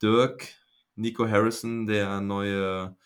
Dirk, 0.02 0.50
Nico 0.96 1.26
Harrison, 1.26 1.88
der 1.88 2.20
neue, 2.20 2.98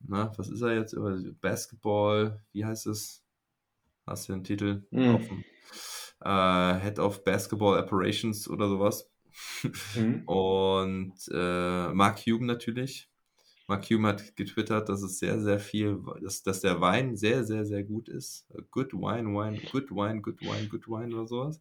na, 0.00 0.32
was 0.36 0.48
ist 0.48 0.62
er 0.62 0.74
jetzt? 0.74 0.96
Basketball, 1.40 2.42
wie 2.50 2.64
heißt 2.64 2.88
es? 2.88 3.22
Hast 4.04 4.28
du 4.28 4.32
den 4.32 4.42
Titel? 4.42 4.84
Mhm. 4.90 5.44
Äh, 6.22 6.80
Head 6.80 6.98
of 6.98 7.22
Basketball 7.22 7.78
Operations 7.78 8.48
oder 8.48 8.68
sowas. 8.68 9.09
Mhm. 9.94 10.22
Und 10.26 11.14
äh, 11.32 11.92
Mark 11.92 12.18
Hume 12.20 12.46
natürlich. 12.46 13.08
Mark 13.66 13.88
Hume 13.88 14.08
hat 14.08 14.36
getwittert, 14.36 14.88
dass 14.88 15.02
es 15.02 15.20
sehr, 15.20 15.40
sehr 15.40 15.60
viel, 15.60 16.02
dass, 16.20 16.42
dass 16.42 16.60
der 16.60 16.80
Wein 16.80 17.16
sehr, 17.16 17.44
sehr, 17.44 17.64
sehr 17.64 17.84
gut 17.84 18.08
ist. 18.08 18.46
Good 18.70 18.92
wine, 18.92 19.28
wine, 19.28 19.60
good 19.70 19.90
wine, 19.90 20.20
good 20.20 20.40
wine, 20.40 20.68
good 20.68 20.88
wine 20.88 21.14
oder 21.14 21.26
sowas. 21.26 21.60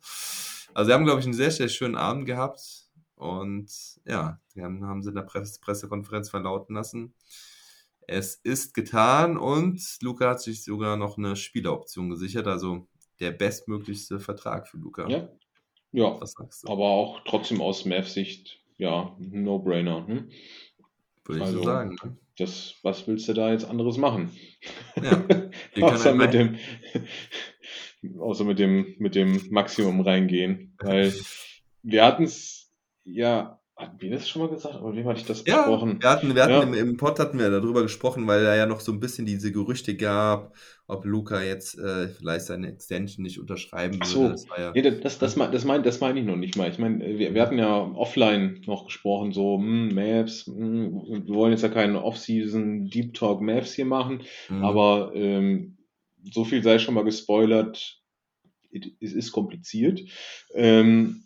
Also 0.74 0.90
sie 0.90 0.94
haben, 0.94 1.06
glaube 1.06 1.20
ich, 1.20 1.26
einen 1.26 1.36
sehr, 1.36 1.52
sehr 1.52 1.70
schönen 1.70 1.96
Abend 1.96 2.26
gehabt. 2.26 2.90
Und 3.16 3.70
ja, 4.06 4.40
dann 4.56 4.86
haben 4.86 5.04
sie 5.04 5.10
in 5.10 5.16
der 5.16 5.24
Presse 5.24 5.60
Pressekonferenz 5.60 6.30
verlauten 6.30 6.76
lassen. 6.76 7.14
Es 8.08 8.36
ist 8.36 8.74
getan 8.74 9.38
und 9.38 9.80
Luca 10.02 10.32
hat 10.32 10.42
sich 10.42 10.64
sogar 10.64 10.98
noch 10.98 11.18
eine 11.18 11.36
Spieleroption 11.36 12.10
gesichert, 12.10 12.48
also 12.48 12.88
der 13.20 13.32
bestmöglichste 13.32 14.20
Vertrag 14.20 14.68
für 14.68 14.78
Luca. 14.78 15.08
Ja. 15.08 15.30
Ja, 15.92 16.20
aber 16.66 16.84
auch 16.86 17.22
trotzdem 17.26 17.62
aus 17.62 17.86
Mavs-Sicht, 17.86 18.60
ja, 18.78 19.16
No-Brainer. 19.20 20.06
Hm? 20.08 20.30
Würde 21.26 21.40
ich 21.40 21.46
also- 21.46 21.58
so 21.60 21.64
sagen. 21.64 21.98
Ne? 22.04 22.18
Das, 22.38 22.76
was 22.84 23.06
willst 23.06 23.28
du 23.28 23.34
da 23.34 23.52
jetzt 23.52 23.66
anderes 23.66 23.98
machen? 23.98 24.32
Ja. 25.02 25.26
Außer 25.82 26.14
mit 26.16 26.34
dem, 26.34 26.56
außer 28.20 28.46
mit 28.46 28.60
dem, 28.60 28.96
mit 28.98 29.16
dem 29.16 29.42
Maximum 29.50 30.00
reingehen. 30.02 30.74
Weil 30.80 31.14
wir 31.84 32.06
hatten 32.06 32.24
es, 32.24 32.72
ja, 33.04 33.60
hatten 33.76 34.00
wir 34.02 34.12
das 34.12 34.30
schon 34.30 34.42
mal 34.44 34.50
gesagt? 34.50 34.76
Aber 34.76 34.96
wem 34.96 35.06
hatte 35.08 35.20
ich 35.20 35.26
das 35.26 35.44
Ja, 35.46 35.58
besprochen? 35.64 36.02
wir 36.02 36.10
hatten, 36.10 36.34
wir 36.36 36.44
hatten 36.44 36.54
Ja. 36.54 36.62
im, 36.64 36.74
im 36.74 36.98
Pod 36.98 37.20
hatten 37.20 37.40
wir 37.40 37.50
darüber 37.50 37.82
gesprochen, 37.82 38.26
weil 38.28 38.44
da 38.44 38.56
ja 38.56 38.66
noch 38.66 38.80
so 38.80 38.92
ein 38.94 39.00
bisschen 39.02 39.26
diese 39.26 39.52
Gerüchte 39.52 39.98
gab, 39.98 40.54
ob 40.90 41.06
Luca 41.06 41.42
jetzt 41.44 41.78
äh, 41.78 42.10
vielleicht 42.10 42.48
seine 42.48 42.68
Extension 42.68 43.24
nicht 43.24 43.40
unterschreiben 43.40 44.00
Ach 44.02 44.16
würde. 44.16 44.38
so. 44.38 44.48
Das 44.50 44.58
ja, 44.58 44.72
Nee, 44.74 44.82
das, 44.82 45.00
das, 45.02 45.20
das, 45.20 45.36
das 45.52 45.64
meine 45.64 45.84
das 45.84 46.00
mein 46.02 46.18
ich 46.18 46.26
noch 46.26 46.36
nicht 46.36 46.58
mal. 46.58 46.68
Ich 46.70 46.80
meine, 46.80 47.18
wir, 47.20 47.34
wir 47.36 47.42
hatten 47.42 47.60
ja 47.60 47.78
offline 47.78 48.62
noch 48.66 48.86
gesprochen, 48.86 49.32
so, 49.32 49.58
hm, 49.60 49.94
Maps, 49.94 50.48
hm, 50.48 51.26
wir 51.28 51.36
wollen 51.36 51.52
jetzt 51.52 51.62
ja 51.62 51.70
keinen 51.70 51.96
Off-Season 51.96 52.90
Deep 52.90 53.14
Talk 53.14 53.40
Maps 53.40 53.74
hier 53.74 53.86
machen, 53.86 54.24
Mhm. 54.50 54.64
aber 54.66 55.12
ähm, 55.14 55.78
so 56.32 56.44
viel 56.44 56.64
sei 56.64 56.80
schon 56.80 56.96
mal 56.96 57.04
gespoilert, 57.06 58.02
es 59.00 59.14
ist 59.14 59.32
kompliziert. 59.32 60.02
Ähm, 60.54 61.24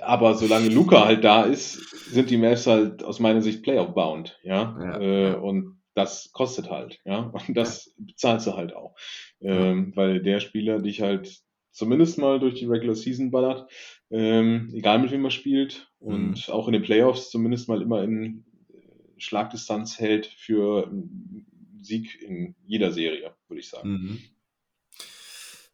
aber 0.00 0.34
solange 0.34 0.68
Luca 0.68 1.04
halt 1.04 1.22
da 1.24 1.42
ist, 1.44 1.74
sind 2.10 2.30
die 2.30 2.36
Maps 2.36 2.66
halt 2.66 3.02
aus 3.02 3.18
meiner 3.20 3.42
Sicht 3.42 3.62
Playoff-bound, 3.62 4.38
ja. 4.42 4.76
Ja, 4.80 5.00
äh. 5.00 5.34
Und 5.36 5.73
das 5.94 6.32
kostet 6.32 6.70
halt, 6.70 7.00
ja. 7.04 7.18
Und 7.48 7.54
das 7.54 7.94
bezahlst 7.96 8.46
du 8.46 8.54
halt 8.54 8.74
auch. 8.74 8.96
Ähm, 9.40 9.92
weil 9.94 10.22
der 10.22 10.40
Spieler 10.40 10.80
dich 10.80 11.00
halt 11.00 11.42
zumindest 11.70 12.18
mal 12.18 12.38
durch 12.38 12.54
die 12.54 12.66
Regular 12.66 12.94
Season 12.94 13.30
ballert, 13.30 13.70
ähm, 14.10 14.70
egal 14.72 15.00
mit 15.00 15.10
wem 15.10 15.24
er 15.24 15.30
spielt 15.30 15.90
und 15.98 16.48
auch 16.50 16.68
in 16.68 16.72
den 16.72 16.82
Playoffs 16.82 17.30
zumindest 17.30 17.68
mal 17.68 17.82
immer 17.82 18.02
in 18.02 18.44
äh, 18.72 18.78
Schlagdistanz 19.18 19.98
hält 19.98 20.26
für 20.26 20.86
einen 20.86 21.46
Sieg 21.82 22.22
in 22.22 22.54
jeder 22.64 22.92
Serie, 22.92 23.34
würde 23.48 23.60
ich 23.60 23.68
sagen. 23.68 23.90
Mhm. 23.90 24.22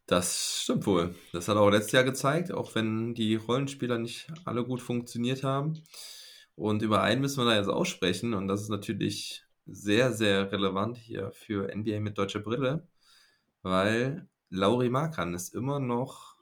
Das 0.06 0.62
stimmt 0.64 0.86
wohl. 0.86 1.14
Das 1.32 1.46
hat 1.46 1.56
auch 1.56 1.70
letztes 1.70 1.92
Jahr 1.92 2.02
gezeigt, 2.02 2.50
auch 2.50 2.74
wenn 2.74 3.14
die 3.14 3.36
Rollenspieler 3.36 3.96
nicht 3.96 4.26
alle 4.44 4.64
gut 4.64 4.80
funktioniert 4.80 5.44
haben. 5.44 5.82
Und 6.56 6.82
über 6.82 7.02
einen 7.02 7.20
müssen 7.20 7.38
wir 7.38 7.44
da 7.44 7.56
jetzt 7.56 7.68
aussprechen, 7.68 8.34
und 8.34 8.48
das 8.48 8.62
ist 8.62 8.70
natürlich 8.70 9.44
sehr, 9.70 10.12
sehr 10.12 10.50
relevant 10.52 10.96
hier 10.96 11.30
für 11.32 11.74
NBA 11.74 12.00
mit 12.00 12.18
deutscher 12.18 12.40
Brille, 12.40 12.86
weil 13.62 14.28
Lauri 14.50 14.90
Markan 14.90 15.34
ist 15.34 15.54
immer 15.54 15.78
noch 15.78 16.36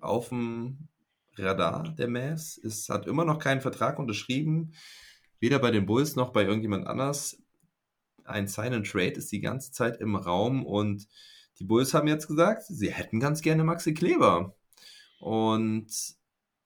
auf 0.00 0.30
dem 0.30 0.88
Radar 1.36 1.94
der 1.94 2.08
Mavs, 2.08 2.56
ist, 2.56 2.88
hat 2.88 3.06
immer 3.06 3.24
noch 3.24 3.38
keinen 3.38 3.60
Vertrag 3.60 3.98
unterschrieben, 3.98 4.72
weder 5.40 5.58
bei 5.58 5.70
den 5.70 5.86
Bulls 5.86 6.16
noch 6.16 6.32
bei 6.32 6.44
irgendjemand 6.44 6.86
anders. 6.86 7.42
Ein 8.24 8.48
Sign 8.48 8.74
and 8.74 8.90
Trade 8.90 9.12
ist 9.12 9.30
die 9.30 9.40
ganze 9.40 9.72
Zeit 9.72 10.00
im 10.00 10.16
Raum 10.16 10.66
und 10.66 11.06
die 11.58 11.64
Bulls 11.64 11.94
haben 11.94 12.08
jetzt 12.08 12.28
gesagt, 12.28 12.64
sie 12.66 12.90
hätten 12.90 13.20
ganz 13.20 13.42
gerne 13.42 13.64
Maxi 13.64 13.94
Kleber. 13.94 14.54
Und 15.18 15.88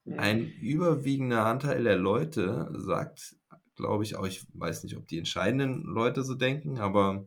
ein 0.04 0.46
überwiegender 0.60 1.46
Anteil 1.46 1.84
der 1.84 1.96
Leute 1.96 2.70
sagt, 2.74 3.36
glaube 3.82 4.04
ich 4.04 4.16
auch, 4.16 4.26
ich 4.26 4.46
weiß 4.54 4.84
nicht, 4.84 4.96
ob 4.96 5.08
die 5.08 5.18
entscheidenden 5.18 5.82
Leute 5.82 6.22
so 6.22 6.34
denken, 6.34 6.78
aber 6.78 7.26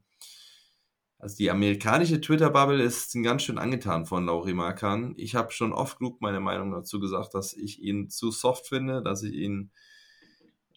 also 1.20 1.36
die 1.38 1.52
amerikanische 1.52 2.22
Twitter-Bubble 2.22 2.82
ist 2.82 3.14
ganz 3.24 3.44
schön 3.44 3.58
angetan 3.58 4.06
von 4.06 4.26
Lauri 4.26 4.54
Markan. 4.54 5.14
Ich 5.18 5.36
habe 5.36 5.52
schon 5.52 5.74
oft 5.74 6.00
genug 6.00 6.22
meine 6.22 6.40
Meinung 6.40 6.72
dazu 6.72 7.00
gesagt, 7.00 7.34
dass 7.34 7.54
ich 7.54 7.82
ihn 7.82 8.10
zu 8.10 8.32
soft 8.32 8.68
finde, 8.68 9.02
dass 9.02 9.24
ich 9.24 9.34
ihn, 9.34 9.72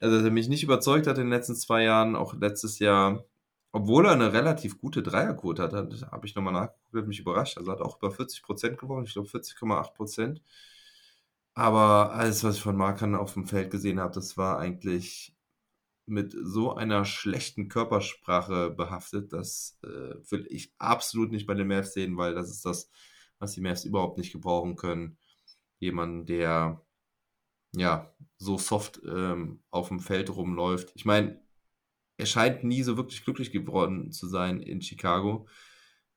also 0.01 0.17
dass 0.17 0.25
er 0.25 0.31
mich 0.31 0.49
nicht 0.49 0.65
überzeugt 0.65 1.07
hat 1.07 1.19
in 1.19 1.25
den 1.25 1.33
letzten 1.33 1.55
zwei 1.55 1.85
Jahren, 1.85 2.17
auch 2.17 2.35
letztes 2.35 2.79
Jahr, 2.79 3.25
obwohl 3.73 4.07
er 4.07 4.13
eine 4.13 4.33
relativ 4.33 4.81
gute 4.81 5.03
Dreierquote 5.03 5.63
hat, 5.63 5.73
habe 5.75 6.27
ich 6.27 6.35
nochmal 6.35 6.55
nachgeguckt, 6.55 6.95
hat 6.95 7.07
mich 7.07 7.21
überrascht. 7.21 7.59
Also 7.59 7.71
hat 7.71 7.81
auch 7.81 7.99
über 7.99 8.11
40 8.11 8.43
Prozent 8.43 8.79
gewonnen, 8.79 9.05
ich 9.07 9.13
glaube 9.13 9.29
40,8 9.29 9.95
Prozent. 9.95 10.43
Aber 11.55 12.13
alles, 12.13 12.45
was 12.45 12.57
ich 12.57 12.63
von 12.63 12.77
Markan 12.77 13.17
auf 13.17 13.35
dem 13.35 13.47
Feld 13.47 13.71
gesehen 13.71 14.01
habe, 14.01 14.15
das 14.15 14.37
war 14.37 14.59
eigentlich 14.59 15.35
mit 16.09 16.35
so 16.43 16.75
einer 16.75 17.05
schlechten 17.05 17.69
Körpersprache 17.69 18.71
behaftet, 18.71 19.33
das 19.33 19.79
äh, 19.83 20.15
will 20.31 20.47
ich 20.51 20.73
absolut 20.79 21.31
nicht 21.31 21.47
bei 21.47 21.55
den 21.55 21.69
Mavs 21.69 21.95
sehen, 21.95 22.17
weil 22.17 22.35
das 22.35 22.51
ist 22.51 22.65
das, 22.65 22.91
was 23.39 23.53
die 23.53 23.61
Mavs 23.61 23.85
überhaupt 23.85 24.19
nicht 24.19 24.33
gebrauchen 24.33 24.77
können. 24.77 25.19
Jemanden, 25.79 26.27
der 26.27 26.85
ja 27.73 28.13
so 28.37 28.59
soft 28.59 29.01
ähm, 29.07 29.63
auf 29.71 29.89
dem 29.89 30.01
Feld 30.01 30.31
rumläuft. 30.35 30.93
Ich 30.95 31.05
meine, 31.05 31.41
er 32.17 32.27
scheint 32.27 32.65
nie 32.65 32.83
so 32.83 32.97
wirklich 32.97 33.25
glücklich 33.25 33.53
geworden 33.53 34.11
zu 34.11 34.27
sein 34.27 34.61
in 34.61 34.83
Chicago. 34.83 35.47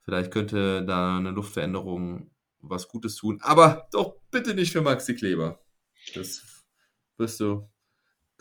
Vielleicht 0.02 0.32
könnte 0.32 0.84
da 0.86 1.18
eine 1.18 1.32
Luftveränderung 1.32 2.32
was 2.60 2.88
Gutes 2.88 3.16
tun, 3.16 3.40
aber 3.42 3.88
doch 3.92 4.16
bitte 4.32 4.54
nicht 4.54 4.72
für 4.72 4.82
Maxi 4.82 5.16
Kleber. 5.16 5.60
Das 6.16 6.66
wirst 7.18 7.40
du 7.40 7.70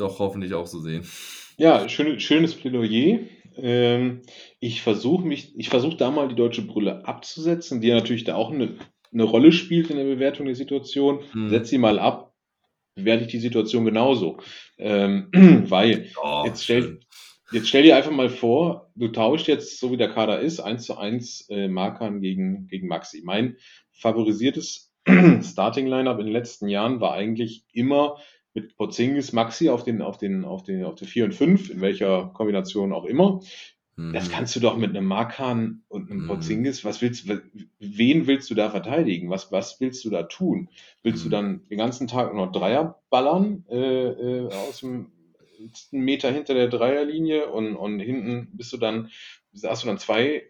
doch 0.01 0.18
hoffentlich 0.18 0.55
auch 0.55 0.66
so 0.66 0.78
sehen. 0.80 1.05
Ja, 1.59 1.88
schön, 1.88 2.18
schönes 2.20 2.55
Plädoyer. 2.55 3.20
Ähm, 3.57 4.22
ich 4.61 4.82
versuche 4.82 5.26
mich, 5.26 5.53
ich 5.59 5.68
versuche 5.68 5.96
da 5.96 6.11
mal 6.11 6.28
die 6.28 6.34
deutsche 6.36 6.62
Brille 6.62 7.07
abzusetzen, 7.07 7.80
die 7.80 7.88
ja 7.88 7.96
natürlich 7.96 8.24
da 8.24 8.34
auch 8.36 8.51
eine, 8.51 8.76
eine 9.12 9.24
Rolle 9.24 9.53
spielt 9.53 9.90
in 9.90 9.96
der 9.96 10.05
Bewertung 10.05 10.46
der 10.46 10.55
Situation. 10.55 11.20
Hm. 11.32 11.51
Setz 11.51 11.68
sie 11.68 11.78
mal 11.78 11.98
ab, 11.98 12.32
bewerte 12.94 13.24
ich 13.24 13.30
die 13.30 13.38
Situation 13.40 13.84
genauso. 13.84 14.38
Ähm, 14.78 15.28
weil 15.68 16.11
Oh, 16.22 16.42
Jetzt 16.46 16.64
stell- 16.64 16.82
schön. 16.82 17.01
Jetzt 17.53 17.68
stell 17.68 17.82
dir 17.82 17.96
einfach 17.96 18.12
mal 18.12 18.28
vor, 18.30 18.92
du 18.94 19.09
tauscht 19.09 19.48
jetzt, 19.48 19.80
so 19.80 19.90
wie 19.90 19.96
der 19.96 20.11
Kader 20.12 20.38
ist, 20.38 20.61
1 20.61 20.84
zu 20.86 20.96
1 20.96 21.48
äh, 21.51 21.66
Markan 21.66 22.20
gegen, 22.20 22.68
gegen 22.68 22.86
Maxi. 22.86 23.22
Mein 23.24 23.57
favorisiertes 23.90 24.92
Starting-Lineup 25.42 26.20
in 26.20 26.26
den 26.26 26.32
letzten 26.32 26.68
Jahren 26.68 27.01
war 27.01 27.12
eigentlich 27.12 27.64
immer 27.72 28.16
mit 28.55 28.76
Porzingis 28.76 29.32
Maxi 29.32 29.68
auf 29.68 29.84
den, 29.84 30.03
auf 30.03 30.18
den, 30.18 30.44
auf 30.44 30.62
den, 30.62 30.84
auf 30.84 30.94
den 30.96 31.09
4 31.09 31.24
und 31.26 31.34
5, 31.34 31.70
in 31.70 31.80
welcher 31.80 32.30
Kombination 32.34 32.92
auch 32.92 33.05
immer. 33.05 33.40
Das 34.12 34.28
Mhm. 34.28 34.32
kannst 34.32 34.57
du 34.57 34.61
doch 34.61 34.76
mit 34.76 34.90
einem 34.90 35.05
Markan 35.07 35.82
und 35.88 36.11
einem 36.11 36.22
Mhm. 36.22 36.26
Porzingis, 36.26 36.84
was 36.84 37.03
willst 37.03 37.28
du, 37.28 37.42
wen 37.78 38.26
willst 38.26 38.48
du 38.51 38.55
da 38.55 38.70
verteidigen? 38.70 39.28
Was, 39.30 39.53
was 39.53 39.80
willst 39.80 40.05
du 40.05 40.11
da 40.11 40.22
tun? 40.24 40.68
Willst 41.03 41.24
du 41.24 41.28
Mhm. 41.28 41.32
dann 41.32 41.68
den 41.68 41.78
ganzen 41.78 42.09
Tag 42.09 42.34
noch 42.34 42.51
Dreier 42.51 43.01
ballern, 43.11 43.64
äh, 43.68 43.76
äh, 43.76 44.48
aus 44.48 44.80
dem 44.80 45.12
einen 45.92 46.05
Meter 46.05 46.32
hinter 46.32 46.55
der 46.55 46.68
Dreierlinie 46.68 47.48
und, 47.51 47.76
und 47.76 48.01
hinten 48.01 48.48
bist 48.55 48.72
du 48.72 48.78
dann, 48.78 49.11
hast 49.62 49.82
du 49.82 49.86
dann 49.86 49.98
zwei 49.98 50.44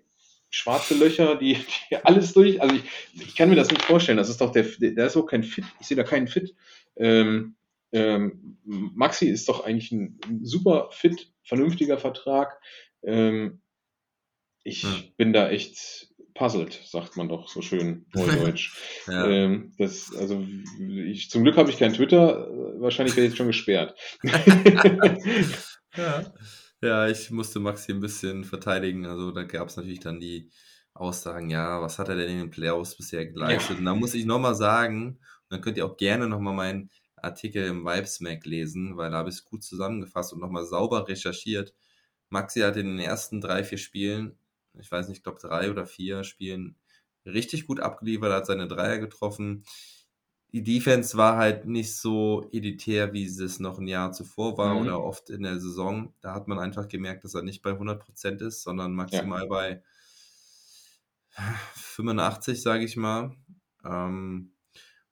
schwarze 0.51 0.95
Löcher, 0.95 1.35
die, 1.37 1.57
die 1.91 1.97
alles 1.97 2.33
durch, 2.33 2.63
also 2.63 2.75
ich, 2.77 2.83
ich 3.15 3.35
kann 3.37 3.51
mir 3.51 3.57
das 3.57 3.71
nicht 3.71 3.83
vorstellen, 3.83 4.19
das 4.19 4.29
ist 4.29 4.41
doch 4.41 4.53
der, 4.53 4.65
der 4.79 5.07
ist 5.07 5.17
auch 5.17 5.27
kein 5.27 5.43
Fit, 5.43 5.65
ich 5.81 5.87
sehe 5.89 5.97
da 5.97 6.05
keinen 6.05 6.29
Fit. 6.29 6.55
Ähm, 6.97 7.57
ähm, 7.93 8.59
Maxi 8.65 9.27
ist 9.29 9.49
doch 9.49 9.65
eigentlich 9.65 9.93
ein 9.93 10.19
super 10.43 10.89
fit, 10.93 11.33
vernünftiger 11.45 11.99
Vertrag. 11.99 12.61
Ähm, 13.03 13.61
ich 14.63 14.83
Ja. 14.83 14.91
bin 15.17 15.33
da 15.33 15.49
echt 15.49 16.09
puzzled, 16.35 16.73
sagt 16.87 17.17
man 17.17 17.29
doch 17.29 17.49
so 17.49 17.61
schön 17.63 18.07
neudeutsch. 18.15 18.77
Ja. 19.09 19.27
ähm, 19.27 19.73
das, 19.79 20.15
also 20.15 20.45
ich, 20.79 21.31
zum 21.31 21.43
Glück 21.43 21.57
habe 21.57 21.71
ich 21.71 21.79
kein 21.79 21.93
Twitter, 21.93 22.49
wahrscheinlich 22.81 23.17
wäre 23.17 23.27
ich 23.27 23.33
jetzt 23.33 23.39
schon 23.39 23.47
gesperrt. 23.49 23.99
Ja. 25.97 26.25
ja, 26.83 27.09
ich 27.09 27.33
musste 27.33 27.59
Maxi 27.59 27.91
ein 27.93 27.99
bisschen 28.01 28.45
verteidigen. 28.45 29.07
Also 29.07 29.33
da 29.33 29.43
gab 29.43 29.69
es 29.69 29.77
natürlich 29.77 29.99
dann 29.99 30.21
die 30.21 30.51
Aussagen, 30.95 31.51
ja, 31.51 31.83
was 31.83 31.99
hat 31.99 32.09
er 32.09 32.15
denn 32.15 32.31
in 32.31 32.39
den 32.39 32.51
Playoffs 32.51 32.97
bisher 32.97 33.27
geleistet? 33.27 33.79
Und 33.79 33.87
da 33.87 33.95
muss 33.97 34.15
ich 34.15 34.25
nochmal 34.25 34.55
sagen, 34.55 35.19
dann 35.49 35.61
könnt 35.61 35.77
ihr 35.79 35.87
auch 35.87 35.97
gerne 35.97 36.29
nochmal 36.29 36.55
meinen 36.55 36.91
Artikel 37.23 37.65
im 37.67 37.85
Vibesmack 37.85 38.45
lesen, 38.47 38.97
weil 38.97 39.11
da 39.11 39.19
habe 39.19 39.29
ich 39.29 39.37
es 39.37 39.45
gut 39.45 39.63
zusammengefasst 39.63 40.33
und 40.33 40.41
nochmal 40.41 40.65
sauber 40.65 41.09
recherchiert. 41.09 41.75
Maxi 42.29 42.61
hat 42.61 42.77
in 42.77 42.87
den 42.87 42.99
ersten 42.99 43.41
drei, 43.41 43.65
vier 43.65 43.79
Spielen, 43.79 44.39
ich 44.79 44.91
weiß 44.91 45.09
nicht, 45.09 45.19
ich 45.19 45.23
glaube 45.23 45.41
drei 45.41 45.71
oder 45.71 45.87
vier 45.87 46.25
Spielen, 46.25 46.77
richtig 47.27 47.67
gut 47.67 47.81
abgeliefert, 47.81 48.33
hat 48.33 48.47
seine 48.47 48.69
Dreier 48.69 48.99
getroffen. 48.99 49.65
Die 50.53 50.63
Defense 50.65 51.17
war 51.17 51.37
halt 51.37 51.67
nicht 51.67 51.97
so 51.97 52.49
elitär, 52.53 53.13
wie 53.13 53.25
es 53.25 53.61
noch 53.61 53.79
ein 53.79 53.87
Jahr 53.87 54.13
zuvor 54.13 54.59
war 54.59 54.75
mhm. 54.75 54.81
oder 54.83 55.03
oft 55.03 55.31
in 55.31 55.43
der 55.43 55.61
Saison. 55.61 56.13
Da 56.21 56.35
hat 56.35 56.49
man 56.49 56.59
einfach 56.59 56.89
gemerkt, 56.89 57.25
dass 57.25 57.35
er 57.35 57.43
nicht 57.43 57.63
bei 57.63 57.71
100% 57.71 58.45
ist, 58.45 58.63
sondern 58.63 58.93
maximal 58.93 59.43
ja. 59.43 59.47
bei 59.47 59.83
85, 61.75 62.61
sage 62.61 62.85
ich 62.85 62.97
mal. 62.97 63.37
Ähm, 63.85 64.53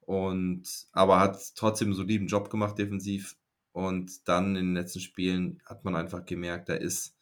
und 0.08 0.86
aber 0.92 1.20
hat 1.20 1.38
trotzdem 1.54 1.88
einen 1.88 1.94
soliden 1.94 2.28
Job 2.28 2.48
gemacht 2.48 2.78
defensiv. 2.78 3.36
Und 3.72 4.26
dann 4.26 4.56
in 4.56 4.68
den 4.68 4.74
letzten 4.74 5.00
Spielen 5.00 5.60
hat 5.66 5.84
man 5.84 5.94
einfach 5.94 6.24
gemerkt, 6.24 6.70
da 6.70 6.74
ist, 6.74 7.14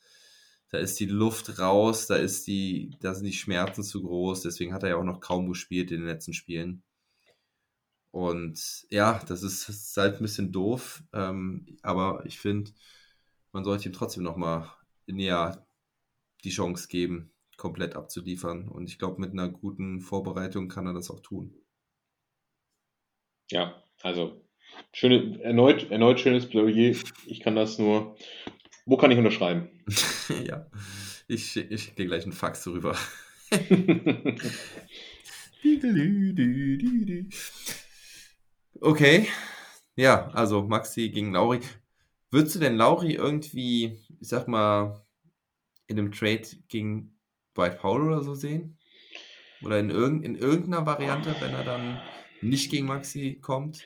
da 0.70 0.78
ist 0.78 1.01
die 1.01 1.07
Luft 1.07 1.59
raus, 1.59 2.07
da 2.07 2.14
ist 2.14 2.47
die, 2.47 2.97
da 3.01 3.12
sind 3.12 3.24
die 3.24 3.32
Schmerzen 3.32 3.82
zu 3.82 4.05
groß. 4.05 4.43
Deswegen 4.43 4.72
hat 4.72 4.84
er 4.84 4.91
ja 4.91 4.97
auch 4.99 5.05
noch 5.05 5.18
kaum 5.18 5.49
gespielt 5.49 5.91
in 5.91 6.03
den 6.03 6.07
letzten 6.07 6.32
Spielen. 6.32 6.84
Und 8.12 8.87
ja, 8.89 9.20
das 9.26 9.43
ist, 9.43 9.97
halt 9.97 10.16
ein 10.16 10.22
bisschen 10.22 10.53
doof. 10.53 11.03
Ähm, 11.12 11.66
aber 11.82 12.24
ich 12.24 12.39
finde, 12.39 12.70
man 13.51 13.64
sollte 13.64 13.89
ihm 13.89 13.95
trotzdem 13.95 14.22
nochmal 14.22 14.70
näher 15.09 15.66
die 16.45 16.51
Chance 16.51 16.87
geben 16.87 17.32
komplett 17.57 17.97
abzuliefern. 17.97 18.68
Und 18.68 18.89
ich 18.89 19.01
glaube, 19.01 19.20
mit 19.20 19.32
einer 19.32 19.49
guten 19.49 20.01
Vorbereitung 20.01 20.68
kann 20.68 20.87
er 20.87 20.95
das 20.95 21.11
auch 21.11 21.20
tun. 21.20 21.66
Ja, 23.51 23.83
also 24.03 24.41
schöne, 24.93 25.41
erneut, 25.43 25.91
erneut 25.91 26.21
schönes 26.21 26.49
Plädoyer. 26.49 26.95
Ich 27.27 27.41
kann 27.41 27.57
das 27.57 27.79
nur. 27.79 28.17
Wo 28.85 28.97
kann 28.97 29.11
ich 29.11 29.19
unterschreiben? 29.19 29.69
ja, 30.47 30.67
ich, 31.29 31.57
ich 31.57 31.83
schicke 31.83 32.07
gleich 32.07 32.23
einen 32.25 32.33
Fax 32.33 32.67
rüber. 32.67 32.97
okay, 38.81 39.29
ja, 39.95 40.29
also 40.29 40.63
Maxi 40.63 41.09
gegen 41.11 41.33
Lauri. 41.33 41.61
Würdest 42.31 42.57
du 42.57 42.59
denn 42.59 42.77
Lauri 42.77 43.15
irgendwie, 43.15 43.99
ich 44.21 44.29
sag 44.29 44.49
mal, 44.49 45.07
in 45.87 45.99
einem 45.99 46.13
Trade 46.13 46.43
gegen 46.69 47.17
Dwight 47.57 47.79
Powell 47.79 48.09
oder 48.09 48.23
so 48.23 48.35
sehen? 48.35 48.77
Oder 49.63 49.79
in, 49.79 49.91
irgend, 49.91 50.25
in 50.25 50.35
irgendeiner 50.35 50.85
Variante, 50.85 51.35
wenn 51.41 51.55
er 51.55 51.65
dann 51.65 52.01
nicht 52.43 52.70
gegen 52.70 52.87
Maxi 52.87 53.39
kommt? 53.41 53.84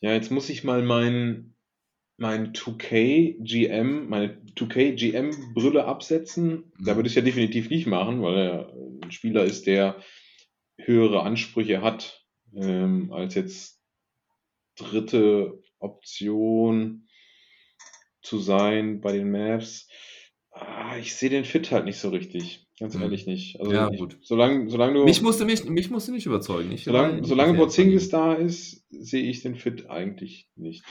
Ja, 0.00 0.12
jetzt 0.12 0.30
muss 0.30 0.48
ich 0.48 0.64
mal 0.64 0.82
mein, 0.82 1.54
mein 2.16 2.52
2K 2.52 3.36
GM, 3.42 4.08
meine 4.08 4.40
2K 4.56 4.92
GM 4.92 5.54
Brille 5.54 5.84
absetzen. 5.84 6.72
Da 6.78 6.92
mhm. 6.92 6.96
würde 6.96 7.06
ich 7.08 7.12
es 7.12 7.16
ja 7.16 7.22
definitiv 7.22 7.70
nicht 7.70 7.86
machen, 7.86 8.22
weil 8.22 8.38
er 8.38 8.74
ein 9.02 9.12
Spieler 9.12 9.44
ist, 9.44 9.66
der 9.66 10.02
höhere 10.78 11.22
Ansprüche 11.22 11.82
hat 11.82 12.24
ähm, 12.54 13.12
als 13.12 13.34
jetzt 13.34 13.80
dritte 14.76 15.62
Option 15.78 17.08
zu 18.22 18.38
sein 18.38 19.00
bei 19.00 19.12
den 19.12 19.30
Mavs. 19.30 19.88
Ah, 20.52 20.96
ich 20.98 21.14
sehe 21.14 21.30
den 21.30 21.44
Fit 21.44 21.70
halt 21.70 21.84
nicht 21.84 21.98
so 21.98 22.08
richtig. 22.08 22.66
Ganz 22.78 22.94
mhm. 22.94 23.02
ehrlich 23.02 23.26
nicht. 23.26 23.60
Also 23.60 23.72
ja, 23.72 23.90
ich, 23.90 23.98
gut. 23.98 24.18
Solange, 24.22 24.70
solange 24.70 24.94
du. 24.94 25.04
Mich 25.04 25.20
musste 25.22 25.44
mich, 25.44 25.64
mich 25.64 25.90
musste 25.90 26.12
nicht 26.12 26.26
überzeugen. 26.26 26.72
Ich 26.72 26.84
solange 26.84 27.24
solange 27.24 27.54
Porzingis 27.54 28.08
da 28.08 28.32
ist, 28.32 28.84
sehe 28.90 29.24
ich 29.24 29.42
den 29.42 29.54
Fit 29.54 29.90
eigentlich 29.90 30.48
nicht. 30.56 30.84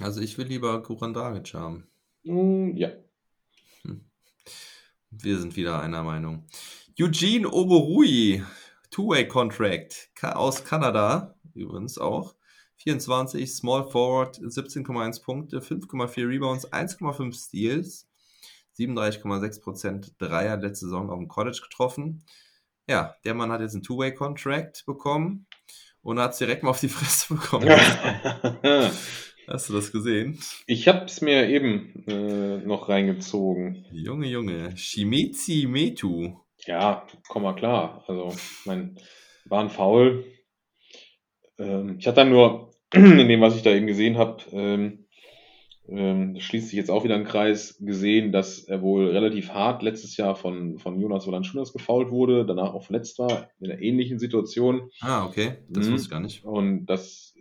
Also 0.00 0.20
ich 0.20 0.36
will 0.38 0.46
lieber 0.46 0.82
Kuran 0.82 1.14
Dragic 1.14 1.54
haben. 1.54 1.86
Mm, 2.24 2.76
ja. 2.76 2.90
Hm. 3.82 4.04
Wir 5.10 5.38
sind 5.38 5.56
wieder 5.56 5.80
einer 5.80 6.02
Meinung. 6.02 6.46
Eugene 6.98 7.48
Oborui, 7.48 8.42
Two-Way-Contract 8.90 10.10
aus 10.22 10.64
Kanada, 10.64 11.34
übrigens 11.54 11.96
auch. 11.96 12.34
24, 12.76 13.50
Small 13.50 13.88
Forward, 13.88 14.38
17,1 14.38 15.22
Punkte, 15.22 15.60
5,4 15.60 16.28
Rebounds, 16.28 16.72
1,5 16.72 17.34
Steals. 17.34 18.09
37,6% 18.80 20.12
Dreier 20.18 20.56
letzte 20.56 20.86
Saison 20.86 21.10
auf 21.10 21.18
dem 21.18 21.28
College 21.28 21.60
getroffen. 21.62 22.24
Ja, 22.88 23.14
der 23.24 23.34
Mann 23.34 23.52
hat 23.52 23.60
jetzt 23.60 23.74
einen 23.74 23.82
Two-Way-Contract 23.82 24.84
bekommen 24.86 25.46
und 26.02 26.18
hat 26.18 26.32
es 26.32 26.38
direkt 26.38 26.62
mal 26.62 26.70
auf 26.70 26.80
die 26.80 26.88
Fresse 26.88 27.34
bekommen. 27.34 27.68
Hast 29.46 29.68
du 29.68 29.72
das 29.72 29.90
gesehen? 29.90 30.38
Ich 30.66 30.86
habe 30.86 31.06
es 31.06 31.20
mir 31.20 31.48
eben 31.48 32.04
äh, 32.06 32.58
noch 32.58 32.88
reingezogen. 32.88 33.84
Junge, 33.90 34.28
Junge. 34.28 34.76
Shimizi 34.76 35.66
Metu. 35.68 36.36
Ja, 36.66 37.06
komm 37.28 37.42
mal 37.42 37.54
klar. 37.54 38.04
Also, 38.06 38.34
mein, 38.64 38.96
war 39.46 39.60
ein 39.60 39.70
Foul. 39.70 40.24
Ähm, 41.58 41.96
ich 41.98 42.06
hatte 42.06 42.16
dann 42.16 42.30
nur, 42.30 42.74
in 42.94 43.28
dem, 43.28 43.40
was 43.40 43.56
ich 43.56 43.62
da 43.62 43.70
eben 43.70 43.88
gesehen 43.88 44.18
habe, 44.18 44.42
ähm, 44.52 45.06
ähm, 45.90 46.38
schließt 46.38 46.68
sich 46.68 46.76
jetzt 46.76 46.90
auch 46.90 47.04
wieder 47.04 47.16
ein 47.16 47.24
Kreis, 47.24 47.76
gesehen, 47.80 48.30
dass 48.30 48.60
er 48.60 48.80
wohl 48.80 49.08
relativ 49.08 49.50
hart 49.50 49.82
letztes 49.82 50.16
Jahr 50.16 50.36
von, 50.36 50.78
von 50.78 51.00
Jonas 51.00 51.26
Valanciunas 51.26 51.72
gefault 51.72 52.10
wurde, 52.10 52.46
danach 52.46 52.72
auch 52.72 52.84
verletzt 52.84 53.18
war, 53.18 53.48
in 53.58 53.70
einer 53.70 53.82
ähnlichen 53.82 54.18
Situation. 54.18 54.90
Ah, 55.00 55.26
okay, 55.26 55.58
das 55.68 55.88
mhm. 55.88 55.92
wusste 55.92 56.06
ich 56.06 56.10
gar 56.10 56.20
nicht. 56.20 56.44
Und 56.44 56.86
das 56.86 57.34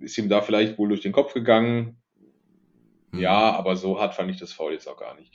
ist 0.00 0.16
ihm 0.18 0.28
da 0.28 0.40
vielleicht 0.40 0.78
wohl 0.78 0.88
durch 0.88 1.00
den 1.00 1.12
Kopf 1.12 1.34
gegangen. 1.34 1.96
Mhm. 3.10 3.18
Ja, 3.20 3.56
aber 3.56 3.74
so 3.74 4.00
hart 4.00 4.14
fand 4.14 4.30
ich 4.30 4.38
das 4.38 4.52
Foul 4.52 4.72
jetzt 4.72 4.88
auch 4.88 4.98
gar 4.98 5.16
nicht. 5.16 5.32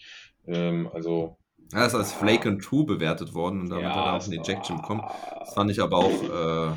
Ähm, 0.47 0.89
also. 0.93 1.38
Er 1.74 1.86
ist 1.86 1.95
als 1.95 2.13
Flake 2.13 2.49
and 2.49 2.63
True 2.63 2.86
bewertet 2.86 3.34
worden 3.34 3.61
und 3.61 3.69
damit 3.69 3.84
ja, 3.84 3.95
hat 3.95 4.05
er 4.05 4.13
auch 4.17 4.26
eine 4.26 4.41
Ejection 4.41 4.78
bekommen. 4.78 5.03
Das 5.39 5.53
fand 5.53 5.72
ich 5.72 5.82
aber 5.82 5.97
auch. 5.97 6.24
Äh, 6.24 6.74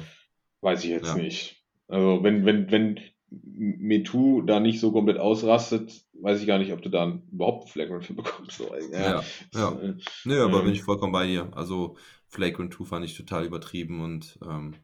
weiß 0.61 0.85
ich 0.85 0.91
jetzt 0.91 1.09
ja. 1.09 1.15
nicht. 1.15 1.65
Also, 1.89 2.23
wenn, 2.23 2.45
wenn, 2.45 2.71
wenn 2.71 3.01
Metu 3.31 4.43
da 4.43 4.61
nicht 4.61 4.81
so 4.81 4.93
komplett 4.93 5.19
ausrastet, 5.19 6.05
weiß 6.21 6.41
ich 6.41 6.47
gar 6.47 6.59
nicht, 6.59 6.73
ob 6.73 6.83
du 6.83 6.89
da 6.89 7.21
überhaupt 7.33 7.71
Flagrant 7.71 8.05
für 8.05 8.15
bekommst. 8.15 8.59
So, 8.59 8.71
ja, 8.93 9.01
ja. 9.01 9.25
ja. 9.55 9.73
Äh, 9.81 9.95
Nö, 10.25 10.45
aber 10.45 10.59
ähm, 10.59 10.65
bin 10.67 10.75
ich 10.75 10.83
vollkommen 10.83 11.13
bei 11.13 11.27
dir. 11.27 11.51
Also 11.57 11.97
Flagrant 12.29 12.75
2 12.75 12.85
fand 12.85 13.05
ich 13.05 13.17
total 13.17 13.45
übertrieben 13.45 14.03
und 14.03 14.39
ähm, 14.49 14.75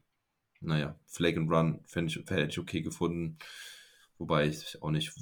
naja, 0.59 0.99
Flagrant 1.07 1.51
Run 1.51 1.79
fände 1.85 2.11
ich, 2.11 2.17
hätte 2.17 2.47
ich 2.49 2.59
okay 2.59 2.81
gefunden. 2.81 3.37
Wobei 4.17 4.47
ich 4.47 4.77
auch 4.81 4.91
nicht 4.91 5.13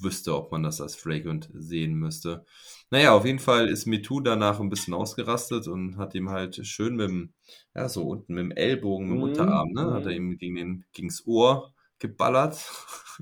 wüsste, 0.00 0.36
ob 0.36 0.52
man 0.52 0.62
das 0.62 0.80
als 0.80 0.94
Flagrant 0.94 1.50
sehen 1.54 1.94
müsste. 1.94 2.44
Naja, 2.90 3.12
auf 3.14 3.24
jeden 3.24 3.38
Fall 3.38 3.68
ist 3.68 3.86
Metu 3.86 4.20
danach 4.20 4.60
ein 4.60 4.68
bisschen 4.68 4.94
ausgerastet 4.94 5.66
und 5.66 5.96
hat 5.96 6.14
ihm 6.14 6.30
halt 6.30 6.64
schön 6.66 6.96
mit 6.96 7.08
dem, 7.08 7.32
ja, 7.74 7.88
so 7.88 8.02
unten 8.06 8.34
mit 8.34 8.42
dem 8.42 8.50
Ellbogen, 8.52 9.06
mit 9.06 9.14
dem 9.14 9.18
mhm. 9.18 9.22
Unterarm, 9.24 9.72
ne, 9.72 9.92
hat 9.92 10.04
er 10.04 10.12
mhm. 10.12 10.32
ihm 10.32 10.38
gegen 10.38 10.54
den, 10.56 10.84
gegens 10.92 11.26
Ohr 11.26 11.74
geballert. 11.98 12.58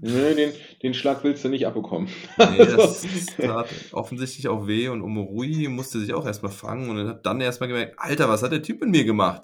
Nö, 0.01 0.35
den, 0.35 0.53
den 0.83 0.95
Schlag 0.95 1.23
willst 1.23 1.45
du 1.45 1.49
nicht 1.49 1.67
abbekommen. 1.67 2.09
Nee, 2.39 2.59
das, 2.59 3.03
das 3.03 3.27
tat 3.37 3.69
offensichtlich 3.93 4.49
auch 4.49 4.67
weh 4.67 4.89
und 4.89 5.03
Omorui 5.03 5.69
musste 5.69 6.01
sich 6.01 6.13
auch 6.15 6.27
erstmal 6.27 6.53
fangen 6.53 6.91
und 6.91 7.09
hat 7.09 7.27
dann 7.27 7.41
erstmal 7.41 7.69
gemerkt, 7.69 7.95
Alter, 7.99 8.29
was 8.29 8.43
hat 8.43 8.53
der 8.53 8.63
Typ 8.63 8.81
mit 8.81 8.91
mir 8.91 9.05
gemacht? 9.05 9.43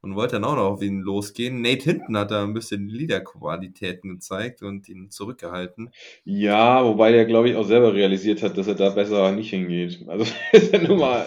Und 0.00 0.14
wollte 0.14 0.36
dann 0.36 0.44
auch 0.44 0.54
noch 0.54 0.70
auf 0.70 0.82
ihn 0.82 1.00
losgehen. 1.00 1.60
Nate 1.60 1.90
Hinton 1.90 2.16
hat 2.16 2.30
da 2.30 2.44
ein 2.44 2.54
bisschen 2.54 2.88
Liederqualitäten 2.88 4.10
gezeigt 4.10 4.62
und 4.62 4.88
ihn 4.88 5.10
zurückgehalten. 5.10 5.90
Ja, 6.24 6.84
wobei 6.84 7.10
der, 7.10 7.24
glaube 7.24 7.50
ich, 7.50 7.56
auch 7.56 7.66
selber 7.66 7.92
realisiert 7.92 8.42
hat, 8.42 8.56
dass 8.56 8.68
er 8.68 8.76
da 8.76 8.90
besser 8.90 9.32
nicht 9.32 9.50
hingeht. 9.50 10.04
Also 10.06 10.24
ist 10.52 10.72
er 10.72 10.86
nun 10.86 11.00
mal 11.00 11.26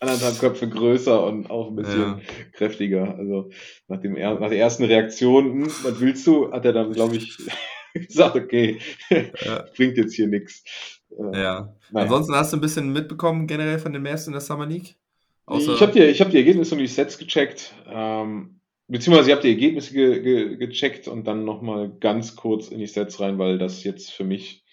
anderthalb 0.00 0.38
Köpfe 0.38 0.68
größer 0.68 1.24
und 1.24 1.50
auch 1.50 1.68
ein 1.68 1.76
bisschen 1.76 2.00
ja. 2.00 2.20
kräftiger. 2.52 3.16
Also 3.16 3.50
nach, 3.88 4.00
dem, 4.00 4.14
nach 4.14 4.48
der 4.48 4.58
ersten 4.58 4.84
Reaktion, 4.84 5.52
hm, 5.52 5.66
was 5.82 6.00
willst 6.00 6.26
du, 6.26 6.52
hat 6.52 6.64
er 6.64 6.72
dann, 6.72 6.92
glaube 6.92 7.16
ich, 7.16 7.36
gesagt, 7.94 8.36
okay, 8.36 8.78
ja. 9.10 9.64
bringt 9.76 9.96
jetzt 9.96 10.14
hier 10.14 10.28
nichts. 10.28 10.64
Äh, 11.10 11.40
ja. 11.40 11.74
Naja. 11.90 12.04
Ansonsten 12.04 12.34
hast 12.34 12.52
du 12.52 12.58
ein 12.58 12.60
bisschen 12.60 12.92
mitbekommen 12.92 13.46
generell 13.46 13.78
von 13.78 13.92
den 13.92 14.02
Mavs 14.02 14.26
in 14.26 14.32
der 14.32 14.40
Summer 14.40 14.66
League? 14.66 14.96
Außer 15.46 15.74
ich 15.74 15.80
habe 15.80 15.92
die, 15.92 16.12
hab 16.12 16.30
die 16.30 16.38
Ergebnisse 16.38 16.74
und 16.74 16.80
die 16.80 16.88
Sets 16.88 17.18
gecheckt. 17.18 17.72
Ähm, 17.88 18.60
beziehungsweise 18.88 19.30
ich 19.30 19.36
habe 19.36 19.46
die 19.46 19.52
Ergebnisse 19.52 19.94
ge 19.94 20.20
ge 20.20 20.56
gecheckt 20.56 21.06
und 21.06 21.26
dann 21.26 21.44
nochmal 21.44 21.96
ganz 22.00 22.34
kurz 22.34 22.68
in 22.68 22.80
die 22.80 22.86
Sets 22.86 23.20
rein, 23.20 23.38
weil 23.38 23.58
das 23.58 23.84
jetzt 23.84 24.10
für 24.10 24.24
mich 24.24 24.64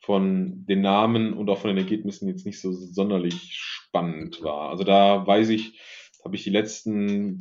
von 0.00 0.66
den 0.66 0.82
Namen 0.82 1.32
und 1.32 1.48
auch 1.48 1.58
von 1.58 1.68
den 1.68 1.78
Ergebnissen 1.78 2.28
jetzt 2.28 2.44
nicht 2.44 2.60
so 2.60 2.72
sonderlich 2.72 3.81
spannend 3.92 4.42
war. 4.42 4.70
Also 4.70 4.84
da 4.84 5.26
weiß 5.26 5.50
ich, 5.50 5.78
habe 6.24 6.34
ich 6.34 6.44
die 6.44 6.50
letzten 6.50 7.38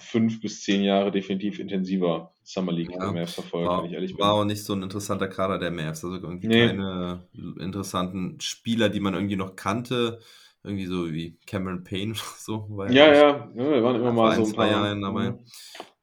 fünf 0.00 0.40
bis 0.40 0.62
zehn 0.62 0.84
Jahre 0.84 1.10
definitiv 1.10 1.58
intensiver 1.58 2.32
Summer 2.44 2.72
League 2.72 2.92
ja, 2.92 3.10
Mavs 3.10 3.34
verfolgt, 3.34 3.68
war, 3.68 3.82
wenn 3.82 3.90
ich 3.90 3.94
ehrlich 3.94 4.12
bin. 4.12 4.24
War 4.24 4.34
auch 4.34 4.44
nicht 4.44 4.62
so 4.62 4.72
ein 4.72 4.82
interessanter 4.82 5.28
Kader 5.28 5.58
der 5.58 5.72
Mavs, 5.72 6.04
also 6.04 6.16
irgendwie 6.16 6.46
nee. 6.46 6.68
keine 6.68 7.26
interessanten 7.58 8.40
Spieler, 8.40 8.88
die 8.88 9.00
man 9.00 9.14
irgendwie 9.14 9.36
noch 9.36 9.56
kannte. 9.56 10.20
Irgendwie 10.62 10.86
so 10.86 11.12
wie 11.12 11.38
Cameron 11.46 11.84
Payne 11.84 12.12
oder 12.12 12.20
so. 12.38 12.84
Ja, 12.88 13.12
ja, 13.12 13.12
ja, 13.12 13.54
wir 13.54 13.82
waren 13.82 13.96
immer 13.96 14.12
mal 14.12 14.36
so 14.36 14.44
ein 14.44 14.52
paar. 14.54 14.70
Jahren 14.70 15.02
dabei. 15.02 15.38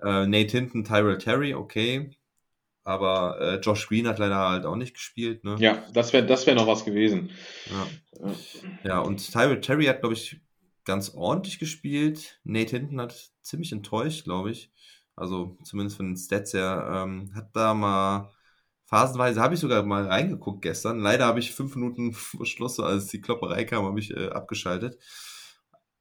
Äh, 0.03 0.27
Nate 0.27 0.51
Hinton, 0.51 0.83
Tyrell 0.83 1.17
Terry, 1.17 1.53
okay. 1.53 2.11
Aber 2.83 3.39
äh, 3.39 3.55
Josh 3.59 3.87
Green 3.87 4.07
hat 4.07 4.19
leider 4.19 4.37
halt 4.37 4.65
auch 4.65 4.75
nicht 4.75 4.95
gespielt. 4.95 5.43
Ne? 5.43 5.55
Ja, 5.59 5.83
das 5.93 6.13
wäre 6.13 6.25
das 6.25 6.47
wär 6.47 6.55
noch 6.55 6.67
was 6.67 6.83
gewesen. 6.83 7.29
Ja. 7.69 8.31
Ja. 8.83 8.99
Und 8.99 9.31
Tyrell 9.31 9.61
Terry 9.61 9.85
hat, 9.85 10.01
glaube 10.01 10.15
ich, 10.15 10.41
ganz 10.83 11.11
ordentlich 11.13 11.59
gespielt. 11.59 12.39
Nate 12.43 12.77
Hinton 12.77 13.01
hat 13.01 13.31
ziemlich 13.41 13.71
enttäuscht, 13.71 14.23
glaube 14.23 14.51
ich. 14.51 14.71
Also 15.15 15.57
zumindest 15.63 15.97
von 15.97 16.07
den 16.07 16.17
Stats 16.17 16.53
her. 16.53 17.05
Ähm, 17.05 17.31
hat 17.35 17.49
da 17.53 17.73
mal 17.73 18.31
phasenweise, 18.85 19.41
habe 19.41 19.53
ich 19.53 19.59
sogar 19.59 19.83
mal 19.83 20.07
reingeguckt 20.07 20.61
gestern. 20.61 20.99
Leider 20.99 21.25
habe 21.25 21.39
ich 21.39 21.53
fünf 21.53 21.75
Minuten 21.75 22.13
vor 22.13 22.45
Schluss, 22.45 22.79
als 22.79 23.07
die 23.07 23.21
Klopperei 23.21 23.63
kam, 23.63 23.85
habe 23.85 23.99
ich 23.99 24.11
äh, 24.11 24.29
abgeschaltet. 24.29 24.97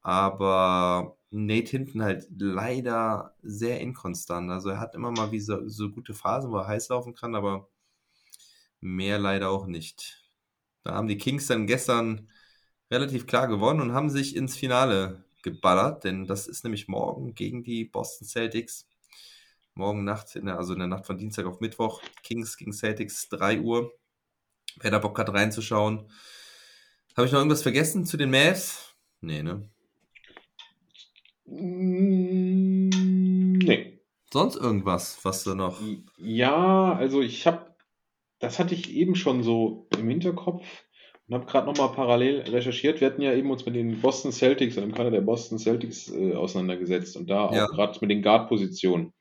Aber 0.03 1.16
Nate 1.30 1.70
Hinton 1.70 2.03
halt 2.03 2.26
leider 2.38 3.36
sehr 3.42 3.80
inkonstant. 3.80 4.51
Also 4.51 4.70
er 4.70 4.80
hat 4.80 4.94
immer 4.94 5.11
mal 5.11 5.30
wie 5.32 5.40
so, 5.40 5.68
so 5.68 5.90
gute 5.90 6.14
Phasen, 6.14 6.51
wo 6.51 6.57
er 6.59 6.66
heiß 6.66 6.88
laufen 6.88 7.14
kann, 7.14 7.34
aber 7.34 7.68
mehr 8.80 9.18
leider 9.18 9.51
auch 9.51 9.66
nicht. 9.66 10.24
Da 10.82 10.94
haben 10.94 11.09
die 11.09 11.18
Kings 11.18 11.46
dann 11.46 11.66
gestern 11.66 12.28
relativ 12.90 13.26
klar 13.26 13.46
gewonnen 13.48 13.80
und 13.80 13.92
haben 13.92 14.11
sich 14.11 14.34
ins 14.34 14.57
Finale 14.57 15.24
geballert, 15.42 16.05
denn 16.05 16.26
das 16.26 16.48
ist 16.48 16.64
nämlich 16.64 16.88
morgen 16.88 17.34
gegen 17.34 17.62
die 17.62 17.84
Boston 17.84 18.26
Celtics. 18.26 18.88
Morgen 19.74 20.05
Nacht, 20.05 20.36
also 20.36 20.72
in 20.72 20.78
der 20.80 20.88
Nacht 20.88 21.07
von 21.07 21.16
Dienstag 21.16 21.46
auf 21.46 21.61
Mittwoch, 21.61 22.03
Kings 22.22 22.57
gegen 22.57 22.72
Celtics, 22.72 23.28
3 23.28 23.61
Uhr. 23.61 23.92
Wer 24.80 24.90
da 24.90 24.98
Bock 24.98 25.18
hat 25.18 25.32
reinzuschauen. 25.32 26.11
Habe 27.16 27.26
ich 27.26 27.32
noch 27.32 27.38
irgendwas 27.38 27.62
vergessen 27.62 28.05
zu 28.05 28.16
den 28.16 28.30
Mavs? 28.30 28.94
Nee, 29.20 29.42
ne? 29.42 29.68
Mm, 31.51 32.88
Nee. 33.62 33.98
Sonst 34.32 34.57
irgendwas, 34.57 35.18
was 35.24 35.42
du 35.44 35.55
noch. 35.55 35.80
Ja, 36.18 36.92
also 36.94 37.20
ich 37.20 37.46
habe, 37.46 37.74
das 38.38 38.59
hatte 38.59 38.74
ich 38.74 38.92
eben 38.94 39.16
schon 39.16 39.42
so 39.42 39.88
im 39.98 40.09
Hinterkopf 40.09 40.64
und 41.26 41.34
habe 41.34 41.46
gerade 41.46 41.66
nochmal 41.66 41.92
parallel 41.92 42.42
recherchiert. 42.42 43.01
Wir 43.01 43.09
hatten 43.09 43.22
ja 43.22 43.34
eben 43.34 43.51
uns 43.51 43.66
mit 43.66 43.74
den 43.74 44.01
Boston 44.01 44.30
Celtics, 44.32 44.76
im 44.76 44.94
Kader 44.94 45.11
der 45.11 45.20
Boston 45.22 45.59
Celtics 45.59 46.09
äh, 46.12 46.34
auseinandergesetzt 46.34 47.16
und 47.16 47.28
da 47.28 47.53
Ja. 47.53 47.64
auch 47.66 47.70
gerade 47.70 47.98
mit 48.01 48.11
den 48.11 48.22
Guard-Positionen. 48.22 49.12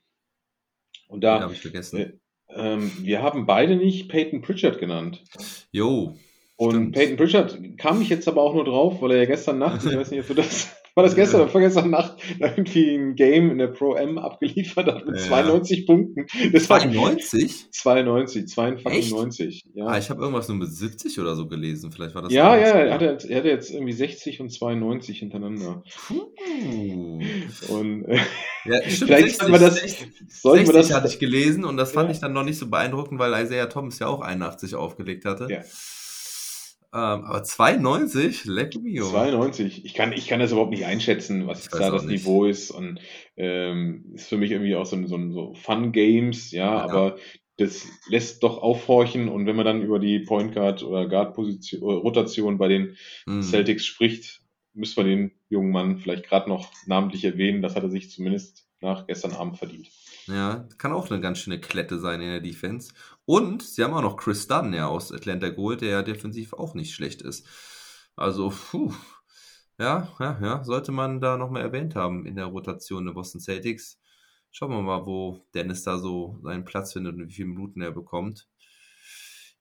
Und 1.07 1.23
da, 1.23 1.39
habe 1.41 1.53
ich 1.53 1.61
vergessen. 1.61 1.97
äh, 1.99 2.13
ähm, 2.53 2.91
wir 3.01 3.23
haben 3.23 3.47
beide 3.47 3.75
nicht 3.77 4.09
Peyton 4.09 4.41
Pritchard 4.41 4.77
genannt. 4.79 5.23
Jo. 5.71 6.15
Und 6.55 6.71
Stimmt. 6.71 6.95
Peyton 6.95 7.17
Pritchard 7.17 7.77
kam 7.79 8.01
ich 8.01 8.09
jetzt 8.09 8.27
aber 8.27 8.43
auch 8.43 8.53
nur 8.53 8.65
drauf, 8.65 9.01
weil 9.01 9.11
er 9.11 9.17
ja 9.19 9.25
gestern 9.25 9.57
Nacht, 9.57 9.83
ich 9.85 9.95
weiß 9.97 10.11
nicht, 10.11 10.21
ob 10.21 10.27
du 10.27 10.33
das, 10.35 10.75
war 10.95 11.03
das 11.03 11.15
gestern 11.15 11.41
oder 11.41 11.49
vorgestern 11.49 11.89
Nacht, 11.89 12.17
irgendwie 12.39 12.95
ein 12.95 13.15
Game 13.15 13.51
in 13.51 13.57
der 13.57 13.67
Pro 13.67 13.95
M 13.95 14.17
abgeliefert 14.17 14.87
hat 14.87 15.05
mit 15.05 15.15
Ja. 15.17 15.21
92 15.27 15.85
Punkten. 15.85 16.25
Das 16.51 16.69
war 16.69 16.79
92? 16.79 17.71
92, 17.71 18.47
92, 18.47 18.97
Echt? 18.99 19.11
90. 19.11 19.63
Ja, 19.73 19.85
Ah, 19.87 19.97
ich 19.97 20.09
habe 20.09 20.21
irgendwas 20.21 20.47
nur 20.47 20.57
mit 20.57 20.69
70 20.73 21.19
oder 21.19 21.35
so 21.35 21.47
gelesen. 21.47 21.91
Vielleicht 21.91 22.15
war 22.15 22.21
das. 22.23 22.33
ja, 22.33 22.55
ja, 22.57 22.65
er 22.67 22.93
hatte, 22.93 23.05
jetzt- 23.05 23.25
er 23.29 23.37
hatte 23.37 23.47
jetzt 23.49 23.71
irgendwie 23.71 23.93
60 23.93 24.41
und 24.41 24.49
92 24.51 25.19
hintereinander. 25.19 25.83
Puh. 26.07 26.29
Und 27.69 28.05
äh, 28.05 28.19
Ja, 28.65 28.81
stimmt. 28.89 28.97
vielleicht 29.11 29.37
sollten 29.37 29.53
wir 29.53 29.59
das, 29.59 29.75
60, 29.79 30.07
sollten 30.27 30.65
wir 30.67 30.73
60 30.73 30.87
das, 30.89 30.93
hatte 30.97 31.07
ich 31.07 31.19
gelesen 31.19 31.65
und 31.65 31.77
das 31.77 31.91
fand 31.91 32.09
Ja. 32.09 32.13
ich 32.15 32.19
dann 32.19 32.33
noch 32.33 32.43
nicht 32.43 32.57
so 32.57 32.69
beeindruckend, 32.69 33.19
weil 33.19 33.33
Isaiah 33.43 33.67
Thomas 33.67 33.99
ja 33.99 34.07
auch 34.07 34.21
81 34.21 34.75
aufgelegt 34.75 35.25
hatte. 35.25 35.47
Ja. 35.49 35.61
Ähm, 36.91 37.23
aber 37.25 37.43
92, 37.43 38.45
leck 38.45 38.75
mio. 38.81 39.07
92. 39.09 39.85
Ich 39.85 39.93
kann, 39.93 40.11
ich 40.11 40.27
kann 40.27 40.39
das 40.39 40.51
überhaupt 40.51 40.71
nicht 40.71 40.85
einschätzen, 40.85 41.45
was 41.47 41.67
da 41.69 41.91
das 41.91 42.03
nicht. 42.05 42.23
Niveau 42.25 42.45
ist. 42.45 42.71
Und 42.71 42.99
ähm, 43.37 44.05
ist 44.15 44.27
für 44.29 44.37
mich 44.37 44.51
irgendwie 44.51 44.75
auch 44.75 44.85
so 44.85 44.95
ein, 44.95 45.07
so 45.07 45.15
ein 45.15 45.31
so 45.31 45.53
Fun 45.53 45.91
Games, 45.91 46.51
ja, 46.51 46.65
Ja. 46.77 46.81
aber 46.83 47.17
das 47.57 47.85
lässt 48.09 48.41
doch 48.41 48.57
aufhorchen. 48.57 49.29
Und 49.29 49.45
wenn 49.45 49.55
man 49.55 49.65
dann 49.65 49.83
über 49.83 49.99
die 49.99 50.19
Point 50.19 50.53
Guard 50.53 50.81
oder 50.81 51.07
Guard 51.07 51.35
Position, 51.35 51.81
äh, 51.81 51.93
Rotation 51.93 52.57
bei 52.57 52.67
den 52.69 52.95
Hm. 53.27 53.41
Celtics 53.43 53.85
spricht, 53.85 54.41
müssen 54.73 54.97
wir 54.97 55.03
den 55.03 55.31
jungen 55.49 55.71
Mann 55.71 55.97
vielleicht 55.97 56.25
gerade 56.25 56.49
noch 56.49 56.71
namentlich 56.87 57.23
erwähnen. 57.25 57.61
Das 57.61 57.75
hat 57.75 57.83
er 57.83 57.89
sich 57.89 58.09
zumindest 58.09 58.65
nach 58.81 59.07
gestern 59.07 59.33
Abend 59.33 59.57
verdient. 59.57 59.89
Ja, 60.29 60.67
kann 60.77 60.91
auch 60.91 61.09
eine 61.09 61.21
ganz 61.21 61.39
schöne 61.39 61.59
Klette 61.59 61.99
sein 61.99 62.21
in 62.21 62.29
der 62.29 62.39
Defense. 62.39 62.93
Und 63.25 63.63
sie 63.63 63.83
haben 63.83 63.93
auch 63.93 64.01
noch 64.01 64.17
Chris 64.17 64.47
Dunn 64.47 64.73
ja 64.73 64.87
aus 64.87 65.11
Atlanta 65.11 65.49
geholt, 65.49 65.81
der 65.81 65.89
ja 65.89 66.03
defensiv 66.03 66.53
auch 66.53 66.75
nicht 66.75 66.93
schlecht 66.93 67.21
ist. 67.21 67.47
Also, 68.15 68.53
puh. 68.71 68.93
Ja, 69.79 70.09
ja, 70.19 70.37
ja, 70.41 70.63
sollte 70.63 70.91
man 70.91 71.21
da 71.21 71.37
nochmal 71.37 71.61
erwähnt 71.61 71.95
haben 71.95 72.25
in 72.25 72.35
der 72.35 72.47
Rotation 72.47 73.05
der 73.05 73.13
Boston 73.13 73.39
Celtics. 73.39 73.97
Schauen 74.51 74.71
wir 74.71 74.81
mal, 74.81 75.05
wo 75.05 75.45
Dennis 75.53 75.83
da 75.83 75.97
so 75.97 76.37
seinen 76.43 76.65
Platz 76.65 76.93
findet 76.93 77.15
und 77.15 77.29
wie 77.29 77.33
viele 77.33 77.47
Minuten 77.47 77.81
er 77.81 77.91
bekommt. 77.91 78.49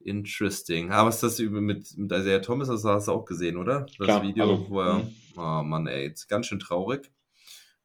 Interesting. 0.00 0.90
Aber 0.90 1.08
was 1.08 1.22
ist 1.22 1.38
das 1.38 1.38
mit, 1.38 1.96
mit 1.96 2.12
Isaiah 2.12 2.40
Thomas, 2.40 2.68
das 2.68 2.84
hast 2.84 3.08
du 3.08 3.12
auch 3.12 3.24
gesehen, 3.24 3.56
oder? 3.56 3.82
Das 3.82 4.06
Klar, 4.06 4.22
Video, 4.22 4.44
also, 4.44 4.70
wo 4.70 4.80
er, 4.80 5.08
oh 5.36 5.62
Mann, 5.62 5.86
ey, 5.86 6.12
ganz 6.28 6.46
schön 6.46 6.58
traurig. 6.58 7.12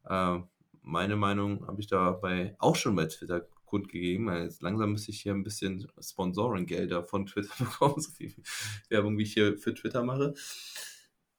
Äh, 0.05 0.39
meine 0.83 1.15
Meinung 1.15 1.65
habe 1.67 1.81
ich 1.81 1.87
dabei 1.87 2.55
auch 2.59 2.75
schon 2.75 2.95
bei 2.95 3.05
Twitter 3.05 3.47
kundgegeben. 3.65 4.27
weil 4.27 4.43
Jetzt 4.43 4.61
langsam 4.61 4.91
müsste 4.91 5.11
ich 5.11 5.21
hier 5.21 5.33
ein 5.33 5.43
bisschen 5.43 5.87
Sponsoring-Gelder 5.99 7.03
von 7.03 7.25
Twitter 7.25 7.53
bekommen, 7.59 7.99
so 7.99 8.11
viel 8.11 8.33
Werbung, 8.89 9.17
wie 9.17 9.23
ich 9.23 9.33
hier 9.33 9.57
für 9.57 9.73
Twitter 9.73 10.03
mache. 10.03 10.35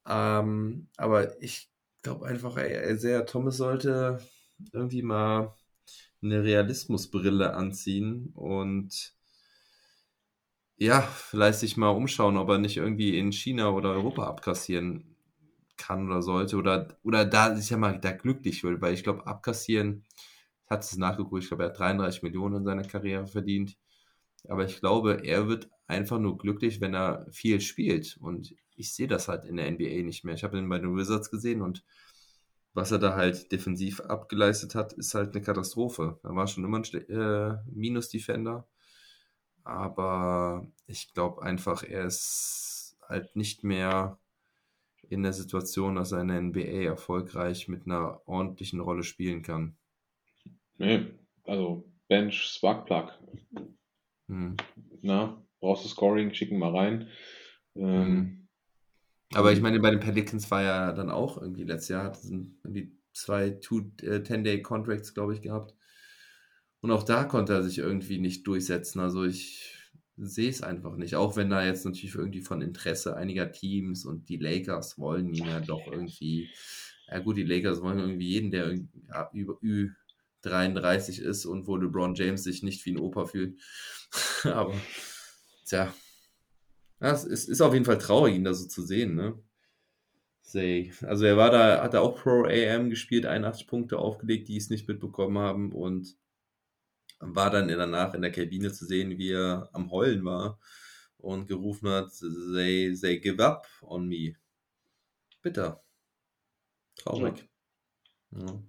Ähm, 0.07 0.89
aber 0.97 1.41
ich 1.43 1.71
glaube 2.03 2.27
einfach, 2.27 2.57
ey, 2.57 2.93
Isaiah 2.93 3.25
Thomas 3.25 3.57
sollte 3.57 4.19
irgendwie 4.73 5.03
mal 5.03 5.55
eine 6.23 6.43
Realismusbrille 6.43 7.55
anziehen 7.55 8.31
und 8.35 9.15
ja, 10.77 11.03
vielleicht 11.03 11.61
sich 11.61 11.77
mal 11.77 11.91
umschauen, 11.91 12.37
ob 12.37 12.49
er 12.49 12.59
nicht 12.59 12.77
irgendwie 12.77 13.19
in 13.19 13.33
China 13.33 13.71
oder 13.71 13.91
Europa 13.91 14.27
abkassieren 14.27 15.14
kann 15.77 16.07
oder 16.09 16.23
sollte 16.23 16.57
oder, 16.57 16.97
oder 17.03 17.25
da 17.25 17.55
sich 17.57 17.71
ja 17.71 17.77
mal 17.77 17.99
da 18.01 18.13
glücklich 18.13 18.65
wird, 18.65 18.81
weil 18.81 18.95
ich 18.95 19.03
glaube, 19.03 19.27
abkassieren, 19.27 20.05
hatte 20.67 20.87
es 20.87 20.97
nachgeguckt, 20.97 21.43
ich 21.43 21.49
glaube, 21.49 21.65
er 21.65 21.71
hat 21.71 21.79
33 21.79 22.23
Millionen 22.23 22.57
in 22.57 22.65
seiner 22.65 22.85
Karriere 22.85 23.27
verdient, 23.27 23.77
aber 24.49 24.65
ich 24.65 24.81
glaube, 24.81 25.25
er 25.25 25.49
wird 25.49 25.71
einfach 25.87 26.19
nur 26.19 26.39
glücklich, 26.39 26.81
wenn 26.81 26.95
er 26.95 27.27
viel 27.33 27.61
spielt 27.61 28.17
und 28.21 28.55
ich 28.77 28.93
sehe 28.95 29.09
das 29.09 29.29
halt 29.29 29.45
in 29.45 29.57
der 29.57 29.71
NBA 29.71 30.03
nicht 30.03 30.25
mehr. 30.25 30.35
Ich 30.35 30.45
habe 30.45 30.59
ihn 30.59 30.69
bei 30.69 30.79
den 30.79 30.97
Wizards 30.97 31.31
gesehen 31.31 31.63
und 31.63 31.85
was 32.75 32.91
er 32.91 32.99
da 32.99 33.15
halt 33.15 33.53
defensiv 33.53 34.01
abgeleistet 34.01 34.75
hat, 34.75 34.93
ist 34.95 35.15
halt 35.15 35.35
eine 35.35 35.45
Katastrophe. 35.45 36.19
Er 36.25 36.35
war 36.35 36.49
schon 36.49 36.65
immer 36.65 36.79
ein 36.79 36.85
äh, 37.09 37.57
Minus-Defender. 37.71 38.67
Aber 39.63 40.67
ich 40.87 41.15
glaube 41.15 41.43
einfach, 41.43 41.85
er 41.85 42.05
ist 42.05 42.97
halt 43.09 43.37
nicht 43.37 43.65
mehr 43.65 44.19
in 45.11 45.23
der 45.23 45.33
Situation, 45.33 45.97
dass 45.97 46.13
er 46.13 46.21
in 46.21 46.29
der 46.29 46.43
NBA 46.43 46.85
erfolgreich 46.85 47.69
mit 47.69 47.87
einer 47.87 48.21
ordentlichen 48.27 48.81
Rolle 48.81 49.03
spielen 49.03 49.43
kann. 49.43 49.77
Nee, 50.79 51.07
also 51.45 51.89
Bench 52.09 52.35
Sparkplug. 52.35 53.13
Hm. 54.29 54.57
Na, 55.03 55.43
brauchst 55.61 55.85
du 55.85 55.89
Scoring, 55.89 56.33
schicken 56.33 56.59
mal 56.59 56.75
rein. 56.77 57.09
Ähm, 57.77 58.49
Aber 59.35 59.53
ich 59.53 59.61
meine, 59.61 59.81
bei 59.81 59.91
den 59.91 60.01
Pelicans 60.01 60.51
war 60.51 60.63
ja 60.63 60.93
dann 60.93 61.11
auch 61.11 61.41
irgendwie 61.41 61.65
letztes 61.65 61.89
Jahr, 61.89 62.05
hat 62.05 62.19
irgendwie 62.25 62.93
zwei 63.13 63.51
two, 63.51 63.91
äh, 64.03 64.21
10-Day-Contracts, 64.21 65.15
glaube 65.15 65.35
ich, 65.35 65.43
gehabt. 65.43 65.75
Und 66.81 66.91
auch 66.91 67.03
da 67.03 67.25
konnte 67.25 67.55
er 67.55 67.63
sich 67.63 67.79
irgendwie 67.79 68.19
nicht 68.19 68.47
durchsetzen. 68.47 69.01
Also 69.01 69.25
ich 69.25 69.74
sehe 70.17 70.51
es 70.51 70.63
einfach 70.63 70.97
nicht. 70.97 71.17
Auch 71.17 71.37
wenn 71.37 71.51
da 71.51 71.65
jetzt 71.65 71.85
natürlich 71.85 72.15
irgendwie 72.15 72.43
von 72.43 72.63
Interesse 72.63 73.17
einiger 73.17 73.51
Teams 73.51 74.05
und 74.05 74.29
die 74.29 74.37
Lakers 74.37 74.99
wollen 74.99 75.33
ihn 75.35 75.47
ja 75.47 75.61
doch 75.61 75.87
irgendwie. 75.91 76.51
Ja 77.09 77.19
gut, 77.19 77.37
die 77.37 77.45
Lakers 77.45 77.83
wollen 77.83 77.99
irgendwie 77.99 78.29
jeden, 78.29 78.51
der 78.51 78.75
ja, 79.09 79.31
über 79.33 79.55
Ü33 80.43 81.21
ist 81.21 81.45
und 81.45 81.67
wo 81.67 81.77
LeBron 81.77 82.15
James 82.15 82.45
sich 82.45 82.63
nicht 82.63 82.85
wie 82.87 82.93
ein 82.93 82.99
Opa 82.99 83.27
fühlt. 83.27 83.61
Aber 84.45 84.75
tja, 85.67 85.93
ja, 87.01 87.13
es 87.13 87.25
ist, 87.25 87.49
ist 87.49 87.61
auf 87.61 87.75
jeden 87.75 87.85
Fall 87.85 87.99
traurig, 87.99 88.35
ihn 88.35 88.45
da 88.45 88.55
so 88.55 88.67
zu 88.67 88.83
sehen, 88.83 89.15
ne? 89.15 89.39
Say. 90.41 90.93
Also 91.03 91.25
er 91.25 91.37
war 91.37 91.51
da, 91.51 91.83
hat 91.83 91.95
er 91.95 92.03
auch 92.03 92.17
Pro 92.17 92.45
AM 92.45 92.91
gespielt, 92.91 93.27
81 93.27 93.67
Punkte 93.67 93.99
aufgelegt, 93.99 94.49
die 94.49 94.57
es 94.57 94.71
nicht 94.71 94.87
mitbekommen 94.89 95.39
haben 95.39 95.73
und 95.73 96.17
war 97.27 97.51
dann 97.51 97.69
danach 97.69 98.15
in 98.15 98.23
der 98.23 98.33
Kabine 98.33 98.73
zu 98.73 98.87
sehen, 98.87 99.19
wie 99.19 99.33
er 99.33 99.69
am 99.73 99.91
Heulen 99.91 100.25
war 100.25 100.59
und 101.19 101.47
gerufen 101.47 101.89
hat, 101.89 102.11
they, 102.21 102.95
they 103.01 103.21
give 103.21 103.43
up 103.45 103.67
on 103.83 104.07
me. 104.09 104.37
Bitter. 105.43 105.83
Traurig. 106.97 107.49
Ja, 108.31 108.63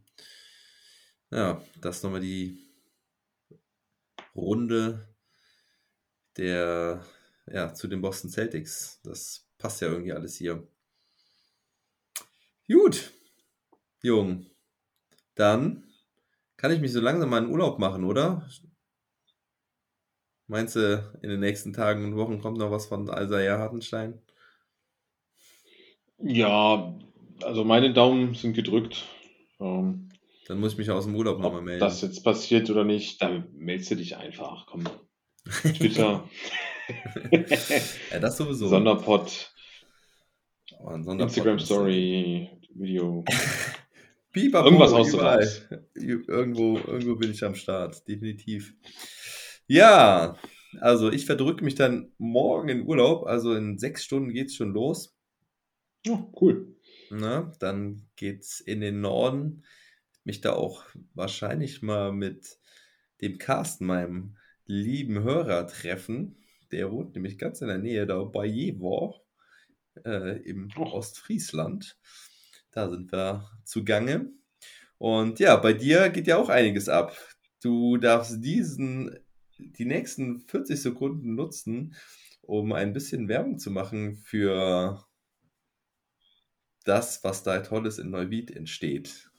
ja 1.32 1.64
das 1.82 2.04
nochmal 2.04 2.22
die 2.22 2.66
Runde 4.36 5.16
der, 6.38 7.06
ja, 7.48 7.74
zu 7.74 7.88
den 7.88 8.02
Boston 8.02 8.30
Celtics. 8.30 9.00
Das 9.04 9.48
passt 9.58 9.82
ja 9.82 9.88
irgendwie 9.88 10.12
alles 10.12 10.36
hier. 10.36 10.68
Gut, 12.68 13.12
Jung. 14.02 14.46
Dann 15.36 15.85
kann 16.66 16.74
ich 16.74 16.82
mich 16.82 16.94
so 16.94 17.00
langsam 17.00 17.30
mal 17.30 17.44
in 17.44 17.52
Urlaub 17.52 17.78
machen, 17.78 18.04
oder? 18.04 18.44
Meinst 20.48 20.76
du, 20.76 21.14
in 21.22 21.30
den 21.30 21.40
nächsten 21.40 21.74
Tagen 21.74 22.04
und 22.04 22.16
Wochen 22.16 22.42
kommt 22.42 22.58
noch 22.58 22.72
was 22.72 22.88
von 22.88 23.08
Alsair 23.08 23.60
Hartenstein? 23.60 24.20
Ja, 26.18 26.98
also 27.44 27.64
meine 27.64 27.94
Daumen 27.94 28.34
sind 28.34 28.54
gedrückt. 28.56 29.06
Ähm, 29.60 30.10
Dann 30.48 30.60
muss 30.60 30.72
ich 30.72 30.80
mich 30.80 30.90
aus 30.90 31.04
dem 31.06 31.16
Urlaub 31.16 31.40
nochmal 31.40 31.60
ob 31.60 31.66
melden. 31.66 31.82
das 31.82 32.02
jetzt 32.02 32.24
passiert 32.24 32.68
oder 32.72 32.84
nicht, 32.84 33.22
dann 33.22 33.48
meldest 33.54 33.92
du 33.92 33.98
dich 33.98 34.18
einfach. 34.18 34.66
Komm. 34.66 34.86
Twitter, 35.62 36.28
ja, 38.12 38.20
das 38.20 38.38
sowieso. 38.38 38.70
Sonderpod, 38.70 39.54
Oh, 40.80 40.88
ein 40.88 41.04
Sonderpod 41.04 41.30
Instagram 41.30 41.60
Story, 41.60 42.50
Video. 42.74 43.24
Pipapo, 44.36 44.66
Irgendwas 44.66 44.92
haust 44.92 45.14
du 45.14 45.18
überall. 45.18 45.40
raus. 45.40 45.62
Irgendwo, 45.94 46.78
irgendwo 46.78 47.16
bin 47.16 47.32
ich 47.32 47.42
am 47.46 47.56
Start, 47.56 48.06
definitiv. 48.06 48.74
Ja, 49.66 50.38
also 50.82 51.10
ich 51.10 51.26
verdrücke 51.26 51.64
mich 51.64 51.76
dann 51.76 52.12
morgen 52.18 52.68
in 52.68 52.86
Urlaub, 52.86 53.26
also 53.28 53.56
in 53.56 53.78
sechs 53.78 54.04
Stunden 54.04 54.34
geht's 54.34 54.56
schon 54.56 54.74
los. 54.74 55.16
Ja, 56.06 56.30
cool. 56.42 56.76
Ne? 57.10 57.50
Dann 57.60 58.10
geht's 58.18 58.60
in 58.60 58.82
den 58.82 59.00
Norden. 59.00 59.64
Mich 60.26 60.42
da 60.42 60.52
auch 60.52 60.84
wahrscheinlich 61.14 61.82
mal 61.82 62.12
mit 62.12 62.58
dem 63.22 63.38
Carsten, 63.38 63.86
meinem 63.86 64.36
lieben 64.66 65.24
Hörer, 65.24 65.66
treffen. 65.68 66.44
Der 66.74 66.92
wohnt 66.92 67.16
nämlich 67.16 67.38
ganz 67.38 67.62
in 67.62 67.70
der 67.70 67.78
Nähe 67.78 68.06
da 68.06 68.22
bei 68.24 68.46
Jevor 68.46 69.22
äh, 70.04 70.42
im 70.42 70.68
Och. 70.76 70.92
Ostfriesland. 70.92 71.98
Da 72.76 72.90
sind 72.90 73.10
wir 73.14 73.50
zugange. 73.64 74.30
Und 74.98 75.40
ja, 75.40 75.56
bei 75.56 75.72
dir 75.72 76.10
geht 76.10 76.28
ja 76.28 76.38
auch 76.38 76.50
einiges 76.50 76.90
ab. 76.90 77.18
Du 77.64 77.96
darfst 77.98 78.44
diesen, 78.44 79.18
die 79.58 79.86
nächsten 79.86 80.40
40 80.42 80.82
Sekunden 80.82 81.36
nutzen, 81.36 81.96
um 82.42 82.74
ein 82.74 82.92
bisschen 82.92 83.30
Werbung 83.30 83.60
zu 83.60 83.72
machen 83.72 84.18
für 84.18 85.02
das, 86.84 87.24
was 87.24 87.44
da 87.44 87.60
Tolles 87.62 87.98
in 87.98 88.10
Neuwied 88.10 88.52
entsteht. 88.52 89.32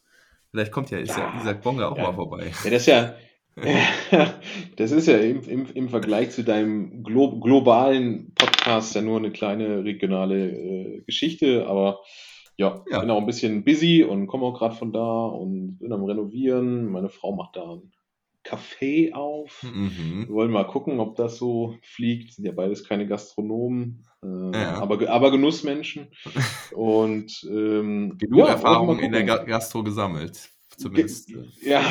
Vielleicht 0.50 0.72
kommt 0.72 0.90
ja, 0.90 0.98
ja, 0.98 1.04
Ja. 1.04 1.38
Isaac 1.40 1.62
Bonga 1.62 1.88
auch 1.88 1.96
Ja. 1.98 2.04
mal 2.04 2.14
vorbei. 2.14 2.50
Ja, 2.64 2.70
das 2.70 2.80
ist 2.82 2.86
ja, 2.86 3.16
das 4.76 4.92
ist 4.92 5.08
ja 5.08 5.18
im, 5.18 5.42
im, 5.42 5.66
im 5.74 5.88
Vergleich 5.90 6.30
zu 6.30 6.42
deinem 6.42 7.02
glo 7.04 7.38
globalen 7.38 8.32
Podcast 8.34 8.94
ja 8.94 9.02
nur 9.02 9.18
eine 9.18 9.30
kleine 9.30 9.84
regionale 9.84 10.50
äh, 10.50 11.02
Geschichte, 11.02 11.66
aber 11.66 12.00
ja, 12.56 12.82
Ja. 12.90 13.00
bin 13.00 13.10
auch 13.10 13.20
ein 13.20 13.26
bisschen 13.26 13.64
busy 13.64 14.02
und 14.04 14.26
komme 14.26 14.44
auch 14.46 14.58
gerade 14.58 14.74
von 14.76 14.92
da 14.92 15.26
und 15.26 15.78
bin 15.78 15.92
am 15.92 16.04
Renovieren. 16.04 16.90
Meine 16.90 17.08
Frau 17.08 17.34
macht 17.34 17.56
da 17.56 17.74
ein 17.74 17.92
Café 18.44 19.12
auf. 19.12 19.62
Mhm. 19.64 20.26
Wir 20.28 20.34
wollen 20.34 20.50
mal 20.52 20.64
gucken, 20.68 21.00
ob 21.00 21.16
das 21.16 21.36
so 21.36 21.74
fliegt. 21.82 22.32
Sind 22.34 22.44
ja 22.44 22.52
beides 22.52 22.84
keine 22.88 23.06
Gastronomen, 23.06 24.04
äh, 24.22 24.26
Ja. 24.52 24.74
aber, 24.80 25.08
aber 25.10 25.30
Genussmenschen. 25.32 26.06
Und 26.72 27.44
ähm, 27.50 28.16
Genug 28.18 28.38
ja, 28.38 28.46
Erfahrung 28.46 28.98
in 29.00 29.12
der 29.12 29.24
Gastro 29.24 29.82
gesammelt. 29.82 30.50
Zumindest 30.76 31.28
Ge- 31.28 31.38
äh, 31.64 31.70
Ja, 31.70 31.82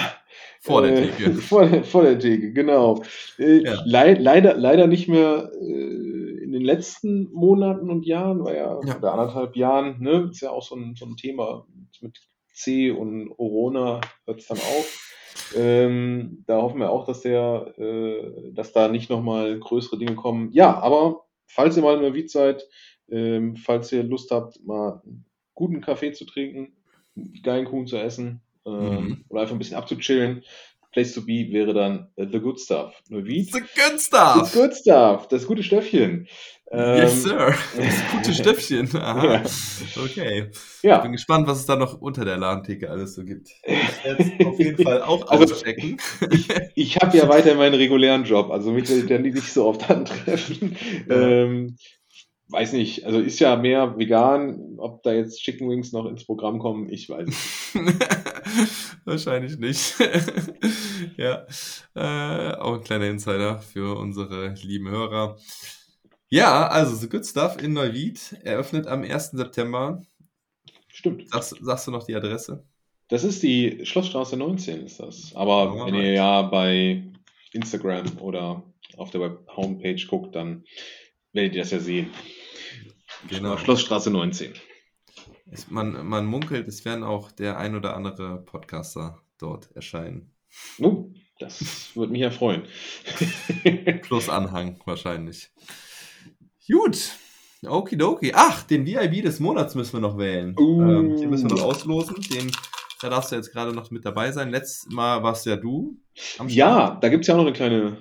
vor 0.61 0.83
der 0.83 0.93
äh, 0.97 1.07
Theke. 1.07 1.33
Vor, 1.41 1.65
der- 1.65 1.83
vor 1.83 2.03
der 2.03 2.19
Theke, 2.19 2.53
genau. 2.53 3.03
Äh, 3.39 3.63
Ja. 3.63 3.81
lei 3.85 4.13
leider, 4.13 4.55
leider 4.55 4.85
nicht 4.87 5.07
mehr 5.09 5.51
äh, 5.59 6.34
den 6.55 6.63
letzten 6.65 7.31
Monaten 7.33 7.89
und 7.89 8.05
Jahren, 8.05 8.43
war 8.43 8.53
ja, 8.55 8.79
Ja. 8.85 8.97
oder 8.97 9.11
anderthalb 9.13 9.55
Jahren, 9.55 10.01
ne, 10.01 10.29
ist 10.31 10.41
ja 10.41 10.51
auch 10.51 10.63
so 10.63 10.75
ein, 10.75 10.95
so 10.95 11.05
ein 11.05 11.17
Thema 11.17 11.65
mit 12.01 12.17
C 12.53 12.91
und 12.91 13.29
Corona 13.29 14.01
hört 14.25 14.39
es 14.39 14.47
dann 14.47 14.57
auf. 14.57 15.01
Ähm, 15.55 16.43
da 16.47 16.61
hoffen 16.61 16.79
wir 16.79 16.89
auch, 16.89 17.05
dass 17.05 17.21
der, 17.21 17.73
äh, 17.77 18.51
dass 18.53 18.71
da 18.71 18.87
nicht 18.87 19.09
nochmal 19.09 19.59
größere 19.59 19.97
Dinge 19.97 20.15
kommen. 20.15 20.49
Ja, 20.53 20.79
aber 20.79 21.25
falls 21.47 21.75
ihr 21.77 21.83
mal 21.83 21.95
in 21.95 22.01
der 22.01 22.13
Wied 22.13 22.31
seid, 22.31 22.67
ähm, 23.09 23.55
falls 23.55 23.91
ihr 23.91 24.03
Lust 24.03 24.31
habt, 24.31 24.65
mal 24.65 25.01
einen 25.05 25.25
guten 25.53 25.81
Kaffee 25.81 26.11
zu 26.13 26.25
trinken, 26.25 26.75
einen 27.15 27.33
geilen 27.43 27.65
Kuchen 27.65 27.87
zu 27.87 27.97
essen 27.97 28.41
ähm, 28.65 28.73
Mhm. 28.73 29.25
oder 29.29 29.41
einfach 29.41 29.55
ein 29.55 29.59
bisschen 29.59 29.77
abzuchillen, 29.77 30.43
Place 30.95 31.13
to 31.13 31.21
be 31.25 31.47
wäre 31.51 31.73
dann 31.73 32.07
äh, 32.15 32.25
The 32.25 32.39
Good 32.39 32.59
Stuff. 32.61 32.93
Neuwied. 33.09 33.51
The 33.51 33.59
good 33.59 33.99
stuff! 33.99 34.49
The 34.51 34.59
Good 34.59 34.75
Stuff, 34.75 35.27
das 35.27 35.45
gute 35.45 35.61
Stöffchen. 35.61 36.25
Ähm, 36.71 36.97
yes, 36.97 37.21
sir. 37.23 37.53
Das 37.77 37.93
gute 38.13 38.33
Stöffchen. 38.41 38.89
Aha. 38.95 39.33
Ja. 39.35 39.43
Okay. 40.03 40.49
Ich 40.51 40.83
Ja, 40.83 40.99
bin 40.99 41.11
gespannt, 41.11 41.47
was 41.47 41.59
es 41.59 41.65
da 41.65 41.75
noch 41.75 41.99
unter 42.01 42.23
der 42.23 42.37
Ladentheke 42.37 42.89
alles 42.89 43.13
so 43.15 43.23
gibt. 43.25 43.49
Ich 43.65 44.05
werde 44.05 44.23
es 44.39 44.45
auf 44.47 44.57
jeden 44.57 44.81
Fall 44.83 45.01
auch 45.03 45.27
Also- 45.29 45.53
auschecken. 45.53 45.97
ich 46.75 46.95
habe 46.95 47.17
ja 47.17 47.27
weiter 47.27 47.55
meinen 47.55 47.75
regulären 47.75 48.23
Job, 48.23 48.49
also 48.51 48.71
mich 48.71 48.89
will 48.89 48.99
ich 48.99 49.05
dann 49.07 49.21
nicht 49.23 49.37
so 49.43 49.65
oft 49.65 49.89
antreffen. 49.89 50.77
Ja. 51.09 51.15
Ähm, 51.27 51.75
weiß 52.49 52.73
nicht, 52.73 53.05
also 53.05 53.19
ist 53.19 53.39
ja 53.39 53.55
mehr 53.55 53.97
vegan, 53.97 54.75
ob 54.77 55.03
da 55.03 55.13
jetzt 55.13 55.41
Chicken 55.41 55.69
Wings 55.69 55.91
noch 55.91 56.05
ins 56.05 56.25
Programm 56.25 56.59
kommen, 56.59 56.89
ich 56.89 57.09
weiß 57.09 57.27
nicht. 57.27 57.75
Wahrscheinlich 59.05 59.57
nicht. 59.57 59.95
ja, 61.17 61.45
äh, 61.95 62.55
auch 62.55 62.75
ein 62.75 62.83
kleiner 62.83 63.07
Insider 63.07 63.59
für 63.59 63.97
unsere 63.97 64.53
lieben 64.61 64.89
Hörer. 64.89 65.37
Ja, 66.29 66.67
also 66.67 66.95
The 66.95 67.09
Good 67.09 67.25
Stuff 67.25 67.61
in 67.61 67.73
Neuwied 67.73 68.37
eröffnet 68.43 68.87
am 68.87 69.03
1. 69.03 69.31
September. 69.31 70.01
Stimmt. 70.87 71.29
Sagst, 71.29 71.55
sagst 71.61 71.87
du 71.87 71.91
noch 71.91 72.03
die 72.03 72.15
Adresse? 72.15 72.63
Das 73.07 73.23
ist 73.23 73.43
die 73.43 73.85
Schlossstraße 73.85 74.37
19, 74.37 74.85
ist 74.85 74.99
das. 74.99 75.31
Aber 75.35 75.69
Alright. 75.69 75.87
wenn 75.87 75.95
ihr 75.95 76.13
ja 76.13 76.41
bei 76.43 77.03
Instagram 77.53 78.17
oder 78.19 78.63
auf 78.97 79.11
der 79.11 79.21
Web 79.21 79.47
Homepage 79.55 80.03
guckt, 80.07 80.35
dann 80.35 80.63
werdet 81.35 81.53
ihr 81.53 81.61
das 81.61 81.71
ja 81.71 81.79
sehen. 81.79 82.09
Genau. 83.29 83.57
Schlossstraße 83.57 84.09
19. 84.09 84.53
Es, 85.51 85.69
man, 85.69 86.07
man 86.07 86.25
munkelt, 86.25 86.67
es 86.67 86.85
werden 86.85 87.03
auch 87.03 87.31
der 87.31 87.57
ein 87.57 87.75
oder 87.75 87.95
andere 87.95 88.41
Podcaster 88.43 89.21
dort 89.37 89.71
erscheinen. 89.75 90.31
Oh, 90.79 91.11
das 91.39 91.95
würde 91.95 92.11
mich 92.11 92.21
ja 92.21 92.31
freuen. 92.31 92.63
Plus 94.01 94.29
Anhang 94.29 94.79
wahrscheinlich. 94.85 95.51
Gut. 96.67 97.11
Okidoki. 97.67 98.31
Ach, 98.33 98.63
den 98.63 98.85
VIB 98.85 99.23
des 99.23 99.39
Monats 99.39 99.75
müssen 99.75 99.93
wir 99.93 99.99
noch 99.99 100.17
wählen. 100.17 100.55
Uh. 100.57 100.81
Ähm, 100.81 101.17
den 101.17 101.29
müssen 101.29 101.49
wir 101.49 101.57
noch 101.57 101.63
auslosen. 101.63 102.15
Den, 102.21 102.51
da 103.01 103.09
darfst 103.09 103.31
du 103.31 103.35
jetzt 103.35 103.51
gerade 103.51 103.73
noch 103.73 103.91
mit 103.91 104.05
dabei 104.05 104.31
sein. 104.31 104.49
Letztes 104.51 104.87
Mal 104.91 105.21
warst 105.23 105.45
ja 105.45 105.55
du 105.57 105.97
Ja, 106.47 106.97
da 107.01 107.09
gibt 107.09 107.23
es 107.23 107.27
ja 107.27 107.33
auch 107.33 107.39
noch 107.39 107.45
eine 107.45 107.53
kleine, 107.53 107.97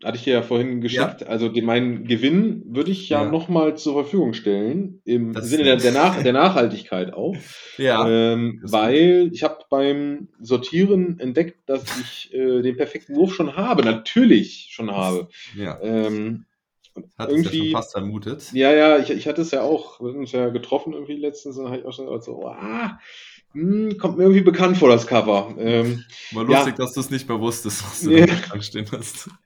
äh, 0.00 0.04
hatte 0.06 0.16
ich 0.16 0.24
dir 0.24 0.34
ja 0.34 0.42
vorhin 0.42 0.80
geschickt. 0.80 1.26
Also 1.26 1.48
den, 1.48 1.64
meinen 1.64 2.04
Gewinn 2.04 2.62
würde 2.66 2.90
ich 2.92 3.08
ja, 3.08 3.24
Ja. 3.24 3.30
nochmal 3.30 3.76
zur 3.76 3.94
Verfügung 3.94 4.34
stellen, 4.34 5.00
im 5.04 5.32
Das 5.32 5.48
Sinne 5.48 5.64
der, 5.64 5.76
der, 5.76 5.92
Nach 5.92 6.22
der 6.22 6.32
Nachhaltigkeit 6.32 7.12
auch. 7.12 7.34
Ja. 7.76 8.08
ähm, 8.08 8.60
weil 8.64 9.30
ich 9.32 9.42
habe 9.42 9.58
beim 9.68 10.28
Sortieren 10.40 11.18
entdeckt, 11.18 11.68
dass 11.68 11.82
ich 12.00 12.32
äh, 12.32 12.62
den 12.62 12.76
perfekten 12.76 13.16
Wurf 13.16 13.34
schon 13.34 13.56
habe, 13.56 13.82
natürlich 13.84 14.68
schon 14.70 14.90
habe. 14.92 15.28
ja. 15.56 15.78
Ähm, 15.82 16.44
Hat 17.16 17.30
es 17.32 17.42
ja 17.44 17.52
schon 17.52 17.62
irgendwie, 17.62 17.72
fast 17.72 17.92
vermutet. 17.92 18.52
ja, 18.52 18.72
ja, 18.72 18.98
ich, 18.98 19.10
ich 19.10 19.26
hatte 19.28 19.42
es 19.42 19.50
ja 19.50 19.62
auch, 19.62 20.00
wir 20.00 20.08
haben 20.12 20.18
uns 20.20 20.32
ja 20.32 20.48
getroffen 20.50 20.92
irgendwie 20.92 21.14
letztens, 21.16 21.56
und 21.56 21.64
dann 21.64 21.72
habe 21.72 21.80
ich 21.82 21.86
auch 21.86 21.92
schon 21.92 22.06
gesagt, 22.06 22.24
so, 22.24 22.46
ah, 22.46 22.98
hm, 23.52 23.96
kommt 23.98 24.16
mir 24.18 24.24
irgendwie 24.24 24.42
bekannt 24.42 24.76
vor, 24.78 24.88
das 24.88 25.06
Cover. 25.06 25.54
Ähm, 25.58 26.04
War 26.32 26.48
Ja. 26.48 26.58
lustig, 26.58 26.76
dass 26.76 26.92
du 26.92 27.00
es 27.00 27.10
nicht 27.10 27.28
mehr 27.28 27.40
wusstest, 27.40 27.84
was 27.84 28.00
du 28.02 28.10
Ja. 28.18 28.26
da 28.26 28.60
stehen 28.62 28.86
hast. 28.92 29.28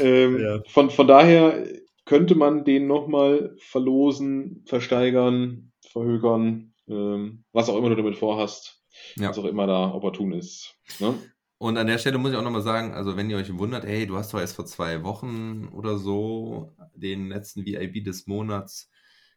Ähm, 0.00 0.40
Ja. 0.40 0.62
von, 0.68 0.88
von 0.88 1.06
daher 1.06 1.66
könnte 2.06 2.34
man 2.34 2.64
den 2.64 2.86
nochmal 2.86 3.54
verlosen, 3.58 4.62
versteigern, 4.66 5.72
verhökern, 5.90 6.72
ähm, 6.88 7.44
was 7.52 7.68
auch 7.68 7.76
immer 7.76 7.90
du 7.90 7.96
damit 7.96 8.16
vorhast, 8.16 8.80
Ja. 9.16 9.28
was 9.28 9.38
auch 9.38 9.44
immer 9.44 9.66
da 9.66 9.92
opportun 9.92 10.32
ist. 10.32 10.74
Ne? 11.00 11.14
Und 11.58 11.76
an 11.76 11.86
der 11.86 11.98
Stelle 11.98 12.16
muss 12.16 12.32
ich 12.32 12.36
auch 12.38 12.42
nochmal 12.42 12.62
sagen, 12.62 12.92
also 12.94 13.16
wenn 13.18 13.28
ihr 13.28 13.36
euch 13.36 13.56
wundert, 13.56 13.84
hey, 13.84 14.06
du 14.06 14.16
hast 14.16 14.32
doch 14.32 14.40
erst 14.40 14.56
vor 14.56 14.64
zwei 14.66 15.04
Wochen 15.04 15.68
oder 15.68 15.98
so 15.98 16.72
den 16.94 17.28
letzten 17.28 17.66
VIB 17.66 18.02
des 18.04 18.26
Monats 18.26 18.90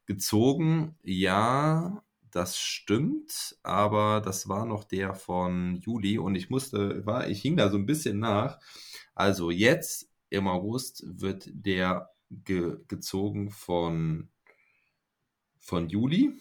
gezogen. 0.06 0.96
Ja, 1.04 2.02
das 2.36 2.58
stimmt, 2.58 3.58
aber 3.64 4.20
das 4.20 4.50
war 4.50 4.66
noch 4.66 4.84
der 4.84 5.14
von 5.14 5.78
Juli 5.78 6.18
und 6.18 6.36
ich 6.36 6.50
musste, 6.50 7.06
war, 7.06 7.30
ich 7.30 7.42
hing 7.42 7.56
da 7.56 7.70
so 7.70 7.78
ein 7.78 7.86
bisschen 7.86 8.20
nach. 8.20 8.60
Also 9.14 9.52
jetzt 9.52 10.12
im 10.30 10.50
August 10.50 11.06
wird 11.08 11.50
der 11.54 12.10
ge 12.30 12.78
gezogen 12.90 13.52
von, 13.52 14.28
von 15.60 15.88
Juli. 15.88 16.34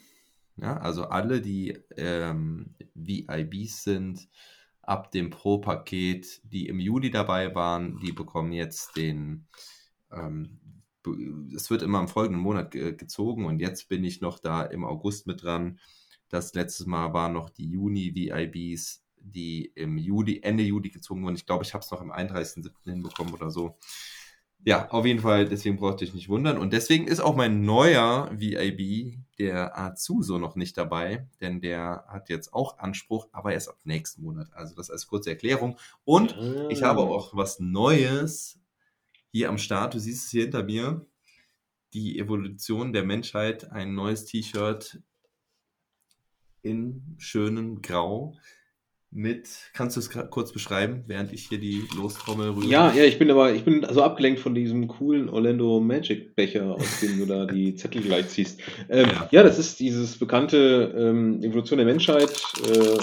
Ja, 0.57 0.79
also 0.79 1.05
alle, 1.05 1.41
die 1.41 1.79
ähm, 1.97 2.75
VIBs 2.95 3.85
sind, 3.85 4.29
ab 4.83 5.13
dem 5.13 5.31
Pro-Paket, 5.31 6.41
die 6.45 6.67
im 6.67 6.81
Juli 6.81 7.11
dabei 7.11 7.55
waren, 7.55 7.99
die 8.01 8.13
bekommen 8.13 8.53
jetzt 8.53 8.97
den, 8.97 9.47
ähm, 10.13 10.61
es 11.55 11.71
wird 11.71 11.83
immer 11.83 12.01
im 12.01 12.09
folgenden 12.09 12.43
Monat 12.43 12.71
ge 12.71 12.95
gezogen 12.95 13.45
und 13.47 13.61
jetzt 13.61 13.89
bin 13.89 14.05
ich 14.05 14.21
noch 14.21 14.39
da 14.39 14.63
im 14.63 14.85
August 14.85 15.27
mit 15.27 15.43
dran. 15.43 15.79
Das 16.29 16.55
letzte 16.55 16.89
Mal 16.89 17.13
waren 17.13 17.33
noch 17.33 17.51
die 17.51 17.69
Juni-VIBs, 17.69 19.05
die 19.21 19.73
im 19.75 19.99
Juli, 19.99 20.41
Ende 20.43 20.63
Juli 20.63 20.91
gezogen 20.91 21.23
wurden. 21.23 21.37
Ich 21.37 21.47
glaube, 21.47 21.65
ich 21.65 21.75
habe 21.75 21.85
es 21.85 21.91
noch 21.91 22.01
am 22.01 22.11
31.07. 22.13 22.71
hinbekommen 22.85 23.35
oder 23.35 23.51
so. 23.51 23.77
Ja, 24.67 24.89
auf 24.91 25.05
jeden 25.05 25.21
Fall, 25.21 25.47
deswegen 25.47 25.77
braucht 25.77 26.01
ihr 26.01 26.09
euch 26.09 26.15
nicht 26.15 26.31
wundern. 26.31 26.57
Und 26.57 26.73
deswegen 26.73 27.07
ist 27.07 27.21
auch 27.21 27.37
mein 27.37 27.63
neuer 27.67 28.31
VIB, 28.33 29.19
der 29.39 29.79
Azuso, 29.79 30.39
noch 30.39 30.57
nicht 30.57 30.79
dabei, 30.79 31.29
denn 31.43 31.61
der 31.61 32.07
hat 32.09 32.31
jetzt 32.31 32.55
auch 32.55 32.79
Anspruch, 32.79 33.29
aber 33.33 33.53
erst 33.53 33.69
ab 33.69 33.77
nächsten 33.85 34.23
Monat. 34.23 34.49
Also 34.55 34.75
das 34.75 34.91
als 34.91 35.07
kurze 35.07 35.29
Erklärung. 35.31 35.77
Und 36.05 36.35
ich 36.71 36.83
habe 36.83 37.03
Ah. 37.03 37.05
auch 37.05 37.37
was 37.37 37.61
Neues 37.61 38.59
hier 39.35 39.49
am 39.49 39.59
Start. 39.59 39.95
Du 39.95 39.99
siehst 39.99 40.27
es 40.27 40.31
hier 40.31 40.43
hinter 40.43 40.63
mir. 40.63 41.05
Die 41.93 42.21
Evolution 42.21 42.93
der 42.93 43.05
Menschheit, 43.05 43.73
ein 43.73 43.95
neues 43.95 44.27
T-Shirt 44.27 45.01
in 46.63 47.17
schönem 47.19 47.83
Grau 47.83 48.37
mit, 49.11 49.49
kannst 49.75 49.97
du 49.97 50.01
es 50.01 50.11
kurz 50.31 50.53
beschreiben, 50.53 51.03
während 51.09 51.33
ich 51.33 51.49
hier 51.49 51.59
die 51.59 51.85
Lostrommel 51.97 52.51
rühre? 52.51 52.67
Ja, 52.67 52.93
ja, 52.93 53.05
ich 53.05 53.19
bin 53.19 53.31
aber, 53.31 53.53
ich 53.53 53.65
bin 53.65 53.85
so 53.91 54.03
abgelenkt 54.03 54.39
von 54.41 54.55
diesem 54.55 54.87
coolen 54.87 55.29
Orlando 55.29 55.81
Magic 55.81 56.37
Becher, 56.37 56.73
aus 56.73 57.01
dem 57.01 57.19
du 57.19 57.27
da 57.27 57.47
die 57.47 57.75
Zettel 57.77 58.03
gleich 58.03 58.29
ziehst. 58.29 58.61
Ähm, 58.89 59.09
Ja. 59.09 59.29
ja. 59.33 59.43
das 59.43 59.59
ist 59.59 59.81
dieses 59.81 60.17
bekannte 60.17 60.95
ähm, 60.97 61.43
Evolution 61.43 61.79
der 61.79 61.87
Menschheit. 61.87 62.31
Äh, 62.67 62.99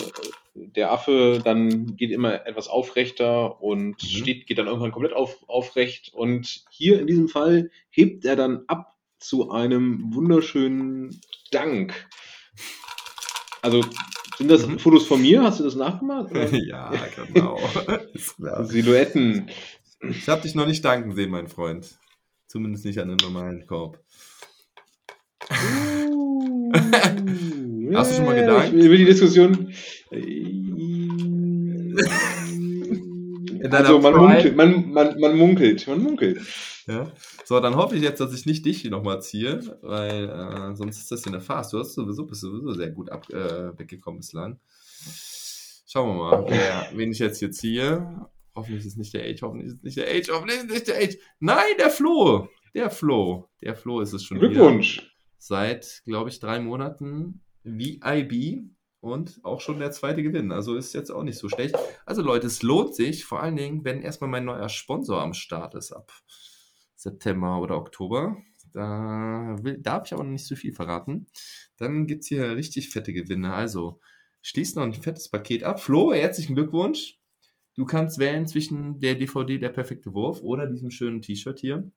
der 0.54 0.92
Affe 0.92 1.40
dann 1.44 1.96
geht 1.96 2.12
immer 2.12 2.46
etwas 2.46 2.68
aufrechter 2.68 3.62
und 3.62 4.02
Mhm. 4.04 4.08
steht, 4.08 4.48
geht 4.48 4.58
dann 4.58 4.68
irgendwann 4.68 4.92
komplett 4.92 5.14
auf, 5.14 5.38
aufrecht. 5.48 6.14
Und 6.14 6.66
hier 6.70 7.00
in 7.00 7.08
diesem 7.08 7.30
Fall 7.30 7.72
hebt 7.90 8.26
er 8.26 8.36
dann 8.36 8.64
ab 8.68 8.98
zu 9.20 9.52
einem 9.52 10.14
wunderschönen 10.14 11.22
Dank. 11.52 12.08
Also 13.62 13.82
sind 14.38 14.50
das 14.50 14.68
Mhm. 14.68 14.80
Fotos 14.80 15.06
von 15.06 15.22
mir? 15.22 15.44
Hast 15.44 15.60
du 15.60 15.64
das 15.64 15.76
nachgemacht? 15.76 16.32
Ja, 16.68 16.92
genau. 17.16 17.60
Silhouetten. 18.64 19.50
Ich 20.10 20.28
habe 20.28 20.42
dich 20.42 20.56
noch 20.56 20.66
nicht 20.66 20.84
danken 20.84 21.14
sehen, 21.16 21.30
mein 21.30 21.48
Freund. 21.48 22.00
Zumindest 22.48 22.86
nicht 22.86 23.00
an 23.00 23.10
den 23.10 23.18
normalen 23.18 23.68
Korb. 23.68 24.00
Hast 27.94 28.12
du 28.12 28.16
schon 28.16 28.26
mal 28.26 28.36
gedankt? 28.36 28.74
Ich 28.74 28.90
will 28.90 28.98
die 28.98 29.06
Diskussion. 29.06 29.74
Also 33.72 34.00
man 34.00 34.16
munkelt, 34.16 34.56
man, 34.56 34.92
man, 34.92 35.20
man 35.20 35.38
munkelt, 35.38 35.88
man 35.88 36.02
munkelt. 36.02 36.42
Ja. 36.88 37.12
So, 37.46 37.60
dann 37.60 37.76
hoffe 37.76 37.96
ich 37.96 38.02
jetzt, 38.02 38.20
dass 38.20 38.34
ich 38.34 38.46
nicht 38.46 38.66
dich 38.66 38.82
hier 38.82 38.92
nochmal 38.92 39.22
ziehe, 39.22 39.60
weil 39.82 40.30
äh, 40.30 40.76
sonst 40.76 40.98
ist 40.98 41.12
das 41.12 41.24
hier 41.24 41.34
eine 41.34 41.42
Farce. 41.42 41.70
Du 41.72 41.80
hast 41.80 41.94
sowieso, 41.94 42.26
bist 42.26 42.42
sowieso 42.42 42.74
sehr 42.74 42.90
gut 42.90 43.10
ab, 43.10 43.30
äh, 43.30 43.78
weggekommen 43.78 44.20
bislang. 44.20 44.60
Schauen 45.88 46.10
wir 46.10 46.16
mal, 46.16 46.46
wer, 46.48 46.88
wen 46.94 47.12
ich 47.12 47.20
jetzt 47.20 47.40
hier 47.40 47.52
ziehe. 47.52 48.26
Hoffentlich 48.56 48.86
ist 48.86 48.94
es 48.94 48.98
nicht 48.98 49.14
der 49.14 49.26
Age, 49.26 49.42
hoffentlich 49.42 49.68
ist 49.68 49.78
es 49.78 49.84
nicht 49.84 49.98
der 49.98 50.10
Age, 50.10 50.30
hoffentlich 50.32 50.58
ist 50.58 50.66
es 50.66 50.74
nicht 50.74 50.88
der 50.88 50.98
Age. 50.98 51.18
Nein, 51.40 51.78
der 51.78 51.90
Flo! 51.90 52.50
Der 52.74 52.90
Flo. 52.90 53.50
Der 53.62 53.76
Flo 53.76 54.00
ist 54.02 54.14
es 54.14 54.24
schon 54.24 54.38
wieder. 54.38 54.50
Glückwunsch. 54.50 55.14
Seit, 55.38 56.02
glaube 56.06 56.30
ich, 56.30 56.40
drei 56.40 56.60
Monaten 56.60 57.42
VIB 57.64 58.64
und 59.00 59.40
auch 59.44 59.62
schon 59.62 59.80
der 59.80 59.92
zweite 59.92 60.24
Gewinn. 60.24 60.52
Also 60.52 60.76
ist 60.76 60.94
jetzt 60.94 61.10
auch 61.10 61.24
nicht 61.24 61.38
so 61.38 61.50
schlecht. 61.50 61.76
Also 62.06 62.22
Leute, 62.22 62.48
es 62.48 62.62
lohnt 62.62 62.96
sich, 62.96 63.26
vor 63.26 63.42
allen 63.42 63.56
Dingen, 63.56 63.84
wenn 63.84 64.02
erstmal 64.02 64.30
mein 64.30 64.46
neuer 64.46 64.70
Sponsor 64.70 65.22
am 65.22 65.34
Start 65.34 65.76
ist 65.76 65.92
ab 65.92 66.12
September 66.96 67.60
oder 67.60 67.78
Oktober. 67.78 68.38
Da 68.74 69.58
will, 69.62 69.80
darf 69.80 70.06
ich 70.06 70.14
aber 70.14 70.24
noch 70.24 70.32
nicht 70.32 70.48
so 70.48 70.56
viel 70.56 70.72
verraten. 70.72 71.28
Dann 71.78 72.08
gibt 72.08 72.22
es 72.22 72.28
hier 72.28 72.56
richtig 72.56 72.90
fette 72.90 73.12
Gewinne. 73.12 73.54
Also 73.54 74.00
schließt 74.44 74.76
noch 74.76 74.84
ein 74.84 74.94
fettes 74.94 75.30
Paket 75.30 75.64
ab. 75.64 75.82
Flo, 75.82 76.14
herzlichen 76.14 76.56
Glückwunsch. 76.56 77.18
Du 77.76 77.86
kannst 77.86 78.20
wählen 78.20 78.48
zwischen 78.48 79.00
der 79.00 79.16
DVD 79.16 79.58
Der 79.58 79.70
perfekte 79.70 80.14
Wurf 80.14 80.42
oder 80.42 80.68
diesem 80.68 80.92
schönen 80.92 81.22
T-Shirt 81.22 81.60
hier. 81.60 81.92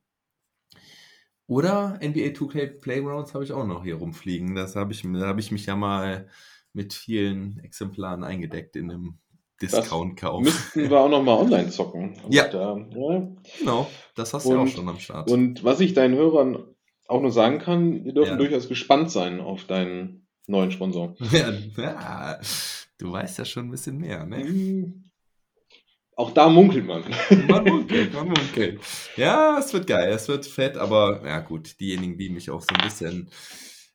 Oder 1.46 1.98
NBA 2.02 2.32
2K 2.32 2.80
Playgrounds 2.80 3.34
habe 3.34 3.44
ich 3.44 3.52
auch 3.52 3.66
noch 3.66 3.84
hier 3.84 3.96
rumfliegen. 3.96 4.54
Das 4.54 4.76
habe 4.76 4.92
ich, 4.92 5.02
da 5.02 5.26
habe 5.26 5.40
ich 5.40 5.50
mich 5.52 5.66
ja 5.66 5.76
mal 5.76 6.28
mit 6.72 6.94
vielen 6.94 7.58
Exemplaren 7.60 8.24
eingedeckt 8.24 8.76
in 8.76 8.90
einem 8.90 9.18
Discount-Kauf. 9.62 10.42
Müssten 10.42 10.90
wir 10.90 11.00
auch 11.00 11.08
noch 11.08 11.22
mal 11.22 11.34
online 11.38 11.68
zocken. 11.70 12.18
Und 12.24 12.34
Ja. 12.34 12.48
Da, 12.48 12.76
ja. 12.76 13.28
Genau, 13.58 13.90
das 14.14 14.34
hast 14.34 14.46
du 14.46 14.50
ja 14.52 14.56
auch 14.56 14.62
Und- 14.62 14.70
schon 14.70 14.88
am 14.88 14.98
Start. 14.98 15.30
Und 15.30 15.62
was 15.64 15.80
ich 15.80 15.94
deinen 15.94 16.14
Hörern 16.16 16.58
auch 17.06 17.20
nur 17.20 17.30
sagen 17.30 17.58
kann, 17.58 18.02
die 18.04 18.14
dürfen 18.14 18.32
Ja. 18.32 18.36
durchaus 18.36 18.68
gespannt 18.68 19.10
sein 19.10 19.40
auf 19.40 19.64
deinen 19.64 20.26
neuen 20.46 20.70
Sponsor. 20.72 21.14
ja, 21.30 21.50
ja, 21.76 22.40
du 22.98 23.12
weißt 23.12 23.38
ja 23.38 23.44
schon 23.44 23.66
ein 23.66 23.70
bisschen 23.70 23.98
mehr, 23.98 24.24
ne? 24.26 24.92
Auch 26.16 26.32
da 26.32 26.48
munkelt 26.48 26.86
man. 26.86 27.02
Man 27.48 27.64
munkelt, 27.64 28.12
man 28.12 28.28
munkelt. 28.28 28.80
Ja, 29.16 29.58
es 29.58 29.72
wird 29.72 29.86
geil, 29.86 30.12
es 30.12 30.28
wird 30.28 30.46
fett, 30.46 30.76
aber 30.76 31.22
ja 31.24 31.40
gut, 31.40 31.80
diejenigen, 31.80 32.16
die 32.16 32.30
mich 32.30 32.50
auch 32.50 32.60
so 32.60 32.68
ein 32.74 32.84
bisschen 32.84 33.30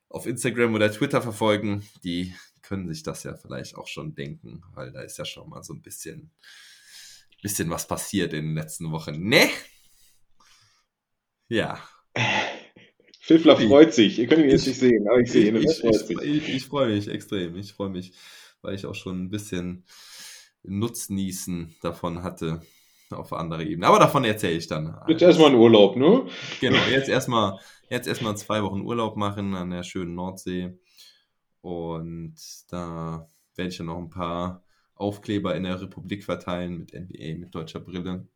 auf 0.08 0.26
Instagram 0.26 0.74
oder 0.74 0.92
Twitter 0.92 1.22
verfolgen, 1.22 1.82
die 2.04 2.34
können 2.62 2.88
sich 2.88 3.02
das 3.02 3.22
ja 3.22 3.34
vielleicht 3.36 3.76
auch 3.76 3.88
schon 3.88 4.14
denken, 4.14 4.62
weil 4.74 4.92
da 4.92 5.02
ist 5.02 5.18
ja 5.18 5.24
schon 5.24 5.48
mal 5.48 5.62
so 5.62 5.72
ein 5.72 5.82
bisschen, 5.82 6.30
bisschen 7.42 7.70
was 7.70 7.88
passiert 7.88 8.32
in 8.34 8.46
den 8.46 8.54
letzten 8.54 8.90
Wochen. 8.92 9.28
Ne? 9.28 9.48
Ja. 11.48 11.82
Fiffler 13.20 13.56
freut 13.56 13.94
sich. 13.94 14.18
Ihr 14.18 14.26
könnt 14.26 14.42
ihn 14.42 14.50
jetzt 14.50 14.66
nicht 14.66 14.80
sehen, 14.80 15.06
aber 15.08 15.20
ich 15.20 15.30
sehe 15.30 15.48
ihn. 15.48 15.56
ich, 15.56 15.84
ich, 15.84 16.10
ich, 16.10 16.48
ich 16.48 16.66
freue 16.66 16.88
mich 16.94 17.08
extrem. 17.08 17.56
Ich 17.56 17.72
freue 17.72 17.90
mich, 17.90 18.12
weil 18.60 18.74
ich 18.74 18.86
auch 18.86 18.94
schon 18.94 19.22
ein 19.22 19.30
bisschen 19.30 19.84
Nutznießen 20.62 21.74
davon 21.82 22.22
hatte 22.22 22.60
auf 23.10 23.32
andere 23.32 23.64
Ebene. 23.64 23.86
Aber 23.86 23.98
davon 23.98 24.24
erzähle 24.24 24.54
ich 24.54 24.68
dann. 24.68 24.96
Jetzt 25.08 25.22
erstmal 25.22 25.50
in 25.50 25.56
Urlaub, 25.56 25.96
ne? 25.96 26.26
Genau, 26.60 26.78
jetzt 26.90 27.08
erstmal 27.08 27.58
jetzt 27.88 28.06
erstmal 28.06 28.36
zwei 28.36 28.62
Wochen 28.62 28.82
Urlaub 28.82 29.16
machen 29.16 29.54
an 29.54 29.70
der 29.70 29.82
schönen 29.82 30.14
Nordsee. 30.14 30.78
Und 31.60 32.36
da 32.70 33.28
werde 33.56 33.68
ich 33.70 33.76
dann 33.76 33.86
noch 33.86 33.98
ein 33.98 34.10
paar 34.10 34.62
Aufkleber 34.94 35.54
in 35.56 35.64
der 35.64 35.80
Republik 35.80 36.24
verteilen 36.24 36.78
mit 36.78 36.94
NBA, 36.94 37.38
mit 37.38 37.54
deutscher 37.54 37.80
Brille. 37.80 38.26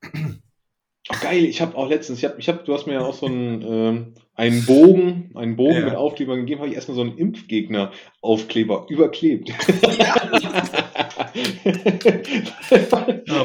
Ach, 1.11 1.21
geil, 1.21 1.45
ich 1.45 1.61
habe 1.61 1.77
auch 1.77 1.89
letztens, 1.89 2.19
ich 2.19 2.25
hab, 2.25 2.39
ich 2.39 2.49
hab, 2.49 2.65
du 2.65 2.73
hast 2.73 2.87
mir 2.87 2.95
ja 2.95 3.01
auch 3.03 3.15
so 3.15 3.27
einen, 3.27 3.63
ähm, 3.63 4.15
einen 4.35 4.65
Bogen, 4.65 5.31
einen 5.35 5.55
Bogen 5.57 5.75
Ja. 5.75 5.85
mit 5.85 5.95
Aufklebern 5.95 6.39
gegeben, 6.41 6.61
habe 6.61 6.71
ich 6.71 6.75
erstmal 6.75 6.95
so 6.95 7.03
einen 7.03 7.19
Impfgegner-Aufkleber 7.19 8.87
überklebt. 8.89 9.53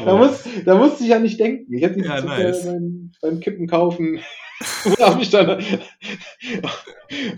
da, 0.04 0.16
muss, 0.16 0.44
da 0.64 0.74
musste 0.76 1.02
ich 1.04 1.10
ja 1.10 1.18
nicht 1.18 1.38
denken. 1.40 1.72
Ich 1.72 1.82
hätte 1.82 2.00
Ja, 2.00 2.16
jetzt 2.16 2.24
nice. 2.26 2.64
beim, 2.66 3.12
beim 3.20 3.40
Kippen 3.40 3.66
kaufen, 3.66 4.20
habe 5.00 5.22
ich 5.22 5.30
dann 5.30 5.62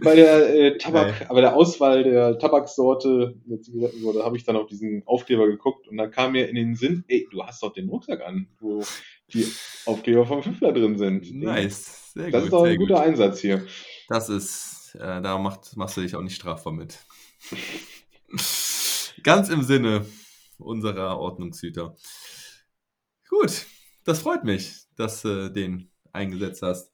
bei 0.03 0.15
der 0.17 0.55
äh, 0.55 0.79
Tabak, 0.79 1.29
bei 1.29 1.41
der 1.41 1.55
Auswahl 1.57 2.03
der 2.05 2.39
Tabaksorte, 2.39 3.35
der 3.47 3.61
Zigarettensorte, 3.61 4.25
habe 4.25 4.37
ich 4.37 4.45
dann 4.45 4.57
auf 4.57 4.67
diesen 4.67 5.03
Aufkleber 5.07 5.47
geguckt 5.47 5.89
und 5.89 5.97
dann 5.97 6.11
kam 6.11 6.33
mir 6.33 6.49
in 6.49 6.57
den 6.57 6.75
Sinn, 6.75 7.05
ey, 7.09 7.27
du 7.31 7.43
hast 7.45 7.63
doch 7.63 7.73
den 7.73 7.89
Rucksack 7.89 8.21
an, 8.23 8.49
wo 8.61 8.83
die 9.33 9.47
Aufkleber 9.87 10.27
vom 10.27 10.43
Fünfler 10.43 10.73
drin 10.73 10.99
sind. 10.99 11.33
Nice, 11.33 12.13
sehr 12.13 12.25
Das 12.31 12.33
gut. 12.41 12.45
ist 12.45 12.53
doch 12.53 12.65
ein 12.65 12.77
guter 12.77 12.95
gut. 12.97 13.05
Einsatz 13.05 13.41
hier. 13.41 13.65
Das 14.09 14.29
ist, 14.29 14.95
äh, 14.97 15.23
da 15.23 15.39
macht, 15.39 15.77
machst 15.77 15.97
du 15.97 16.01
dich 16.03 16.15
auch 16.17 16.23
nicht 16.23 16.35
strafbar 16.37 16.73
mit. 16.73 16.99
Ganz 19.23 19.49
im 19.49 19.63
Sinne 19.63 20.05
unserer 20.63 21.19
Ordnungshüter. 21.19 21.95
Gut, 23.29 23.67
das 24.05 24.21
freut 24.21 24.45
mich, 24.45 24.75
dass 24.97 25.23
du 25.23 25.51
den 25.51 25.91
eingesetzt 26.13 26.63
hast. 26.63 26.93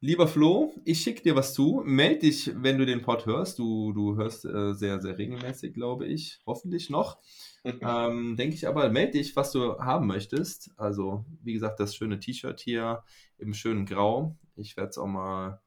Lieber 0.00 0.28
Flo, 0.28 0.72
ich 0.84 1.00
schicke 1.00 1.22
dir 1.22 1.34
was 1.34 1.54
zu. 1.54 1.82
Meld 1.84 2.22
dich, 2.22 2.52
wenn 2.54 2.78
du 2.78 2.86
den 2.86 3.02
Pod 3.02 3.26
hörst. 3.26 3.58
Du, 3.58 3.92
du 3.92 4.16
hörst 4.16 4.44
äh, 4.44 4.72
sehr, 4.72 5.00
sehr 5.00 5.18
regelmäßig, 5.18 5.74
glaube 5.74 6.06
ich. 6.06 6.40
Hoffentlich 6.46 6.88
noch. 6.88 7.18
Ähm, 7.64 8.36
Denke 8.36 8.54
ich 8.54 8.68
aber, 8.68 8.88
meld 8.90 9.14
dich, 9.14 9.34
was 9.34 9.50
du 9.50 9.78
haben 9.78 10.06
möchtest. 10.06 10.70
Also, 10.76 11.24
wie 11.42 11.52
gesagt, 11.52 11.80
das 11.80 11.96
schöne 11.96 12.20
T-Shirt 12.20 12.60
hier 12.60 13.02
im 13.38 13.52
schönen 13.52 13.86
Grau. 13.86 14.36
Ich 14.54 14.76
werde 14.76 14.90
es 14.90 14.98
auch 14.98 15.08
mal 15.08 15.60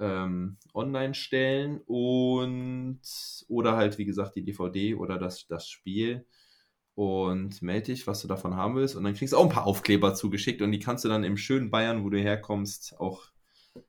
ähm, 0.00 0.58
online 0.74 1.14
stellen 1.14 1.80
und 1.86 3.00
oder 3.48 3.76
halt, 3.76 3.96
wie 3.98 4.04
gesagt, 4.04 4.34
die 4.34 4.44
DVD 4.44 4.96
oder 4.96 5.18
das, 5.18 5.46
das 5.46 5.68
Spiel. 5.68 6.26
Und 6.94 7.62
melde 7.62 7.86
dich, 7.86 8.06
was 8.06 8.20
du 8.20 8.28
davon 8.28 8.54
haben 8.54 8.74
willst. 8.74 8.96
Und 8.96 9.04
dann 9.04 9.14
kriegst 9.14 9.32
du 9.32 9.38
auch 9.38 9.44
ein 9.44 9.48
paar 9.50 9.66
Aufkleber 9.66 10.14
zugeschickt 10.14 10.60
und 10.60 10.72
die 10.72 10.78
kannst 10.78 11.04
du 11.04 11.08
dann 11.08 11.24
im 11.24 11.36
schönen 11.38 11.70
Bayern, 11.70 12.04
wo 12.04 12.10
du 12.10 12.18
herkommst, 12.20 13.00
auch 13.00 13.28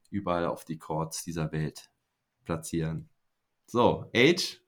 überall 0.10 0.46
auf 0.46 0.64
die 0.64 0.78
Chords 0.78 1.24
dieser 1.24 1.52
Welt 1.52 1.90
platzieren. 2.46 3.10
So, 3.66 4.10
Age, 4.16 4.62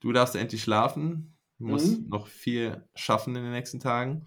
du 0.00 0.12
darfst 0.12 0.36
endlich 0.36 0.62
schlafen. 0.62 1.36
Du 1.58 1.66
musst 1.66 2.00
Mhm. 2.00 2.08
noch 2.08 2.28
viel 2.28 2.88
schaffen 2.94 3.34
in 3.34 3.42
den 3.42 3.52
nächsten 3.52 3.80
Tagen. 3.80 4.26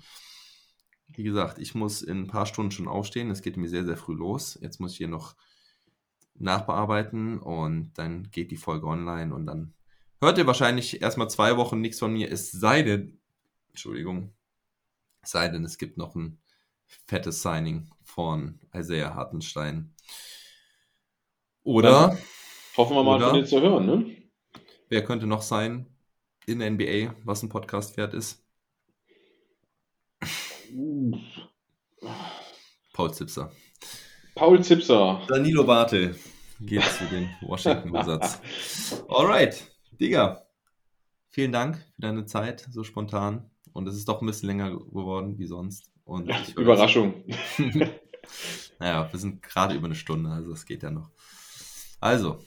Wie 1.08 1.24
gesagt, 1.24 1.60
ich 1.60 1.74
muss 1.76 2.02
in 2.02 2.24
ein 2.24 2.28
paar 2.28 2.46
Stunden 2.46 2.72
schon 2.72 2.88
aufstehen. 2.90 3.32
Es 3.32 3.42
geht 3.42 3.56
mir 3.56 3.70
sehr, 3.70 3.86
sehr 3.86 3.98
früh 3.98 4.14
los. 4.14 4.58
Jetzt 4.62 4.80
muss 4.82 4.92
ich 4.92 4.98
hier 4.98 5.08
noch 5.08 5.36
nachbearbeiten 6.36 7.40
und 7.40 7.94
dann 7.98 8.30
geht 8.32 8.52
die 8.52 8.58
Folge 8.58 8.88
online 8.88 9.34
und 9.34 9.46
dann 9.46 9.74
hört 10.22 10.38
ihr 10.38 10.48
wahrscheinlich 10.48 11.02
erstmal 11.02 11.30
zwei 11.30 11.56
Wochen 11.58 11.80
nichts 11.82 12.00
von 12.00 12.14
mir, 12.14 12.32
es 12.32 12.52
sei 12.52 12.82
denn, 12.84 13.21
Entschuldigung, 13.72 14.34
es 15.22 15.32
sei 15.32 15.48
denn, 15.50 15.64
es 15.66 15.78
gibt 15.78 15.98
noch 15.98 16.16
ein 16.16 16.40
fettes 16.86 17.42
Signing 17.42 17.90
von 18.04 18.60
Isaiah 18.74 19.16
Hartenstein. 19.16 19.94
Oder, 21.64 22.18
Hoffen 22.78 22.96
wir 22.96 23.04
mal, 23.04 23.18
Oder? 23.18 23.30
von 23.30 23.36
dir 23.40 23.46
zu 23.46 23.62
hören, 23.62 23.86
ne? 23.86 24.18
wer 24.90 25.04
könnte 25.04 25.28
noch 25.28 25.42
sein 25.42 25.88
in 26.46 26.60
der 26.60 26.72
NBA, 26.72 27.16
was 27.24 27.44
ein 27.44 27.50
Podcast 27.50 27.98
wert 27.98 28.14
ist? 28.14 28.44
Paul 32.94 33.14
Zipser. 33.14 33.52
Paul 34.36 34.64
Zipser. 34.64 35.22
Danilo 35.28 35.64
Bartel 35.66 36.18
geht 36.60 36.84
zu 36.84 37.06
den 37.06 37.30
Washington 37.42 37.94
Wizards. 37.94 38.42
Alright, 39.08 39.72
Digga. 40.00 40.46
Vielen 41.30 41.52
Dank 41.52 41.78
für 41.96 42.02
deine 42.02 42.26
Zeit, 42.26 42.68
so 42.72 42.84
spontan. 42.84 43.51
Und 43.74 43.88
es 43.88 43.96
ist 43.96 44.08
doch 44.08 44.22
ein 44.22 44.28
bisschen 44.28 44.48
länger 44.48 44.72
geworden 44.72 45.38
wie 45.38 45.48
sonst. 45.48 45.92
Und 46.06 46.28
würde- 46.28 46.62
Überraschung. 46.62 47.24
naja, 48.80 49.08
wir 49.12 49.20
sind 49.20 49.42
gerade 49.42 49.76
über 49.76 49.86
eine 49.86 49.96
Stunde, 49.96 50.30
also 50.30 50.52
es 50.52 50.66
geht 50.66 50.84
ja 50.84 50.92
noch. 50.92 51.10
Also, 52.00 52.40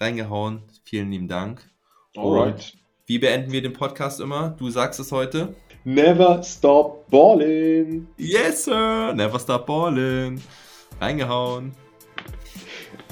reingehauen. 0.00 0.62
Vielen 0.84 1.10
lieben 1.10 1.28
Dank. 1.28 1.68
Alright. 2.16 2.76
Wie 3.06 3.18
beenden 3.18 3.52
wir 3.52 3.62
den 3.62 3.72
Podcast 3.72 4.20
immer? 4.20 4.50
Du 4.50 4.68
sagst 4.70 4.98
es 4.98 5.12
heute. 5.12 5.54
Never 5.84 6.42
stop 6.42 7.08
balling. 7.08 8.08
Yes, 8.16 8.64
sir. 8.64 9.12
Never 9.14 9.38
stop 9.38 9.66
ballin'. 9.66 10.40
Reingehauen. 11.00 11.72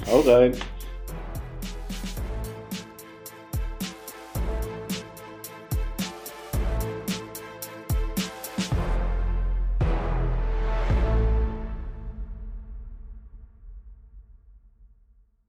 Hau 0.05 0.19
rein. 0.21 0.53